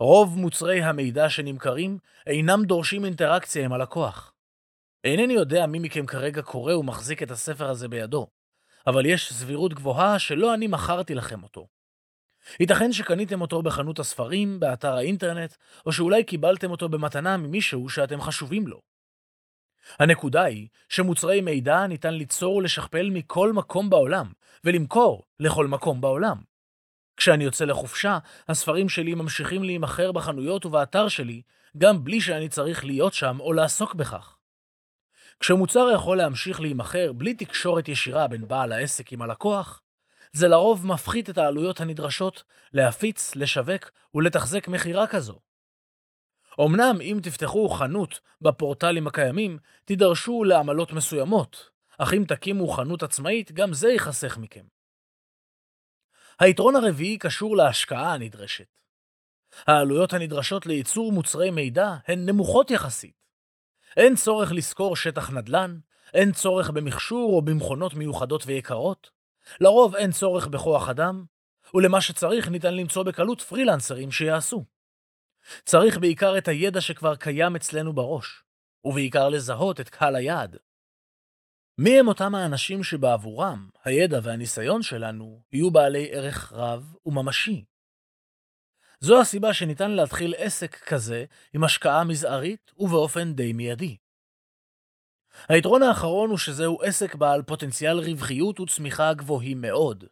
רוב 0.00 0.38
מוצרי 0.38 0.82
המידע 0.82 1.30
שנמכרים 1.30 1.98
אינם 2.26 2.64
דורשים 2.64 3.04
אינטראקציה 3.04 3.64
עם 3.64 3.72
הלקוח. 3.72 4.32
אינני 5.04 5.32
יודע 5.32 5.66
מי 5.66 5.78
מכם 5.78 6.06
כרגע 6.06 6.42
קורא 6.42 6.74
ומחזיק 6.74 7.22
את 7.22 7.30
הספר 7.30 7.70
הזה 7.70 7.88
בידו, 7.88 8.26
אבל 8.86 9.06
יש 9.06 9.32
סבירות 9.32 9.74
גבוהה 9.74 10.18
שלא 10.18 10.54
אני 10.54 10.66
מכרתי 10.66 11.14
לכם 11.14 11.42
אותו. 11.42 11.77
ייתכן 12.60 12.92
שקניתם 12.92 13.40
אותו 13.40 13.62
בחנות 13.62 13.98
הספרים, 13.98 14.60
באתר 14.60 14.94
האינטרנט, 14.94 15.54
או 15.86 15.92
שאולי 15.92 16.24
קיבלתם 16.24 16.70
אותו 16.70 16.88
במתנה 16.88 17.36
ממישהו 17.36 17.88
שאתם 17.88 18.20
חשובים 18.20 18.66
לו. 18.66 18.80
הנקודה 19.98 20.42
היא 20.42 20.68
שמוצרי 20.88 21.40
מידע 21.40 21.86
ניתן 21.86 22.14
ליצור 22.14 22.56
ולשכפל 22.56 23.10
מכל 23.10 23.52
מקום 23.52 23.90
בעולם, 23.90 24.32
ולמכור 24.64 25.22
לכל 25.40 25.66
מקום 25.66 26.00
בעולם. 26.00 26.36
כשאני 27.16 27.44
יוצא 27.44 27.64
לחופשה, 27.64 28.18
הספרים 28.48 28.88
שלי 28.88 29.14
ממשיכים 29.14 29.64
להימכר 29.64 30.12
בחנויות 30.12 30.66
ובאתר 30.66 31.08
שלי, 31.08 31.42
גם 31.78 32.04
בלי 32.04 32.20
שאני 32.20 32.48
צריך 32.48 32.84
להיות 32.84 33.14
שם 33.14 33.36
או 33.40 33.52
לעסוק 33.52 33.94
בכך. 33.94 34.36
כשמוצר 35.40 35.88
יכול 35.94 36.16
להמשיך 36.16 36.60
להימכר 36.60 37.12
בלי 37.12 37.34
תקשורת 37.34 37.88
ישירה 37.88 38.28
בין 38.28 38.48
בעל 38.48 38.72
העסק 38.72 39.12
עם 39.12 39.22
הלקוח, 39.22 39.82
זה 40.32 40.48
לרוב 40.48 40.86
מפחית 40.86 41.30
את 41.30 41.38
העלויות 41.38 41.80
הנדרשות 41.80 42.44
להפיץ, 42.72 43.36
לשווק 43.36 43.90
ולתחזק 44.14 44.68
מכירה 44.68 45.06
כזו. 45.06 45.38
אמנם 46.60 47.00
אם 47.00 47.18
תפתחו 47.22 47.68
חנות 47.68 48.20
בפורטלים 48.40 49.06
הקיימים, 49.06 49.58
תידרשו 49.84 50.44
לעמלות 50.44 50.92
מסוימות, 50.92 51.70
אך 51.98 52.14
אם 52.14 52.24
תקימו 52.28 52.68
חנות 52.68 53.02
עצמאית, 53.02 53.52
גם 53.52 53.72
זה 53.72 53.88
ייחסך 53.88 54.38
מכם. 54.38 54.64
היתרון 56.40 56.76
הרביעי 56.76 57.18
קשור 57.18 57.56
להשקעה 57.56 58.14
הנדרשת. 58.14 58.78
העלויות 59.66 60.12
הנדרשות 60.12 60.66
לייצור 60.66 61.12
מוצרי 61.12 61.50
מידע 61.50 61.96
הן 62.06 62.28
נמוכות 62.28 62.70
יחסית. 62.70 63.18
אין 63.96 64.16
צורך 64.16 64.52
לשכור 64.52 64.96
שטח 64.96 65.30
נדל"ן, 65.30 65.78
אין 66.14 66.32
צורך 66.32 66.70
במכשור 66.70 67.32
או 67.32 67.42
במכונות 67.42 67.94
מיוחדות 67.94 68.42
ויקרות, 68.46 69.10
לרוב 69.60 69.94
אין 69.94 70.12
צורך 70.12 70.46
בכוח 70.46 70.88
אדם, 70.88 71.24
ולמה 71.74 72.00
שצריך 72.00 72.48
ניתן 72.48 72.74
למצוא 72.74 73.02
בקלות 73.02 73.40
פרילנסרים 73.40 74.10
שיעשו. 74.10 74.64
צריך 75.64 75.98
בעיקר 75.98 76.38
את 76.38 76.48
הידע 76.48 76.80
שכבר 76.80 77.16
קיים 77.16 77.56
אצלנו 77.56 77.92
בראש, 77.92 78.44
ובעיקר 78.84 79.28
לזהות 79.28 79.80
את 79.80 79.88
קהל 79.88 80.16
היעד. 80.16 80.56
מי 81.78 81.98
הם 81.98 82.08
אותם 82.08 82.34
האנשים 82.34 82.84
שבעבורם 82.84 83.68
הידע 83.84 84.18
והניסיון 84.22 84.82
שלנו 84.82 85.42
יהיו 85.52 85.70
בעלי 85.70 86.08
ערך 86.12 86.52
רב 86.52 86.94
וממשי? 87.06 87.64
זו 89.00 89.20
הסיבה 89.20 89.54
שניתן 89.54 89.90
להתחיל 89.90 90.34
עסק 90.36 90.76
כזה 90.76 91.24
עם 91.54 91.64
השקעה 91.64 92.04
מזערית 92.04 92.72
ובאופן 92.76 93.32
די 93.32 93.52
מיידי. 93.52 93.96
היתרון 95.48 95.82
האחרון 95.82 96.30
הוא 96.30 96.38
שזהו 96.38 96.82
עסק 96.82 97.14
בעל 97.14 97.42
פוטנציאל 97.42 97.98
רווחיות 97.98 98.60
וצמיחה 98.60 99.14
גבוהים 99.14 99.60
מאוד. 99.60 100.04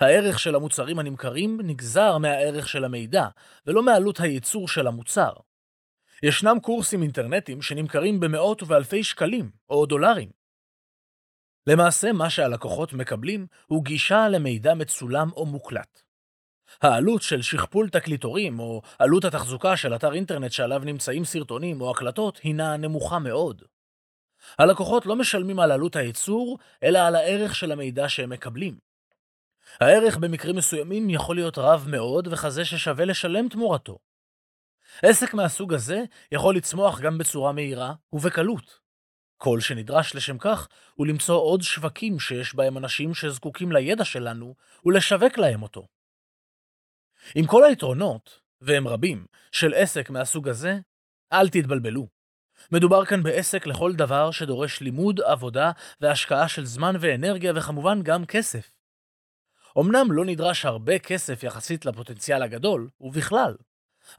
הערך 0.00 0.38
של 0.38 0.54
המוצרים 0.54 0.98
הנמכרים 0.98 1.60
נגזר 1.64 2.18
מהערך 2.18 2.68
של 2.68 2.84
המידע, 2.84 3.26
ולא 3.66 3.82
מעלות 3.82 4.20
הייצור 4.20 4.68
של 4.68 4.86
המוצר. 4.86 5.32
ישנם 6.22 6.56
קורסים 6.62 7.02
אינטרנטיים 7.02 7.62
שנמכרים 7.62 8.20
במאות 8.20 8.62
ובאלפי 8.62 9.04
שקלים, 9.04 9.50
או 9.70 9.86
דולרים. 9.86 10.30
למעשה, 11.66 12.12
מה 12.12 12.30
שהלקוחות 12.30 12.92
מקבלים 12.92 13.46
הוא 13.66 13.84
גישה 13.84 14.28
למידע 14.28 14.74
מצולם 14.74 15.30
או 15.36 15.46
מוקלט. 15.46 16.02
העלות 16.82 17.22
של 17.22 17.42
שכפול 17.42 17.88
תקליטורים, 17.88 18.58
או 18.58 18.82
עלות 18.98 19.24
התחזוקה 19.24 19.76
של 19.76 19.94
אתר 19.94 20.14
אינטרנט 20.14 20.52
שעליו 20.52 20.78
נמצאים 20.78 21.24
סרטונים 21.24 21.80
או 21.80 21.90
הקלטות, 21.90 22.40
הינה 22.42 22.76
נמוכה 22.76 23.18
מאוד. 23.18 23.62
הלקוחות 24.58 25.06
לא 25.06 25.16
משלמים 25.16 25.60
על 25.60 25.72
עלות 25.72 25.96
הייצור, 25.96 26.58
אלא 26.82 26.98
על 26.98 27.16
הערך 27.16 27.54
של 27.54 27.72
המידע 27.72 28.08
שהם 28.08 28.30
מקבלים. 28.30 28.78
הערך 29.80 30.16
במקרים 30.16 30.56
מסוימים 30.56 31.10
יכול 31.10 31.36
להיות 31.36 31.58
רב 31.58 31.86
מאוד 31.88 32.28
וכזה 32.30 32.64
ששווה 32.64 33.04
לשלם 33.04 33.48
תמורתו. 33.48 33.98
עסק 35.02 35.34
מהסוג 35.34 35.74
הזה 35.74 36.04
יכול 36.32 36.56
לצמוח 36.56 37.00
גם 37.00 37.18
בצורה 37.18 37.52
מהירה 37.52 37.94
ובקלות. 38.12 38.78
כל 39.36 39.60
שנדרש 39.60 40.14
לשם 40.14 40.38
כך 40.38 40.68
הוא 40.94 41.06
למצוא 41.06 41.36
עוד 41.36 41.62
שווקים 41.62 42.20
שיש 42.20 42.54
בהם 42.54 42.78
אנשים 42.78 43.14
שזקוקים 43.14 43.72
לידע 43.72 44.04
שלנו 44.04 44.54
ולשווק 44.84 45.38
להם 45.38 45.62
אותו. 45.62 45.86
עם 47.34 47.46
כל 47.46 47.64
היתרונות, 47.64 48.40
והם 48.60 48.88
רבים, 48.88 49.26
של 49.52 49.74
עסק 49.74 50.10
מהסוג 50.10 50.48
הזה, 50.48 50.78
אל 51.32 51.48
תתבלבלו. 51.48 52.15
מדובר 52.72 53.04
כאן 53.04 53.22
בעסק 53.22 53.66
לכל 53.66 53.92
דבר 53.92 54.30
שדורש 54.30 54.80
לימוד, 54.80 55.20
עבודה 55.20 55.70
והשקעה 56.00 56.48
של 56.48 56.64
זמן 56.64 56.94
ואנרגיה 57.00 57.52
וכמובן 57.56 58.02
גם 58.02 58.24
כסף. 58.24 58.76
אמנם 59.78 60.12
לא 60.12 60.24
נדרש 60.24 60.64
הרבה 60.64 60.98
כסף 60.98 61.42
יחסית 61.42 61.86
לפוטנציאל 61.86 62.42
הגדול, 62.42 62.88
ובכלל, 63.00 63.54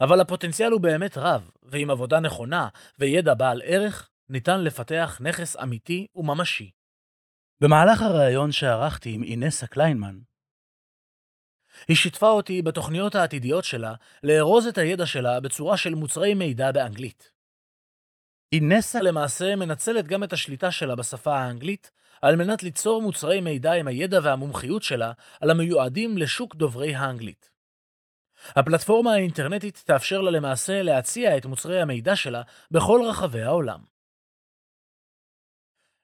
אבל 0.02 0.22
הפוטנציאל 0.22 0.72
הוא 0.72 0.82
באמת 0.82 1.18
רב, 1.18 1.50
ועם 1.64 1.90
עבודה 1.90 2.20
נכונה 2.20 2.68
וידע 3.00 3.34
בעל 3.34 3.62
ערך, 3.66 4.10
ניתן 4.30 4.64
לפתח 4.64 5.18
נכס 5.22 5.58
אמיתי 5.58 6.08
וממשי. 6.16 6.72
במהלך 7.62 8.02
הריאיון 8.02 8.52
שערכתי 8.52 9.14
עם 9.14 9.24
אינסה 9.24 9.68
קליינמן, 9.68 10.20
היא 11.88 11.98
שיתפה 11.98 12.30
אותי 12.30 12.62
בתוכניות 12.62 13.16
העתידיות 13.16 13.64
שלה 13.64 13.94
לארוז 14.24 14.68
את 14.68 14.78
הידע 14.78 15.06
שלה 15.06 15.40
בצורה 15.40 15.78
של 15.78 15.96
מוצרי 15.96 16.34
מידע 16.34 16.72
באנגלית. 16.72 17.37
אינסה 18.52 19.02
למעשה 19.02 19.56
מנצלת 19.56 20.08
גם 20.08 20.24
את 20.24 20.34
השליטה 20.34 20.72
שלה 20.72 20.96
בשפה 20.96 21.38
האנגלית 21.38 21.92
על 22.22 22.36
מנת 22.36 22.64
ליצור 22.64 23.02
מוצרי 23.02 23.42
מידע 23.42 23.74
עם 23.74 23.88
הידע 23.88 24.20
והמומחיות 24.24 24.84
שלה 24.84 25.12
על 25.42 25.50
המיועדים 25.50 26.18
לשוק 26.18 26.56
דוברי 26.56 26.96
האנגלית. 26.96 27.50
הפלטפורמה 28.56 29.14
האינטרנטית 29.14 29.84
תאפשר 29.86 30.22
לה 30.22 30.32
למעשה 30.32 30.82
להציע 30.82 31.38
את 31.38 31.46
מוצרי 31.46 31.82
המידע 31.82 32.16
שלה 32.16 32.42
בכל 32.72 33.02
רחבי 33.10 33.42
העולם. 33.42 33.80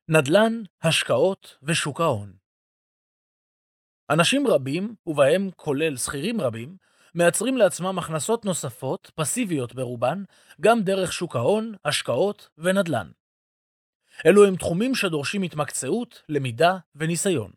נדל"ן, 0.07 0.61
השקעות 0.83 1.57
ושוק 1.63 2.01
ההון 2.01 2.33
אנשים 4.09 4.47
רבים, 4.47 4.95
ובהם 5.07 5.49
כולל 5.55 5.97
שכירים 5.97 6.41
רבים, 6.41 6.77
מייצרים 7.15 7.57
לעצמם 7.57 7.99
הכנסות 7.99 8.45
נוספות, 8.45 9.11
פסיביות 9.15 9.75
ברובן, 9.75 10.23
גם 10.61 10.81
דרך 10.81 11.13
שוק 11.13 11.35
ההון, 11.35 11.73
השקעות 11.85 12.49
ונדל"ן. 12.57 13.11
אלו 14.25 14.45
הם 14.45 14.55
תחומים 14.55 14.95
שדורשים 14.95 15.41
התמקצעות, 15.41 16.23
למידה 16.29 16.77
וניסיון, 16.95 17.51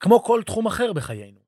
כמו 0.00 0.22
כל 0.22 0.42
תחום 0.46 0.66
אחר 0.66 0.92
בחיינו. 0.92 1.40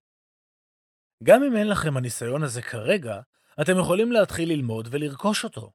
גם 1.22 1.42
אם 1.42 1.56
אין 1.56 1.68
לכם 1.68 1.96
הניסיון 1.96 2.42
הזה 2.42 2.62
כרגע, 2.62 3.20
אתם 3.60 3.78
יכולים 3.78 4.12
להתחיל 4.12 4.48
ללמוד 4.48 4.88
ולרכוש 4.90 5.44
אותו. 5.44 5.72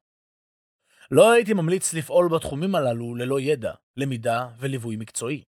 לא 1.10 1.32
הייתי 1.32 1.52
ממליץ 1.52 1.94
לפעול 1.94 2.28
בתחומים 2.28 2.74
הללו 2.74 3.14
ללא 3.14 3.40
ידע, 3.40 3.72
למידה 3.96 4.48
וליווי 4.58 4.96
מקצועי. 4.96 5.44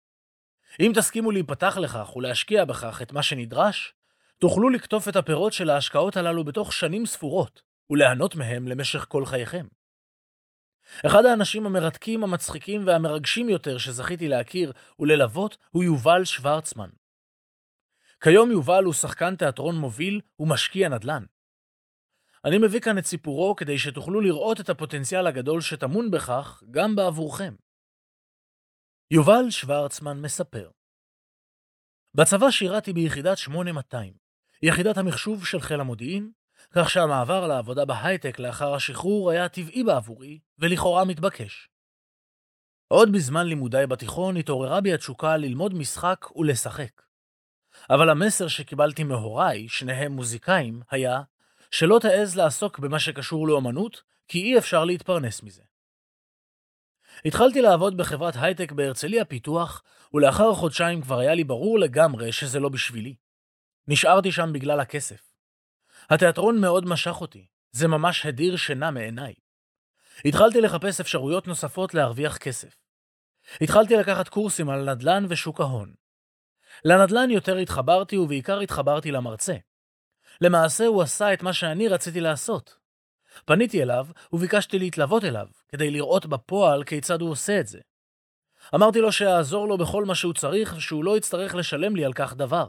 אם 0.81 0.93
תסכימו 0.95 1.31
להיפתח 1.31 1.77
לכך 1.77 2.17
ולהשקיע 2.17 2.65
בכך 2.65 3.03
את 3.03 3.13
מה 3.13 3.23
שנדרש, 3.23 3.95
תוכלו 4.39 4.71
לקטוף 4.71 5.09
את 5.09 5.17
הפירות 5.17 5.53
של 5.53 5.71
ההשקעות 5.71 6.17
הללו 6.17 6.45
בתוך 6.45 6.73
שנים 6.73 7.07
ספורות, 7.07 7.63
וליהנות 7.91 8.35
מהם 8.35 8.69
למשך 8.69 9.07
כל 9.09 9.27
חייכם. 9.27 9.67
אחד 11.07 11.25
האנשים 11.25 11.67
המרתקים, 11.67 12.25
המצחיקים 12.25 12.87
והמרגשים 12.87 13.49
יותר 13.49 13.79
שזכיתי 13.79 14.29
להכיר 14.29 14.73
וללוות 14.99 15.57
הוא 15.71 15.85
יובל 15.85 16.25
שוורצמן. 16.25 16.91
כיום 18.23 18.51
יובל 18.51 18.85
הוא 18.85 18.95
שחקן 18.95 19.37
תיאטרון 19.37 19.77
מוביל 19.77 20.21
ומשקיע 20.41 20.89
נדל"ן. 20.89 21.25
אני 22.45 22.59
מביא 22.59 22.81
כאן 22.81 22.99
את 22.99 23.05
סיפורו 23.05 23.57
כדי 23.57 23.79
שתוכלו 23.79 24.21
לראות 24.21 24.61
את 24.61 24.69
הפוטנציאל 24.69 25.27
הגדול 25.27 25.61
שטמון 25.61 26.11
בכך 26.11 26.63
גם 26.71 26.97
בעבורכם. 26.97 27.55
יובל 29.11 29.51
שוורצמן 29.51 30.21
מספר 30.21 30.71
בצבא 32.15 32.51
שירתי 32.51 32.93
ביחידת 32.93 33.39
8200, 33.39 34.15
יחידת 34.67 34.99
המחשוב 34.99 35.47
של 35.47 35.61
חיל 35.61 35.81
המודיעין, 35.81 36.31
כך 36.73 36.91
שהמעבר 36.91 37.47
לעבודה 37.47 37.85
בהייטק 37.85 38.39
לאחר 38.39 38.75
השחרור 38.75 39.31
היה 39.31 39.49
טבעי 39.49 39.85
בעבורי, 39.85 40.39
ולכאורה 40.59 41.05
מתבקש. 41.05 41.69
עוד 42.89 43.13
בזמן 43.13 43.47
לימודיי 43.47 43.87
בתיכון 43.87 44.37
התעוררה 44.37 44.81
בי 44.81 44.95
התשוקה 44.95 45.37
ללמוד 45.37 45.75
משחק 45.75 46.37
ולשחק. 46.37 47.03
אבל 47.91 48.11
המסר 48.11 48.49
שקיבלתי 48.49 49.05
מהוריי, 49.05 49.69
שניהם 49.69 50.13
מוזיקאים, 50.13 50.83
היה 50.91 51.23
שלא 51.71 51.99
תעז 52.03 52.37
לעסוק 52.37 52.79
במה 52.79 52.99
שקשור 52.99 53.49
לאמנות, 53.49 54.03
כי 54.29 54.43
אי 54.43 54.59
אפשר 54.59 54.85
להתפרנס 54.85 55.43
מזה. 55.43 55.63
התחלתי 57.25 57.63
לעבוד 57.63 57.97
בחברת 57.97 58.35
הייטק 58.37 58.73
בהרצליה 58.73 59.25
פיתוח, 59.25 59.83
ולאחר 60.15 60.55
חודשיים 60.55 61.03
כבר 61.03 61.19
היה 61.19 61.35
לי 61.35 61.45
ברור 61.45 61.79
לגמרי 61.79 62.33
שזה 62.33 62.61
לא 62.61 62.69
בשבילי. 62.69 63.24
נשארתי 63.89 64.33
שם 64.33 64.53
בגלל 64.53 64.81
הכסף. 64.81 65.35
התיאטרון 66.11 66.61
מאוד 66.61 66.87
משך 66.87 67.21
אותי, 67.21 67.47
זה 67.73 67.89
ממש 67.89 68.27
הדיר 68.27 68.57
שינה 68.57 68.91
מעיניי. 68.91 69.35
התחלתי 70.25 70.61
לחפש 70.61 71.01
אפשרויות 71.01 71.47
נוספות 71.49 71.95
להרוויח 71.95 72.37
כסף. 72.37 72.77
התחלתי 73.61 73.97
לקחת 73.97 74.29
קורסים 74.29 74.71
על 74.71 74.91
נדל"ן 74.91 75.27
ושוק 75.29 75.61
ההון. 75.61 75.95
לנדל"ן 76.85 77.31
יותר 77.31 77.57
התחברתי 77.57 78.17
ובעיקר 78.17 78.61
התחברתי 78.61 79.11
למרצה. 79.11 79.55
למעשה 80.41 80.87
הוא 80.87 81.03
עשה 81.03 81.33
את 81.33 81.43
מה 81.43 81.53
שאני 81.53 81.89
רציתי 81.89 82.21
לעשות. 82.21 82.77
פניתי 83.45 83.83
אליו 83.83 84.07
וביקשתי 84.33 84.79
להתלוות 84.79 85.25
אליו, 85.25 85.47
כדי 85.69 85.91
לראות 85.91 86.27
בפועל 86.27 86.85
כיצד 86.85 87.21
הוא 87.21 87.31
עושה 87.31 87.61
את 87.61 87.67
זה. 87.67 87.81
אמרתי 88.75 89.01
לו 89.01 89.13
שאעזור 89.13 89.69
לו 89.69 89.79
בכל 89.79 90.05
מה 90.05 90.15
שהוא 90.15 90.35
צריך 90.35 90.75
ושהוא 90.77 91.05
לא 91.05 91.17
יצטרך 91.17 91.55
לשלם 91.55 91.97
לי 91.97 92.05
על 92.05 92.13
כך 92.13 92.35
דבר. 92.35 92.69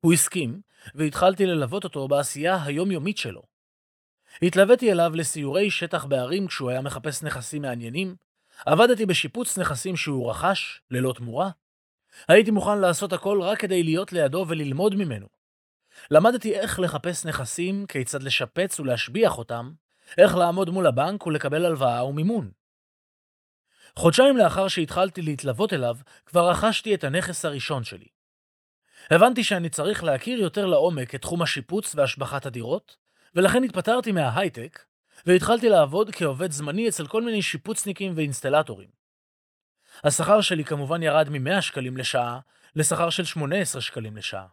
הוא 0.00 0.12
הסכים, 0.12 0.60
והתחלתי 0.94 1.46
ללוות 1.46 1.84
אותו 1.84 2.08
בעשייה 2.08 2.64
היומיומית 2.64 3.18
שלו. 3.18 3.42
התלוויתי 4.42 4.92
אליו 4.92 5.12
לסיורי 5.14 5.70
שטח 5.70 6.04
בערים 6.04 6.46
כשהוא 6.46 6.70
היה 6.70 6.80
מחפש 6.80 7.22
נכסים 7.22 7.62
מעניינים, 7.62 8.16
עבדתי 8.66 9.06
בשיפוץ 9.06 9.58
נכסים 9.58 9.96
שהוא 9.96 10.30
רכש, 10.30 10.80
ללא 10.90 11.12
תמורה. 11.16 11.50
הייתי 12.28 12.50
מוכן 12.50 12.78
לעשות 12.78 13.12
הכל 13.12 13.42
רק 13.42 13.60
כדי 13.60 13.82
להיות 13.82 14.12
לידו 14.12 14.44
וללמוד 14.48 14.94
ממנו. 14.94 15.26
למדתי 16.10 16.54
איך 16.54 16.80
לחפש 16.80 17.26
נכסים, 17.26 17.86
כיצד 17.86 18.22
לשפץ 18.22 18.80
ולהשביח 18.80 19.38
אותם, 19.38 19.72
איך 20.18 20.34
לעמוד 20.34 20.70
מול 20.70 20.86
הבנק 20.86 21.26
ולקבל 21.26 21.66
הלוואה 21.66 22.04
ומימון. 22.04 22.50
חודשיים 23.96 24.36
לאחר 24.36 24.68
שהתחלתי 24.68 25.22
להתלוות 25.22 25.72
אליו, 25.72 25.96
כבר 26.26 26.50
רכשתי 26.50 26.94
את 26.94 27.04
הנכס 27.04 27.44
הראשון 27.44 27.84
שלי. 27.84 28.06
הבנתי 29.10 29.44
שאני 29.44 29.68
צריך 29.68 30.04
להכיר 30.04 30.40
יותר 30.40 30.66
לעומק 30.66 31.14
את 31.14 31.22
תחום 31.22 31.42
השיפוץ 31.42 31.94
והשבחת 31.94 32.46
הדירות, 32.46 32.96
ולכן 33.34 33.64
התפטרתי 33.64 34.12
מההייטק, 34.12 34.84
והתחלתי 35.26 35.68
לעבוד 35.68 36.10
כעובד 36.10 36.50
זמני 36.50 36.88
אצל 36.88 37.06
כל 37.06 37.22
מיני 37.22 37.42
שיפוצניקים 37.42 38.12
ואינסטלטורים. 38.16 38.88
השכר 40.04 40.40
שלי 40.40 40.64
כמובן 40.64 41.02
ירד 41.02 41.28
מ-100 41.28 41.60
שקלים 41.60 41.96
לשעה 41.96 42.38
לשכר 42.76 43.10
של 43.10 43.24
18 43.24 43.80
שקלים 43.80 44.16
לשעה. 44.16 44.46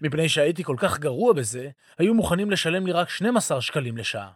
מפני 0.00 0.28
שהייתי 0.28 0.64
כל 0.64 0.76
כך 0.78 0.98
גרוע 0.98 1.32
בזה, 1.32 1.70
היו 1.98 2.14
מוכנים 2.14 2.50
לשלם 2.50 2.86
לי 2.86 2.92
רק 2.92 3.08
12 3.08 3.60
שקלים 3.60 3.96
לשעה. 3.96 4.30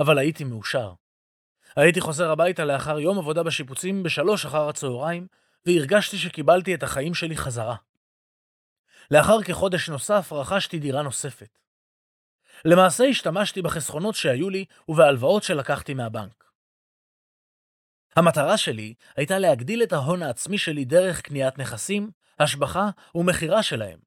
אבל 0.00 0.18
הייתי 0.18 0.44
מאושר. 0.44 0.92
הייתי 1.76 2.00
חוזר 2.00 2.30
הביתה 2.30 2.64
לאחר 2.64 2.98
יום 2.98 3.18
עבודה 3.18 3.42
בשיפוצים 3.42 4.02
בשלוש 4.02 4.46
אחר 4.46 4.68
הצהריים, 4.68 5.26
והרגשתי 5.66 6.18
שקיבלתי 6.18 6.74
את 6.74 6.82
החיים 6.82 7.14
שלי 7.14 7.36
חזרה. 7.36 7.76
לאחר 9.10 9.42
כחודש 9.42 9.88
נוסף 9.88 10.32
רכשתי 10.32 10.78
דירה 10.78 11.02
נוספת. 11.02 11.58
למעשה 12.64 13.04
השתמשתי 13.04 13.62
בחסכונות 13.62 14.14
שהיו 14.14 14.50
לי 14.50 14.64
ובהלוואות 14.88 15.42
שלקחתי 15.42 15.94
מהבנק. 15.94 16.44
המטרה 18.16 18.58
שלי 18.58 18.94
הייתה 19.16 19.38
להגדיל 19.38 19.82
את 19.82 19.92
ההון 19.92 20.22
העצמי 20.22 20.58
שלי 20.58 20.84
דרך 20.84 21.20
קניית 21.20 21.58
נכסים, 21.58 22.10
השבחה 22.38 22.90
ומכירה 23.14 23.62
שלהם, 23.62 23.98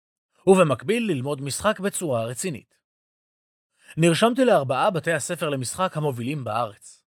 ובמקביל 0.48 1.12
ללמוד 1.12 1.42
משחק 1.42 1.80
בצורה 1.80 2.26
רצינית. 2.26 2.76
נרשמתי 3.98 4.46
לארבעה 4.46 4.92
בתי 4.92 5.12
הספר 5.12 5.50
למשחק 5.50 5.98
המובילים 5.98 6.44
בארץ. 6.44 7.04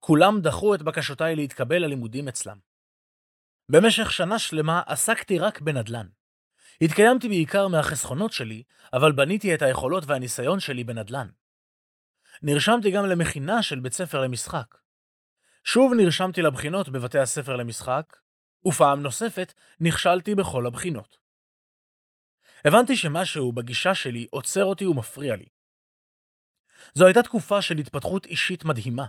כולם 0.00 0.40
דחו 0.40 0.74
את 0.74 0.82
בקשותיי 0.82 1.36
להתקבל 1.36 1.78
ללימודים 1.78 2.28
אצלם. 2.28 2.58
במשך 3.68 4.12
שנה 4.12 4.38
שלמה 4.38 4.82
עסקתי 4.86 5.38
רק 5.38 5.60
בנדל"ן. 5.60 6.06
התקיימתי 6.80 7.28
בעיקר 7.28 7.68
מהחסכונות 7.68 8.32
שלי, 8.32 8.62
אבל 8.92 9.12
בניתי 9.12 9.54
את 9.54 9.62
היכולות 9.62 10.04
והניסיון 10.06 10.60
שלי 10.60 10.84
בנדל"ן. 10.84 11.28
נרשמתי 12.42 12.90
גם 12.90 13.06
למכינה 13.06 13.62
של 13.62 13.80
בית 13.80 13.92
ספר 13.92 14.20
למשחק. 14.20 14.74
שוב 15.64 15.92
נרשמתי 15.96 16.42
לבחינות 16.42 16.88
בבתי 16.88 17.18
הספר 17.18 17.56
למשחק, 17.56 18.16
ופעם 18.66 19.02
נוספת 19.02 19.52
נכשלתי 19.80 20.34
בכל 20.34 20.66
הבחינות. 20.66 21.16
הבנתי 22.64 22.96
שמשהו 22.96 23.52
בגישה 23.52 23.94
שלי 23.94 24.26
עוצר 24.30 24.64
אותי 24.64 24.86
ומפריע 24.86 25.36
לי. 25.36 25.46
זו 26.94 27.06
הייתה 27.06 27.22
תקופה 27.22 27.62
של 27.62 27.78
התפתחות 27.78 28.26
אישית 28.26 28.64
מדהימה. 28.64 29.06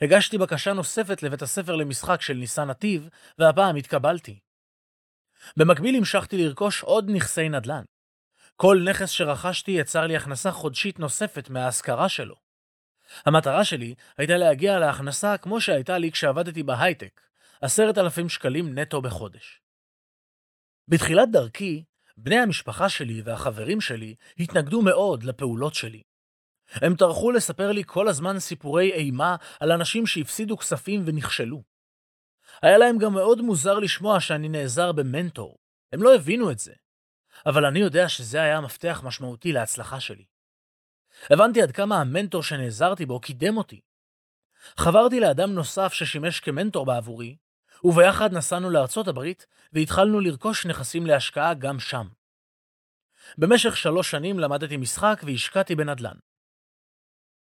הגשתי 0.00 0.38
בקשה 0.38 0.72
נוספת 0.72 1.22
לבית 1.22 1.42
הספר 1.42 1.76
למשחק 1.76 2.20
של 2.20 2.34
ניסן 2.34 2.70
נתיב, 2.70 3.08
והפעם 3.38 3.76
התקבלתי. 3.76 4.40
במקביל 5.56 5.96
המשכתי 5.96 6.44
לרכוש 6.44 6.82
עוד 6.82 7.10
נכסי 7.10 7.48
נדל"ן. 7.48 7.82
כל 8.56 8.80
נכס 8.90 9.10
שרכשתי 9.10 9.70
יצר 9.70 10.06
לי 10.06 10.16
הכנסה 10.16 10.50
חודשית 10.52 10.98
נוספת 10.98 11.50
מההשכרה 11.50 12.08
שלו. 12.08 12.34
המטרה 13.26 13.64
שלי 13.64 13.94
הייתה 14.18 14.36
להגיע 14.36 14.78
להכנסה 14.78 15.38
כמו 15.38 15.60
שהייתה 15.60 15.98
לי 15.98 16.12
כשעבדתי 16.12 16.62
בהייטק, 16.62 17.20
עשרת 17.60 17.98
אלפים 17.98 18.28
שקלים 18.28 18.78
נטו 18.78 19.02
בחודש. 19.02 19.60
בתחילת 20.88 21.30
דרכי, 21.30 21.84
בני 22.16 22.36
המשפחה 22.36 22.88
שלי 22.88 23.22
והחברים 23.24 23.80
שלי 23.80 24.14
התנגדו 24.38 24.82
מאוד 24.82 25.22
לפעולות 25.22 25.74
שלי. 25.74 26.02
הם 26.70 26.96
טרחו 26.96 27.32
לספר 27.32 27.72
לי 27.72 27.82
כל 27.86 28.08
הזמן 28.08 28.38
סיפורי 28.38 28.92
אימה 28.92 29.36
על 29.60 29.72
אנשים 29.72 30.06
שהפסידו 30.06 30.56
כספים 30.56 31.02
ונכשלו. 31.06 31.73
היה 32.64 32.78
להם 32.78 32.98
גם 32.98 33.12
מאוד 33.12 33.40
מוזר 33.40 33.78
לשמוע 33.78 34.20
שאני 34.20 34.48
נעזר 34.48 34.92
במנטור. 34.92 35.58
הם 35.92 36.02
לא 36.02 36.14
הבינו 36.14 36.50
את 36.50 36.58
זה. 36.58 36.72
אבל 37.46 37.64
אני 37.64 37.78
יודע 37.78 38.08
שזה 38.08 38.42
היה 38.42 38.60
מפתח 38.60 39.00
משמעותי 39.04 39.52
להצלחה 39.52 40.00
שלי. 40.00 40.24
הבנתי 41.30 41.62
עד 41.62 41.72
כמה 41.72 42.00
המנטור 42.00 42.42
שנעזרתי 42.42 43.06
בו 43.06 43.20
קידם 43.20 43.56
אותי. 43.56 43.80
חברתי 44.76 45.20
לאדם 45.20 45.52
נוסף 45.52 45.92
ששימש 45.92 46.40
כמנטור 46.40 46.86
בעבורי, 46.86 47.36
וביחד 47.84 48.32
נסענו 48.32 48.70
לארצות 48.70 49.08
הברית 49.08 49.46
והתחלנו 49.72 50.20
לרכוש 50.20 50.66
נכסים 50.66 51.06
להשקעה 51.06 51.54
גם 51.54 51.80
שם. 51.80 52.06
במשך 53.38 53.76
שלוש 53.76 54.10
שנים 54.10 54.38
למדתי 54.38 54.76
משחק 54.76 55.20
והשקעתי 55.26 55.74
בנדל"ן. 55.74 56.16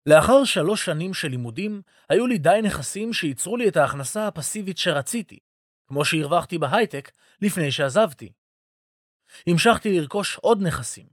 לאחר 0.05 0.43
שלוש 0.43 0.85
שנים 0.85 1.13
של 1.13 1.27
לימודים, 1.27 1.81
היו 2.09 2.27
לי 2.27 2.37
די 2.37 2.59
נכסים 2.63 3.13
שייצרו 3.13 3.57
לי 3.57 3.67
את 3.67 3.77
ההכנסה 3.77 4.27
הפסיבית 4.27 4.77
שרציתי, 4.77 5.39
כמו 5.87 6.05
שהרווחתי 6.05 6.57
בהייטק 6.57 7.11
לפני 7.41 7.71
שעזבתי. 7.71 8.31
המשכתי 9.47 9.99
לרכוש 9.99 10.35
עוד 10.35 10.61
נכסים. 10.61 11.05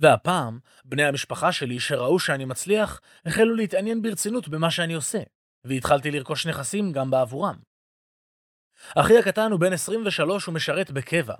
והפעם, 0.00 0.58
בני 0.84 1.04
המשפחה 1.04 1.52
שלי 1.52 1.80
שראו 1.80 2.18
שאני 2.18 2.44
מצליח, 2.44 3.00
החלו 3.26 3.54
להתעניין 3.54 4.02
ברצינות 4.02 4.48
במה 4.48 4.70
שאני 4.70 4.94
עושה, 4.94 5.18
והתחלתי 5.64 6.10
לרכוש 6.10 6.46
נכסים 6.46 6.92
גם 6.92 7.10
בעבורם. 7.10 7.56
אחי 8.94 9.18
הקטן 9.18 9.52
הוא 9.52 9.60
בן 9.60 9.72
23 9.72 10.48
ומשרת 10.48 10.90
בקבע. 10.90 11.34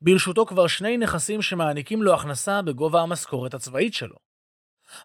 ברשותו 0.00 0.46
כבר 0.46 0.66
שני 0.66 0.96
נכסים 0.96 1.42
שמעניקים 1.42 2.02
לו 2.02 2.14
הכנסה 2.14 2.62
בגובה 2.62 3.02
המשכורת 3.02 3.54
הצבאית 3.54 3.94
שלו. 3.94 4.29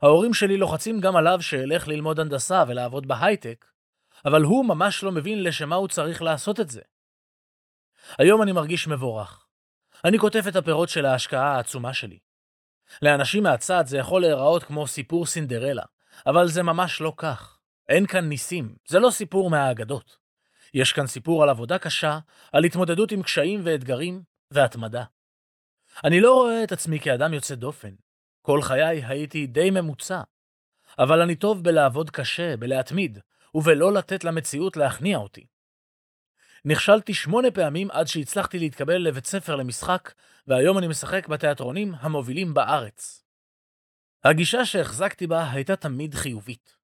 ההורים 0.01 0.33
שלי 0.33 0.57
לוחצים 0.57 0.99
גם 0.99 1.15
עליו 1.15 1.41
שילך 1.41 1.87
ללמוד 1.87 2.19
הנדסה 2.19 2.63
ולעבוד 2.67 3.07
בהייטק, 3.07 3.65
אבל 4.25 4.41
הוא 4.41 4.65
ממש 4.65 5.03
לא 5.03 5.11
מבין 5.11 5.43
לשמה 5.43 5.75
הוא 5.75 5.87
צריך 5.87 6.21
לעשות 6.21 6.59
את 6.59 6.69
זה. 6.69 6.81
היום 8.17 8.41
אני 8.41 8.51
מרגיש 8.51 8.87
מבורך. 8.87 9.45
אני 10.05 10.19
כותב 10.19 10.47
את 10.47 10.55
הפירות 10.55 10.89
של 10.89 11.05
ההשקעה 11.05 11.55
העצומה 11.55 11.93
שלי. 11.93 12.19
לאנשים 13.01 13.43
מהצד 13.43 13.83
זה 13.87 13.97
יכול 13.97 14.21
להיראות 14.21 14.63
כמו 14.63 14.87
סיפור 14.87 15.25
סינדרלה, 15.25 15.83
אבל 16.27 16.47
זה 16.47 16.63
ממש 16.63 17.01
לא 17.01 17.13
כך. 17.17 17.59
אין 17.89 18.05
כאן 18.05 18.29
ניסים, 18.29 18.75
זה 18.87 18.99
לא 18.99 19.09
סיפור 19.09 19.49
מהאגדות. 19.49 20.17
יש 20.73 20.93
כאן 20.93 21.07
סיפור 21.07 21.43
על 21.43 21.49
עבודה 21.49 21.77
קשה, 21.77 22.19
על 22.53 22.63
התמודדות 22.63 23.11
עם 23.11 23.23
קשיים 23.23 23.61
ואתגרים, 23.63 24.21
והתמדה. 24.51 25.03
אני 26.03 26.21
לא 26.21 26.33
רואה 26.33 26.63
את 26.63 26.71
עצמי 26.71 26.99
כאדם 26.99 27.33
יוצא 27.33 27.55
דופן. 27.55 27.95
כל 28.45 28.61
חיי 28.61 29.05
הייתי 29.05 29.47
די 29.47 29.71
ממוצע. 29.71 30.21
אבל 30.99 31.21
אני 31.21 31.35
טוב 31.35 31.63
בלעבוד 31.63 32.09
קשה, 32.09 32.57
בלהתמיד, 32.57 33.19
ובלא 33.55 33.93
לתת 33.93 34.23
למציאות 34.23 34.77
להכניע 34.77 35.17
אותי. 35.17 35.45
נכשלתי 36.65 37.13
שמונה 37.13 37.51
פעמים 37.51 37.91
עד 37.91 38.07
שהצלחתי 38.07 38.59
להתקבל 38.59 38.97
לבית 38.97 39.25
ספר 39.25 39.55
למשחק, 39.55 40.13
והיום 40.47 40.77
אני 40.77 40.87
משחק 40.87 41.27
בתיאטרונים 41.27 41.93
המובילים 41.99 42.53
בארץ. 42.53 43.23
הגישה 44.23 44.65
שהחזקתי 44.65 45.27
בה 45.27 45.51
הייתה 45.51 45.75
תמיד 45.75 46.15
חיובית. 46.15 46.75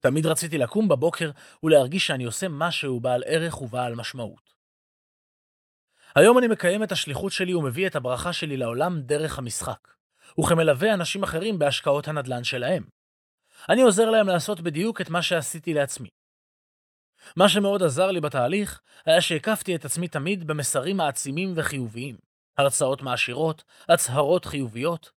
תמיד 0.00 0.26
רציתי 0.26 0.58
לקום 0.58 0.88
בבוקר 0.88 1.30
ולהרגיש 1.62 2.06
שאני 2.06 2.24
עושה 2.24 2.46
משהו 2.50 3.00
בעל 3.00 3.22
ערך 3.26 3.62
ובעל 3.62 3.94
משמעות. 3.94 4.54
היום 6.14 6.38
אני 6.38 6.48
מקיים 6.48 6.82
את 6.82 6.92
השליחות 6.92 7.32
שלי 7.32 7.54
ומביא 7.54 7.86
את 7.86 7.96
הברכה 7.96 8.32
שלי 8.32 8.56
לעולם 8.56 9.00
דרך 9.00 9.38
המשחק, 9.38 9.94
וכמלווה 10.40 10.94
אנשים 10.94 11.22
אחרים 11.22 11.58
בהשקעות 11.58 12.08
הנדל"ן 12.08 12.44
שלהם. 12.44 12.84
אני 13.68 13.82
עוזר 13.82 14.10
להם 14.10 14.28
לעשות 14.28 14.60
בדיוק 14.60 15.00
את 15.00 15.10
מה 15.10 15.22
שעשיתי 15.22 15.74
לעצמי. 15.74 16.08
מה 17.36 17.48
שמאוד 17.48 17.82
עזר 17.82 18.10
לי 18.10 18.20
בתהליך, 18.20 18.80
היה 19.06 19.20
שהקפתי 19.20 19.74
את 19.74 19.84
עצמי 19.84 20.08
תמיד 20.08 20.46
במסרים 20.46 20.96
מעצימים 20.96 21.52
וחיוביים, 21.56 22.16
הרצאות 22.58 23.02
מעשירות, 23.02 23.64
הצהרות 23.88 24.44
חיוביות, 24.44 25.10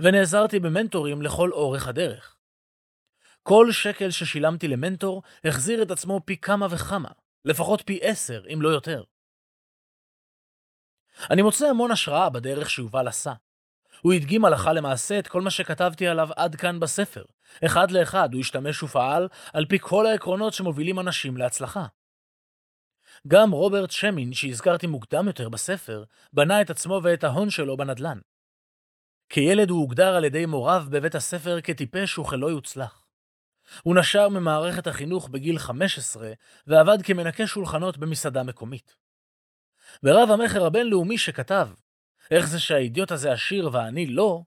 ונעזרתי 0.00 0.60
במנטורים 0.60 1.22
לכל 1.22 1.52
אורך 1.52 1.88
הדרך. 1.88 2.36
כל 3.42 3.72
שקל 3.72 4.10
ששילמתי 4.10 4.68
למנטור 4.68 5.22
החזיר 5.44 5.82
את 5.82 5.90
עצמו 5.90 6.20
פי 6.24 6.36
כמה 6.36 6.66
וכמה, 6.70 7.08
לפחות 7.44 7.82
פי 7.86 7.98
עשר, 8.02 8.42
אם 8.52 8.62
לא 8.62 8.68
יותר. 8.68 9.04
אני 11.30 11.42
מוצא 11.42 11.66
המון 11.66 11.90
השראה 11.90 12.30
בדרך 12.30 12.70
שיובל 12.70 13.08
עשה. 13.08 13.32
הוא 14.02 14.12
הדגים 14.12 14.44
הלכה 14.44 14.72
למעשה 14.72 15.18
את 15.18 15.28
כל 15.28 15.40
מה 15.40 15.50
שכתבתי 15.50 16.06
עליו 16.06 16.28
עד 16.36 16.56
כאן 16.56 16.80
בספר. 16.80 17.24
אחד 17.64 17.90
לאחד 17.90 18.28
הוא 18.32 18.40
השתמש 18.40 18.82
ופעל 18.82 19.28
על 19.52 19.66
פי 19.66 19.78
כל 19.80 20.06
העקרונות 20.06 20.52
שמובילים 20.52 21.00
אנשים 21.00 21.36
להצלחה. 21.36 21.86
גם 23.28 23.50
רוברט 23.50 23.90
שמין, 23.90 24.32
שהזכרתי 24.32 24.86
מוקדם 24.86 25.26
יותר 25.26 25.48
בספר, 25.48 26.04
בנה 26.32 26.60
את 26.60 26.70
עצמו 26.70 27.00
ואת 27.02 27.24
ההון 27.24 27.50
שלו 27.50 27.76
בנדל"ן. 27.76 28.18
כילד 29.28 29.70
הוא 29.70 29.80
הוגדר 29.80 30.16
על 30.16 30.24
ידי 30.24 30.46
מוריו 30.46 30.84
בבית 30.90 31.14
הספר 31.14 31.60
כטיפש 31.60 32.18
וכלא 32.18 32.46
יוצלח. 32.46 33.06
הוא 33.82 33.96
נשר 33.96 34.28
ממערכת 34.28 34.86
החינוך 34.86 35.28
בגיל 35.28 35.58
15 35.58 36.32
ועבד 36.66 37.02
כמנקה 37.02 37.46
שולחנות 37.46 37.98
במסעדה 37.98 38.42
מקומית. 38.42 38.96
ברב 40.02 40.30
המכר 40.30 40.66
הבינלאומי 40.66 41.18
שכתב, 41.18 41.68
איך 42.32 42.48
זה 42.48 42.60
שהאידיוט 42.60 43.12
הזה 43.12 43.32
עשיר 43.32 43.70
ואני 43.72 44.06
לא, 44.06 44.42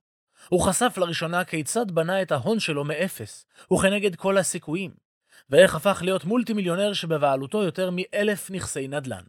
הוא 0.50 0.62
חשף 0.62 0.98
לראשונה 0.98 1.46
כיצד 1.46 1.92
בנה 1.92 2.22
את 2.22 2.32
ההון 2.32 2.60
שלו 2.60 2.84
מאפס, 2.84 3.46
וכנגד 3.74 4.16
כל 4.16 4.38
הסיכויים, 4.38 4.96
ואיך 5.50 5.76
הפך 5.76 6.00
להיות 6.02 6.26
מולטי 6.26 6.54
מיליונר 6.54 6.94
שבבעלותו 6.94 7.64
יותר 7.64 7.90
מאלף 7.92 8.52
נכסי 8.52 8.88
נדל"ן. 8.88 9.24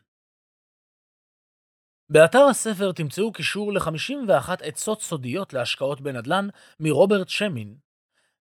באתר 2.11 2.45
הספר 2.51 2.93
תמצאו 2.93 3.33
קישור 3.33 3.73
ל-51 3.73 4.51
עצות 4.63 5.03
סודיות 5.03 5.53
להשקעות 5.53 6.01
בנדל"ן 6.01 6.49
מרוברט 6.81 7.29
שמין, 7.29 7.77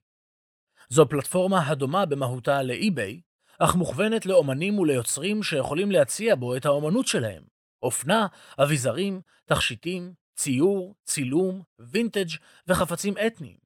זו 0.89 1.09
פלטפורמה 1.09 1.67
הדומה 1.67 2.05
במהותה 2.05 2.63
לאי-ביי, 2.63 3.21
אך 3.59 3.75
מוכוונת 3.75 4.25
לאומנים 4.25 4.79
וליוצרים 4.79 5.43
שיכולים 5.43 5.91
להציע 5.91 6.35
בו 6.35 6.55
את 6.55 6.65
האומנות 6.65 7.07
שלהם. 7.07 7.43
אופנה, 7.83 8.27
אביזרים, 8.63 9.21
תכשיטים, 9.45 10.13
ציור, 10.35 10.95
צילום, 11.03 11.61
וינטג' 11.79 12.29
וחפצים 12.67 13.13
אתניים. 13.27 13.57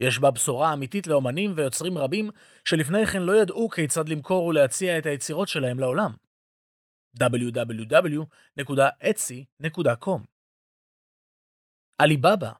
יש 0.00 0.18
בה 0.18 0.30
בשורה 0.30 0.72
אמיתית 0.72 1.06
לאומנים 1.06 1.52
ויוצרים 1.56 1.98
רבים 1.98 2.30
שלפני 2.64 3.06
כן 3.06 3.22
לא 3.22 3.32
ידעו 3.32 3.68
כיצד 3.68 4.08
למכור 4.08 4.44
ולהציע 4.44 4.98
את 4.98 5.06
היצירות 5.06 5.48
שלהם 5.48 5.78
לעולם. 5.80 6.14
www.etsy.com 7.20 8.34
עליבאבא 11.98 12.52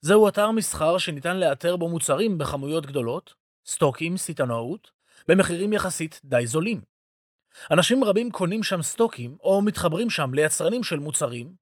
זהו 0.00 0.28
אתר 0.28 0.50
מסחר 0.50 0.98
שניתן 0.98 1.36
לאתר 1.36 1.76
בו 1.76 1.88
מוצרים 1.88 2.38
בכמויות 2.38 2.86
גדולות, 2.86 3.34
סטוקים, 3.66 4.16
סיטונאות, 4.16 4.95
במחירים 5.28 5.72
יחסית 5.72 6.20
די 6.24 6.46
זולים. 6.46 6.80
אנשים 7.70 8.04
רבים 8.04 8.30
קונים 8.30 8.62
שם 8.62 8.82
סטוקים 8.82 9.36
או 9.40 9.62
מתחברים 9.62 10.10
שם 10.10 10.34
ליצרנים 10.34 10.82
של 10.82 10.98
מוצרים, 10.98 11.52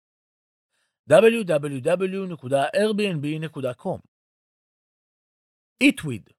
www.airbnb.com 1.11 3.99
eatweed 5.85 6.33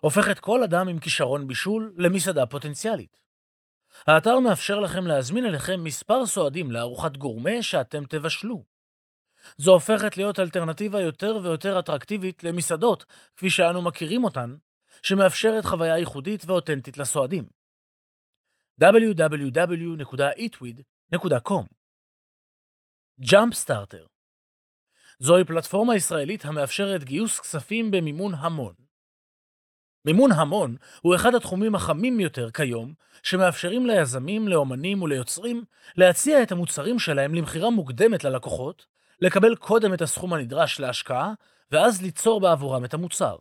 הופך 0.00 0.30
את 0.30 0.38
כל 0.38 0.62
אדם 0.62 0.88
עם 0.88 0.98
כישרון 0.98 1.48
בישול 1.48 1.94
למסעדה 1.96 2.46
פוטנציאלית. 2.46 3.16
האתר 4.06 4.40
מאפשר 4.40 4.80
לכם 4.80 5.06
להזמין 5.06 5.46
אליכם 5.46 5.84
מספר 5.84 6.26
סועדים 6.26 6.70
לארוחת 6.70 7.16
גורמה 7.16 7.62
שאתם 7.62 8.04
תבשלו. 8.04 8.69
זו 9.56 9.72
הופכת 9.72 10.16
להיות 10.16 10.38
אלטרנטיבה 10.38 11.00
יותר 11.00 11.38
ויותר 11.42 11.78
אטרקטיבית 11.78 12.44
למסעדות, 12.44 13.04
כפי 13.36 13.50
שאנו 13.50 13.82
מכירים 13.82 14.24
אותן, 14.24 14.56
שמאפשרת 15.02 15.64
חוויה 15.64 15.98
ייחודית 15.98 16.42
ואותנטית 16.46 16.98
לסועדים. 16.98 17.44
www.eatweed.com 18.82 21.64
סטארטר 23.52 24.06
זוהי 25.18 25.44
פלטפורמה 25.44 25.96
ישראלית 25.96 26.44
המאפשרת 26.44 27.04
גיוס 27.04 27.40
כספים 27.40 27.90
במימון 27.90 28.34
המון. 28.34 28.74
מימון 30.04 30.32
המון 30.32 30.76
הוא 31.02 31.14
אחד 31.14 31.34
התחומים 31.34 31.74
החמים 31.74 32.20
יותר 32.20 32.50
כיום, 32.50 32.94
שמאפשרים 33.22 33.86
ליזמים, 33.86 34.48
לאומנים 34.48 35.02
וליוצרים 35.02 35.64
להציע 35.96 36.42
את 36.42 36.52
המוצרים 36.52 36.98
שלהם 36.98 37.34
למכירה 37.34 37.70
מוקדמת 37.70 38.24
ללקוחות, 38.24 38.86
לקבל 39.20 39.56
קודם 39.56 39.94
את 39.94 40.02
הסכום 40.02 40.32
הנדרש 40.32 40.80
להשקעה, 40.80 41.32
ואז 41.70 42.02
ליצור 42.02 42.40
בעבורם 42.40 42.84
את 42.84 42.94
המוצר. 42.94 43.36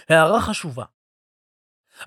הערה 0.09 0.41
חשובה 0.41 0.85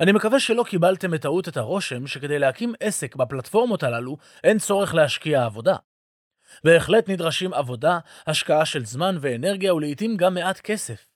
אני 0.01 0.12
מקווה 0.12 0.40
שלא 0.40 0.64
קיבלתם 0.68 1.11
בטעות 1.11 1.49
את 1.49 1.57
הרושם 1.57 2.07
שכדי 2.07 2.38
להקים 2.38 2.74
עסק 2.80 3.16
בפלטפורמות 3.16 3.82
הללו 3.82 4.16
אין 4.44 4.59
צורך 4.59 4.94
להשקיע 4.94 5.44
עבודה. 5.44 5.76
בהחלט 6.64 7.09
נדרשים 7.09 7.55
עבודה, 7.55 7.99
השקעה 8.26 8.66
של 8.66 8.84
זמן 8.84 9.16
ואנרגיה 9.20 9.74
ולעיתים 9.74 10.16
גם 10.16 10.34
מעט 10.34 10.61
כסף. 10.61 11.07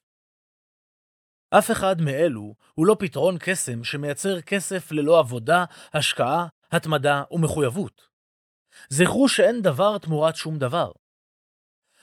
אף 1.50 1.70
אחד 1.70 2.00
מאלו 2.00 2.54
הוא 2.74 2.86
לא 2.86 2.96
פתרון 2.98 3.36
קסם 3.38 3.84
שמייצר 3.84 4.40
כסף 4.40 4.92
ללא 4.92 5.18
עבודה, 5.18 5.64
השקעה, 5.92 6.46
התמדה 6.72 7.22
ומחויבות. 7.30 8.08
זכרו 8.88 9.28
שאין 9.28 9.62
דבר 9.62 9.98
תמורת 9.98 10.36
שום 10.36 10.58
דבר. 10.58 10.92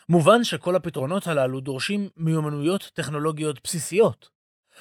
מובן 0.09 0.43
שכל 0.43 0.75
הפתרונות 0.75 1.27
הללו 1.27 1.59
דורשים 1.59 2.09
מיומנויות 2.17 2.91
טכנולוגיות 2.93 3.63
בסיסיות. 3.63 4.29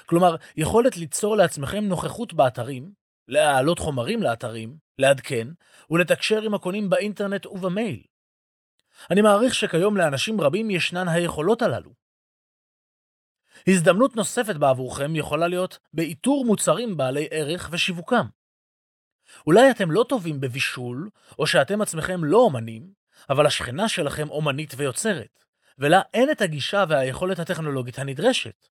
כלומר, 0.07 0.37
יכולת 0.57 0.97
ליצור 0.97 1.37
לעצמכם 1.37 1.85
נוכחות 1.85 2.35
באתרים, 2.35 2.93
להעלות 3.29 3.79
חומרים 3.79 4.23
לאתרים, 4.23 4.77
לעדכן, 4.99 5.49
ולתקשר 5.91 6.43
עם 6.43 6.55
הקונים 6.55 6.91
באינטרנט 6.91 7.47
ובמייל. 7.47 8.03
אני 9.11 9.23
מעריך 9.23 9.55
שכיום 9.55 9.97
לאנשים 9.97 10.41
רבים 10.41 10.71
ישנן 10.71 11.09
היכולות 11.09 11.63
הללו. 11.63 12.06
הזדמנות 13.69 14.17
נוספת 14.17 14.57
בעבורכם 14.57 15.17
יכולה 15.17 15.49
להיות 15.49 15.79
באיתור 15.95 16.45
מוצרים 16.45 16.97
בעלי 16.97 17.29
ערך 17.31 17.69
ושיווקם. 17.73 18.27
אולי 19.47 19.71
אתם 19.71 19.91
לא 19.91 20.05
טובים 20.09 20.41
בבישול, 20.41 21.11
או 21.39 21.47
שאתם 21.47 21.83
עצמכם 21.83 22.25
לא 22.25 22.39
אומנים, 22.39 22.93
אבל 23.31 23.47
השכנה 23.47 23.89
שלכם 23.89 24.31
אומנית 24.31 24.75
ויוצרת, 24.77 25.45
ולה 25.79 26.03
אין 26.15 26.31
את 26.31 26.41
הגישה 26.41 26.85
והיכולת 26.89 27.39
הטכנולוגית 27.39 27.99
הנדרשת. 27.99 28.69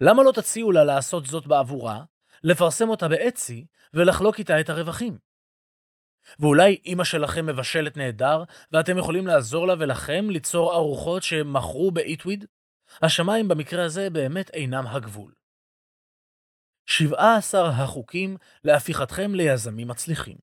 למה 0.00 0.22
לא 0.22 0.32
תציעו 0.32 0.72
לה 0.72 0.84
לעשות 0.84 1.26
זאת 1.26 1.46
בעבורה, 1.46 2.04
לפרסם 2.44 2.88
אותה 2.88 3.08
באצי 3.08 3.66
ולחלוק 3.94 4.38
איתה 4.38 4.60
את 4.60 4.70
הרווחים? 4.70 5.18
ואולי 6.38 6.78
אימא 6.84 7.04
שלכם 7.04 7.46
מבשלת 7.46 7.96
נהדר, 7.96 8.44
ואתם 8.72 8.98
יכולים 8.98 9.26
לעזור 9.26 9.66
לה 9.66 9.74
ולכם 9.78 10.30
ליצור 10.30 10.74
ארוחות 10.74 11.22
שהם 11.22 11.52
מכרו 11.52 11.90
באיטוויד? 11.90 12.44
השמיים 13.02 13.48
במקרה 13.48 13.84
הזה 13.84 14.10
באמת 14.10 14.50
אינם 14.50 14.86
הגבול. 14.86 15.34
17 16.86 17.68
החוקים 17.68 18.36
להפיכתכם 18.64 19.34
ליזמים 19.34 19.88
מצליחים. 19.88 20.36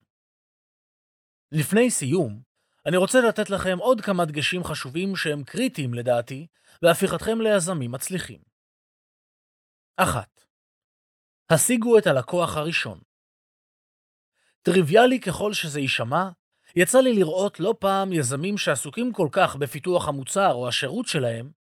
לפני 1.52 1.92
סיום, 1.92 2.42
אני 2.86 2.98
רוצה 2.98 3.20
לתת 3.28 3.50
לכם 3.50 3.78
עוד 3.78 4.02
כמה 4.02 4.26
דגשים 4.26 4.64
חשובים 4.64 5.16
שהם 5.16 5.44
קריטיים 5.44 5.94
לדעתי 5.94 6.48
בהפיכתכם 6.82 7.42
ליזמים 7.42 7.92
מצליחים. 7.92 8.40
1. 9.96 10.28
השיגו 11.50 11.98
את 11.98 12.08
הלקוח 12.08 12.58
הראשון. 12.58 13.00
טריוויאלי 14.62 15.20
ככל 15.20 15.54
שזה 15.54 15.80
יישמע, 15.80 16.30
יצא 16.76 17.00
לי 17.00 17.14
לראות 17.14 17.60
לא 17.60 17.76
פעם 17.80 18.14
יזמים 18.14 18.58
שעסוקים 18.58 19.14
כל 19.14 19.28
כך 19.32 19.56
בפיתוח 19.56 20.08
המוצר 20.08 20.52
או 20.54 20.68
השירות 20.68 21.06
שלהם, 21.08 21.52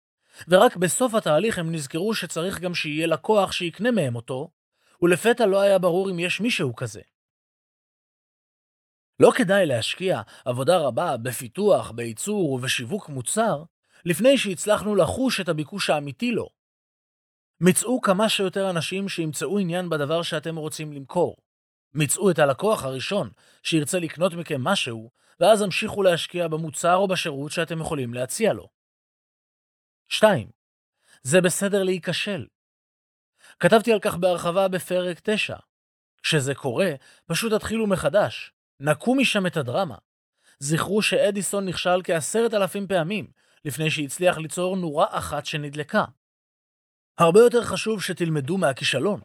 ורק 0.49 0.77
בסוף 0.77 1.15
התהליך 1.15 1.59
הם 1.59 1.73
נזכרו 1.73 2.15
שצריך 2.15 2.61
גם 2.61 2.75
שיהיה 2.75 3.07
לקוח 3.07 3.53
שיקנה 3.53 3.91
מהם 3.91 4.17
אותו, 4.17 4.51
ולפתע 5.03 5.47
לא 5.47 5.61
היה 5.61 5.79
ברור 5.79 6.11
אם 6.11 6.19
יש 6.19 6.41
מישהו 6.41 6.77
כזה. 6.77 7.01
לא 9.21 9.31
כדאי 9.35 9.67
להשקיע 9.67 10.23
עבודה 10.45 10.79
רבה 10.79 11.17
בפיתוח, 11.17 11.91
בייצור 11.91 12.53
ובשיווק 12.53 13.09
מוצר, 13.09 13.63
לפני 14.05 14.39
שהצלחנו 14.39 14.97
לחוש 14.97 15.41
את 15.41 15.49
הביקוש 15.49 15.91
האמיתי 15.91 16.33
לו. 16.33 16.49
מצאו 17.61 18.01
כמה 18.01 18.29
שיותר 18.29 18.71
אנשים 18.71 19.09
שימצאו 19.09 19.59
עניין 19.59 19.91
בדבר 19.91 20.23
שאתם 20.23 20.57
רוצים 20.57 20.93
למכור. 20.93 21.37
מצאו 21.95 22.31
את 22.31 22.39
הלקוח 22.39 22.85
הראשון 22.85 23.31
שירצה 23.63 23.99
לקנות 23.99 24.35
מכם 24.35 24.65
משהו, 24.65 25.11
ואז 25.41 25.63
המשיכו 25.63 26.03
להשקיע 26.03 26.49
במוצר 26.49 26.95
או 26.95 27.09
בשירות 27.09 27.53
שאתם 27.53 27.81
יכולים 27.81 28.15
להציע 28.15 28.53
לו. 28.53 28.82
2. 30.09 30.51
זה 31.23 31.41
בסדר 31.41 31.83
להיכשל. 31.83 32.47
כתבתי 33.61 33.93
על 33.93 34.01
כך 34.01 34.17
בהרחבה 34.17 34.69
בפרק 34.69 35.21
9. 35.23 35.57
כשזה 36.23 36.55
קורה, 36.55 36.91
פשוט 37.27 37.53
תתחילו 37.53 37.87
מחדש, 37.87 38.53
נקו 38.81 39.15
משם 39.15 39.47
את 39.47 39.57
הדרמה. 39.57 39.97
זכרו 40.59 41.03
שאדיסון 41.03 41.69
נכשל 41.69 42.01
כעשרת 42.05 42.55
אלפים 42.55 42.87
פעמים 42.87 43.31
לפני 43.65 43.91
שהצליח 43.91 44.39
ליצור 44.39 44.77
נורה 44.77 45.19
אחת 45.19 45.47
שנדלקה. 45.47 46.05
הרבה 47.19 47.41
יותר 47.41 47.65
חשוב 47.65 48.03
שתלמדו 48.03 48.59
מהכישלון. 48.59 49.21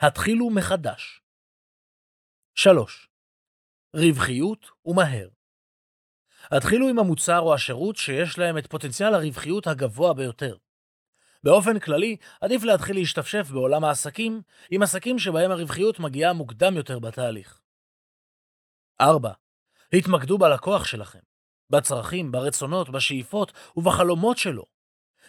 התחילו 0.00 0.50
מחדש. 0.50 1.20
3. 2.54 3.08
רווחיות 3.96 4.70
ומהר. 4.84 5.28
התחילו 6.50 6.88
עם 6.88 6.98
המוצר 6.98 7.38
או 7.38 7.54
השירות 7.54 7.96
שיש 7.96 8.38
להם 8.38 8.58
את 8.58 8.66
פוטנציאל 8.66 9.14
הרווחיות 9.14 9.66
הגבוה 9.66 10.14
ביותר. 10.14 10.56
באופן 11.44 11.78
כללי, 11.78 12.16
עדיף 12.40 12.62
להתחיל 12.62 12.96
להשתפשף 12.96 13.50
בעולם 13.50 13.84
העסקים 13.84 14.42
עם 14.70 14.82
עסקים 14.82 15.18
שבהם 15.18 15.50
הרווחיות 15.50 16.00
מגיעה 16.00 16.32
מוקדם 16.32 16.76
יותר 16.76 16.98
בתהליך. 16.98 17.60
4. 19.00 19.32
התמקדו 19.92 20.38
בלקוח 20.38 20.84
שלכם, 20.84 21.18
בצרכים, 21.70 22.32
ברצונות, 22.32 22.90
בשאיפות 22.90 23.52
ובחלומות 23.76 24.38
שלו. 24.38 24.64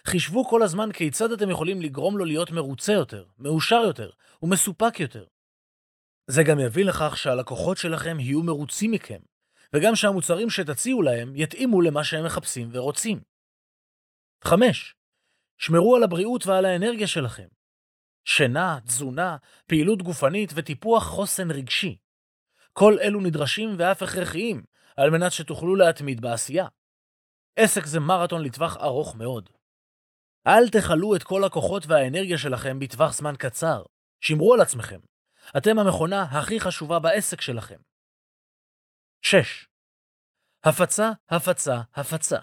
חישבו 0.06 0.46
כל 0.46 0.64
הזמן 0.64 0.92
כיצד 0.92 1.32
אתם 1.32 1.50
יכולים 1.50 1.82
לגרום 1.82 2.18
לו 2.18 2.26
להיות 2.26 2.52
מרוצה 2.52 2.94
יותר, 2.94 3.26
מאושר 3.40 3.82
יותר 3.88 4.10
ומסופק 4.42 5.00
יותר. 5.00 5.26
זה 6.28 6.44
גם 6.44 6.60
יביא 6.60 6.86
לכך 6.86 7.18
שהלקוחות 7.18 7.78
שלכם 7.78 8.20
יהיו 8.20 8.44
מרוצים 8.44 8.92
מכם, 8.92 9.20
וגם 9.74 9.96
שהמוצרים 9.96 10.50
שתציעו 10.50 11.02
להם 11.02 11.34
יתאימו 11.36 11.82
למה 11.82 12.04
שהם 12.04 12.26
מחפשים 12.26 12.70
ורוצים. 12.72 13.22
5. 14.44 14.96
שמרו 15.58 15.96
על 15.96 16.04
הבריאות 16.04 16.48
ועל 16.48 16.66
האנרגיה 16.66 17.08
שלכם. 17.08 17.48
שינה, 18.26 18.80
תזונה, 18.86 19.38
פעילות 19.66 20.02
גופנית 20.02 20.52
וטיפוח 20.56 21.04
חוסן 21.04 21.52
רגשי. 21.52 21.98
כל 22.74 22.98
אלו 23.02 23.22
נדרשים 23.22 23.76
ואף 23.78 24.04
הכרחיים 24.04 24.64
על 24.98 25.10
מנת 25.10 25.32
שתוכלו 25.32 25.76
להתמיד 25.76 26.22
בעשייה. 26.22 26.68
עסק 27.56 27.86
זה 27.86 28.00
מרתון 28.00 28.44
לטווח 28.44 28.78
ארוך 28.78 29.16
מאוד. 29.16 29.50
אל 30.48 30.70
תכלו 30.70 31.16
את 31.16 31.24
כל 31.24 31.44
הכוחות 31.44 31.86
והאנרגיה 31.88 32.38
שלכם 32.38 32.80
בטווח 32.80 33.14
זמן 33.14 33.34
קצר. 33.38 33.84
שמרו 34.22 34.54
על 34.54 34.62
עצמכם. 34.62 35.00
אתם 35.58 35.80
המכונה 35.80 36.24
הכי 36.24 36.60
חשובה 36.60 37.00
בעסק 37.00 37.42
שלכם. 37.42 37.78
6. 39.22 39.68
הפצה, 40.64 41.12
הפצה, 41.30 41.82
הפצה. 41.94 42.38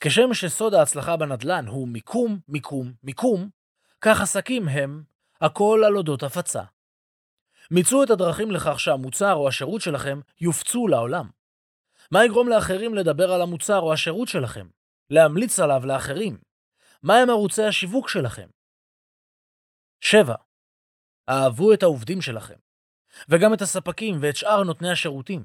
כשם 0.00 0.34
שסוד 0.34 0.74
ההצלחה 0.74 1.16
בנדל"ן 1.16 1.66
הוא 1.66 1.88
מיקום, 1.88 2.40
מיקום, 2.48 2.92
מיקום, 3.02 3.50
כך 4.00 4.20
עסקים 4.20 4.68
הם 4.68 5.04
הכל 5.40 5.82
על 5.86 5.96
אודות 5.96 6.22
הפצה. 6.22 6.62
מיצו 7.70 8.02
את 8.02 8.10
הדרכים 8.10 8.50
לכך 8.50 8.80
שהמוצר 8.80 9.32
או 9.32 9.48
השירות 9.48 9.80
שלכם 9.80 10.20
יופצו 10.40 10.88
לעולם. 10.88 11.30
מה 12.10 12.24
יגרום 12.24 12.48
לאחרים 12.48 12.94
לדבר 12.94 13.32
על 13.32 13.42
המוצר 13.42 13.78
או 13.78 13.92
השירות 13.92 14.28
שלכם? 14.28 14.68
להמליץ 15.10 15.60
עליו 15.60 15.86
לאחרים? 15.86 16.38
מהם 17.02 17.30
ערוצי 17.30 17.62
השיווק 17.62 18.08
שלכם? 18.08 18.48
7. 20.00 20.34
אהבו 21.28 21.72
את 21.72 21.82
העובדים 21.82 22.22
שלכם, 22.22 22.58
וגם 23.28 23.54
את 23.54 23.62
הספקים 23.62 24.16
ואת 24.20 24.36
שאר 24.36 24.62
נותני 24.62 24.90
השירותים. 24.90 25.44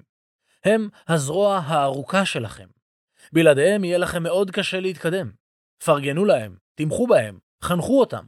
הם 0.63 0.89
הזרוע 1.07 1.57
הארוכה 1.57 2.25
שלכם. 2.25 2.67
בלעדיהם 3.33 3.83
יהיה 3.83 3.97
לכם 3.97 4.23
מאוד 4.23 4.51
קשה 4.51 4.79
להתקדם. 4.79 5.31
פרגנו 5.85 6.25
להם, 6.25 6.57
תמכו 6.75 7.07
בהם, 7.07 7.39
חנכו 7.63 7.99
אותם. 7.99 8.25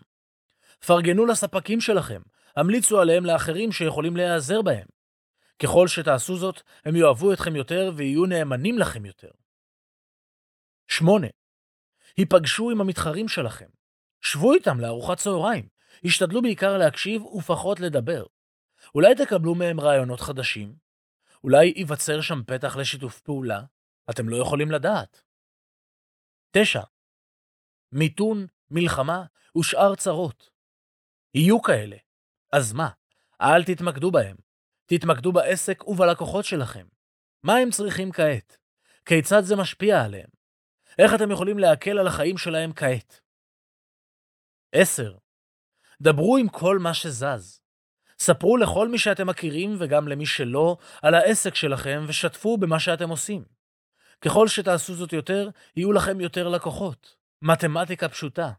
פרגנו 0.85 1.25
לספקים 1.25 1.81
שלכם, 1.81 2.21
המליצו 2.55 2.99
עליהם 3.01 3.25
לאחרים 3.25 3.71
שיכולים 3.71 4.17
להיעזר 4.17 4.61
בהם. 4.61 4.87
ככל 5.63 5.87
שתעשו 5.87 6.37
זאת, 6.37 6.61
הם 6.85 6.95
יאהבו 6.95 7.33
אתכם 7.33 7.55
יותר 7.55 7.91
ויהיו 7.95 8.25
נאמנים 8.25 8.79
לכם 8.79 9.05
יותר. 9.05 9.31
8. 10.87 11.27
היפגשו 12.17 12.71
עם 12.71 12.81
המתחרים 12.81 13.27
שלכם. 13.27 13.65
שבו 14.21 14.53
איתם 14.53 14.79
לארוחת 14.79 15.17
צהריים. 15.17 15.67
השתדלו 16.05 16.41
בעיקר 16.41 16.77
להקשיב 16.77 17.25
ופחות 17.25 17.79
לדבר. 17.79 18.25
אולי 18.95 19.15
תקבלו 19.15 19.55
מהם 19.55 19.79
רעיונות 19.79 20.19
חדשים? 20.19 20.75
אולי 21.43 21.65
ייווצר 21.65 22.21
שם 22.21 22.43
פתח 22.47 22.75
לשיתוף 22.75 23.21
פעולה? 23.21 23.61
אתם 24.09 24.29
לא 24.29 24.37
יכולים 24.37 24.71
לדעת. 24.71 25.23
9. 26.51 26.81
מיתון, 27.91 28.47
מלחמה 28.71 29.25
ושאר 29.57 29.95
צרות. 29.95 30.49
יהיו 31.33 31.61
כאלה. 31.61 31.97
אז 32.53 32.73
מה? 32.73 32.89
אל 33.41 33.63
תתמקדו 33.63 34.11
בהם. 34.11 34.35
תתמקדו 34.85 35.31
בעסק 35.31 35.87
ובלקוחות 35.87 36.45
שלכם. 36.45 36.87
מה 37.43 37.53
הם 37.57 37.69
צריכים 37.69 38.11
כעת? 38.11 38.57
כיצד 39.05 39.41
זה 39.41 39.55
משפיע 39.55 40.03
עליהם? 40.03 40.29
איך 40.99 41.11
אתם 41.15 41.31
יכולים 41.31 41.59
להקל 41.59 41.99
על 41.99 42.07
החיים 42.07 42.37
שלהם 42.37 42.73
כעת? 42.73 43.21
10. 44.71 45.17
דברו 46.01 46.37
עם 46.37 46.49
כל 46.49 46.79
מה 46.79 46.93
שזז. 46.93 47.64
ספרו 48.19 48.57
לכל 48.57 48.87
מי 48.87 48.97
שאתם 48.97 49.27
מכירים 49.27 49.75
וגם 49.79 50.07
למי 50.07 50.25
שלא 50.25 50.77
על 51.01 51.15
העסק 51.15 51.55
שלכם 51.55 52.03
ושתפו 52.07 52.57
במה 52.57 52.79
שאתם 52.79 53.09
עושים. 53.09 53.43
ככל 54.21 54.47
שתעשו 54.47 54.93
זאת 54.93 55.13
יותר, 55.13 55.49
יהיו 55.75 55.91
לכם 55.91 56.21
יותר 56.21 56.47
לקוחות. 56.47 57.15
מתמטיקה 57.41 58.09
פשוטה. 58.09 58.51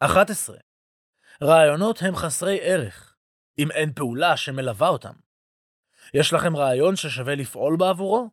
11. 0.00 0.56
רעיונות 1.42 2.02
הם 2.02 2.16
חסרי 2.16 2.58
ערך, 2.62 3.16
אם 3.58 3.70
אין 3.70 3.92
פעולה 3.92 4.36
שמלווה 4.36 4.88
אותם. 4.88 5.12
יש 6.14 6.32
לכם 6.32 6.56
רעיון 6.56 6.96
ששווה 6.96 7.34
לפעול 7.34 7.76
בעבורו? 7.76 8.30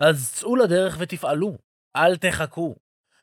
אז 0.00 0.32
צאו 0.34 0.56
לדרך 0.56 0.96
ותפעלו, 0.98 1.58
אל 1.96 2.16
תחכו. 2.16 2.76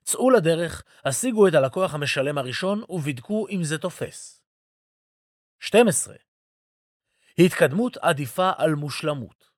צאו 0.04 0.30
לדרך, 0.30 0.84
השיגו 1.06 1.48
את 1.48 1.54
הלקוח 1.54 1.94
המשלם 1.94 2.38
הראשון 2.38 2.84
ובדקו 2.90 3.48
אם 3.50 3.64
זה 3.64 3.78
תופס. 3.78 4.41
12. 5.62 6.16
התקדמות 7.38 7.98
עדיפה 7.98 8.52
על 8.58 8.76
מושלמות. 8.76 9.52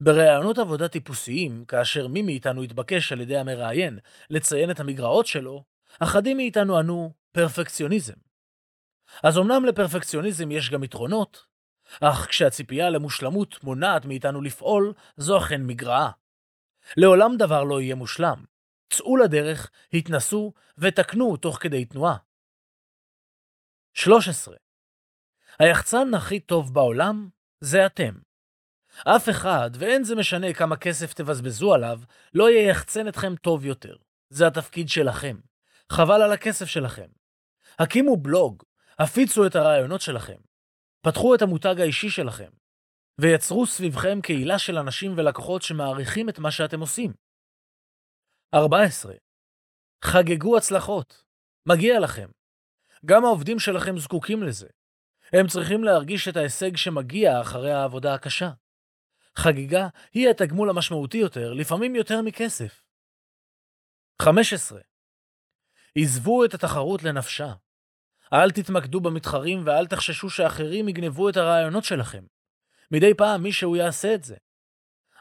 בראיונות 0.00 0.58
עבודה 0.58 0.88
טיפוסיים, 0.88 1.64
כאשר 1.64 2.08
מי 2.08 2.22
מאיתנו 2.22 2.62
התבקש 2.62 3.12
על 3.12 3.20
ידי 3.20 3.36
המראיין 3.36 3.98
לציין 4.30 4.70
את 4.70 4.80
המגרעות 4.80 5.26
שלו, 5.26 5.64
אחדים 6.00 6.36
מאיתנו 6.36 6.78
ענו 6.78 7.12
פרפקציוניזם. 7.32 8.14
אז 9.22 9.38
אמנם 9.38 9.64
לפרפקציוניזם 9.64 10.50
יש 10.50 10.70
גם 10.70 10.84
יתרונות, 10.84 11.46
אך 12.00 12.26
כשהציפייה 12.28 12.90
למושלמות 12.90 13.64
מונעת 13.64 14.04
מאיתנו 14.04 14.42
לפעול, 14.42 14.92
זו 15.16 15.38
אכן 15.38 15.62
מגרעה. 15.66 16.10
לעולם 16.96 17.36
דבר 17.38 17.64
לא 17.64 17.80
יהיה 17.80 17.94
מושלם. 17.94 18.44
צאו 18.92 19.16
לדרך, 19.16 19.70
התנסו 19.92 20.52
ותקנו 20.78 21.36
תוך 21.36 21.58
כדי 21.60 21.84
תנועה. 21.84 22.16
13. 23.94 24.67
היחצן 25.58 26.14
הכי 26.14 26.40
טוב 26.40 26.74
בעולם 26.74 27.28
זה 27.60 27.86
אתם. 27.86 28.14
אף 29.04 29.28
אחד, 29.28 29.70
ואין 29.78 30.04
זה 30.04 30.16
משנה 30.16 30.52
כמה 30.54 30.76
כסף 30.76 31.14
תבזבזו 31.14 31.74
עליו, 31.74 32.00
לא 32.34 32.50
ייחצן 32.50 33.08
אתכם 33.08 33.36
טוב 33.36 33.64
יותר. 33.64 33.96
זה 34.30 34.46
התפקיד 34.46 34.88
שלכם. 34.88 35.36
חבל 35.92 36.22
על 36.22 36.32
הכסף 36.32 36.66
שלכם. 36.66 37.06
הקימו 37.78 38.16
בלוג, 38.16 38.62
הפיצו 38.98 39.46
את 39.46 39.56
הרעיונות 39.56 40.00
שלכם. 40.00 40.38
פתחו 41.02 41.34
את 41.34 41.42
המותג 41.42 41.80
האישי 41.80 42.10
שלכם. 42.10 42.50
ויצרו 43.20 43.66
סביבכם 43.66 44.20
קהילה 44.22 44.58
של 44.58 44.78
אנשים 44.78 45.14
ולקוחות 45.16 45.62
שמעריכים 45.62 46.28
את 46.28 46.38
מה 46.38 46.50
שאתם 46.50 46.80
עושים. 46.80 47.12
14. 48.54 49.14
חגגו 50.04 50.56
הצלחות. 50.56 51.24
מגיע 51.68 52.00
לכם. 52.00 52.28
גם 53.06 53.24
העובדים 53.24 53.58
שלכם 53.58 53.98
זקוקים 53.98 54.42
לזה. 54.42 54.68
הם 55.32 55.46
צריכים 55.46 55.84
להרגיש 55.84 56.28
את 56.28 56.36
ההישג 56.36 56.76
שמגיע 56.76 57.40
אחרי 57.40 57.72
העבודה 57.72 58.14
הקשה. 58.14 58.50
חגיגה 59.36 59.88
היא 60.12 60.28
התגמול 60.30 60.70
המשמעותי 60.70 61.18
יותר, 61.18 61.52
לפעמים 61.52 61.96
יותר 61.96 62.22
מכסף. 62.22 62.82
15. 64.22 64.80
עזבו 65.98 66.44
את 66.44 66.54
התחרות 66.54 67.02
לנפשה. 67.02 67.52
אל 68.32 68.50
תתמקדו 68.50 69.00
במתחרים 69.00 69.62
ואל 69.66 69.86
תחששו 69.86 70.30
שאחרים 70.30 70.88
יגנבו 70.88 71.28
את 71.28 71.36
הרעיונות 71.36 71.84
שלכם. 71.84 72.24
מדי 72.90 73.14
פעם 73.14 73.42
מישהו 73.42 73.76
יעשה 73.76 74.14
את 74.14 74.24
זה. 74.24 74.36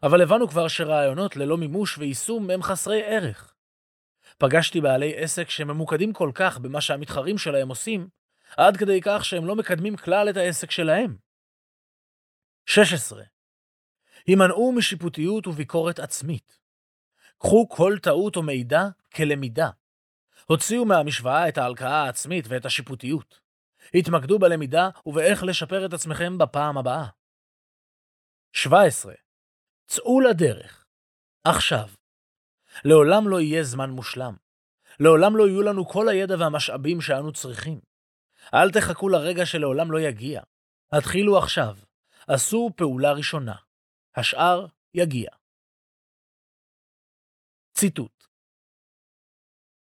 אבל 0.04 0.22
הבנו 0.22 0.48
כבר 0.48 0.68
שרעיונות 0.68 1.36
ללא 1.36 1.58
מימוש 1.58 1.98
ויישום 1.98 2.50
הם 2.50 2.64
חסרי 2.64 3.04
ערך. 3.04 3.54
פגשתי 4.38 4.82
בעלי 4.82 5.18
עסק 5.18 5.50
שממוקדים 5.50 6.14
כל 6.14 6.32
כך 6.36 6.58
במה 6.58 6.82
שהמתחרים 6.82 7.38
שלהם 7.38 7.70
עושים, 7.70 8.08
עד 8.58 8.78
כדי 8.78 9.00
כך 9.04 9.26
שהם 9.26 9.46
לא 9.46 9.56
מקדמים 9.56 9.98
כלל 9.98 10.30
את 10.30 10.38
העסק 10.38 10.72
שלהם. 10.72 11.18
16. 12.66 13.24
הימנעו 14.26 14.72
משיפוטיות 14.72 15.48
וביקורת 15.48 16.00
עצמית. 16.00 16.60
קחו 17.38 17.70
כל 17.70 17.98
טעות 18.04 18.36
או 18.36 18.44
מידע 18.44 18.84
כלמידה. 19.16 19.70
הוציאו 20.46 20.86
מהמשוואה 20.86 21.50
את 21.50 21.58
ההלקאה 21.58 22.04
העצמית 22.04 22.46
ואת 22.48 22.66
השיפוטיות. 22.66 23.40
התמקדו 23.94 24.40
בלמידה 24.40 24.90
ובאיך 25.06 25.44
לשפר 25.44 25.86
את 25.86 25.94
עצמכם 25.94 26.38
בפעם 26.38 26.78
הבאה. 26.78 27.08
17. 28.54 29.14
צאו 29.88 30.22
לדרך. 30.22 30.86
עכשיו. 31.44 31.88
לעולם 32.86 33.28
לא 33.28 33.42
יהיה 33.42 33.64
זמן 33.64 33.90
מושלם. 33.90 34.36
לעולם 35.00 35.38
לא 35.38 35.48
יהיו 35.48 35.62
לנו 35.62 35.88
כל 35.88 36.10
הידע 36.10 36.36
והמשאבים 36.40 37.02
שאנו 37.02 37.34
צריכים. 37.34 37.80
אל 38.54 38.72
תחכו 38.72 39.10
לרגע 39.10 39.46
שלעולם 39.46 39.92
לא 39.92 40.00
יגיע. 40.00 40.42
התחילו 40.92 41.38
עכשיו. 41.38 41.78
עשו 42.28 42.70
פעולה 42.76 43.12
ראשונה. 43.12 43.56
השאר 44.16 44.66
יגיע. 44.94 45.30
ציטוט 47.78 48.24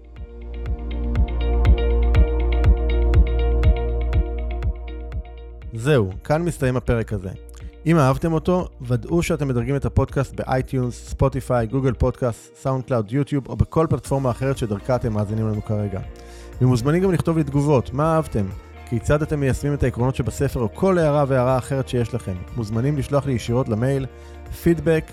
זהו, 5.74 6.10
כאן 6.24 6.42
מסתיים 6.42 6.76
הפרק 6.76 7.12
הזה. 7.12 7.49
אם 7.86 7.98
אהבתם 7.98 8.32
אותו, 8.32 8.68
ודאו 8.82 9.22
שאתם 9.22 9.48
מדרגים 9.48 9.76
את 9.76 9.84
הפודקאסט 9.84 10.34
ב 10.34 10.43
iTunes, 10.43 11.08
Spotify, 11.08 11.66
Google 11.66 11.92
Podcast, 11.92 12.56
SoundCloud, 12.56 13.12
YouTube 13.12 13.48
או 13.48 13.56
בכל 13.56 13.86
פלטפורמה 13.90 14.30
אחרת 14.30 14.58
שדרכה 14.58 14.96
אתם 14.96 15.12
מאזינים 15.12 15.48
לנו 15.48 15.64
כרגע. 15.64 16.00
ומוזמנים 16.62 17.02
גם 17.02 17.12
לכתוב 17.12 17.38
לי 17.38 17.44
תגובות, 17.44 17.92
מה 17.92 18.14
אהבתם? 18.14 18.46
כיצד 18.86 19.22
אתם 19.22 19.40
מיישמים 19.40 19.74
את 19.74 19.82
העקרונות 19.82 20.16
שבספר 20.16 20.60
או 20.60 20.74
כל 20.74 20.98
הערה 20.98 21.24
והערה 21.28 21.58
אחרת 21.58 21.88
שיש 21.88 22.14
לכם. 22.14 22.34
מוזמנים 22.56 22.98
לשלוח 22.98 23.26
לי 23.26 23.32
ישירות 23.32 23.68
למייל 23.68 24.06
feedback 24.64 25.12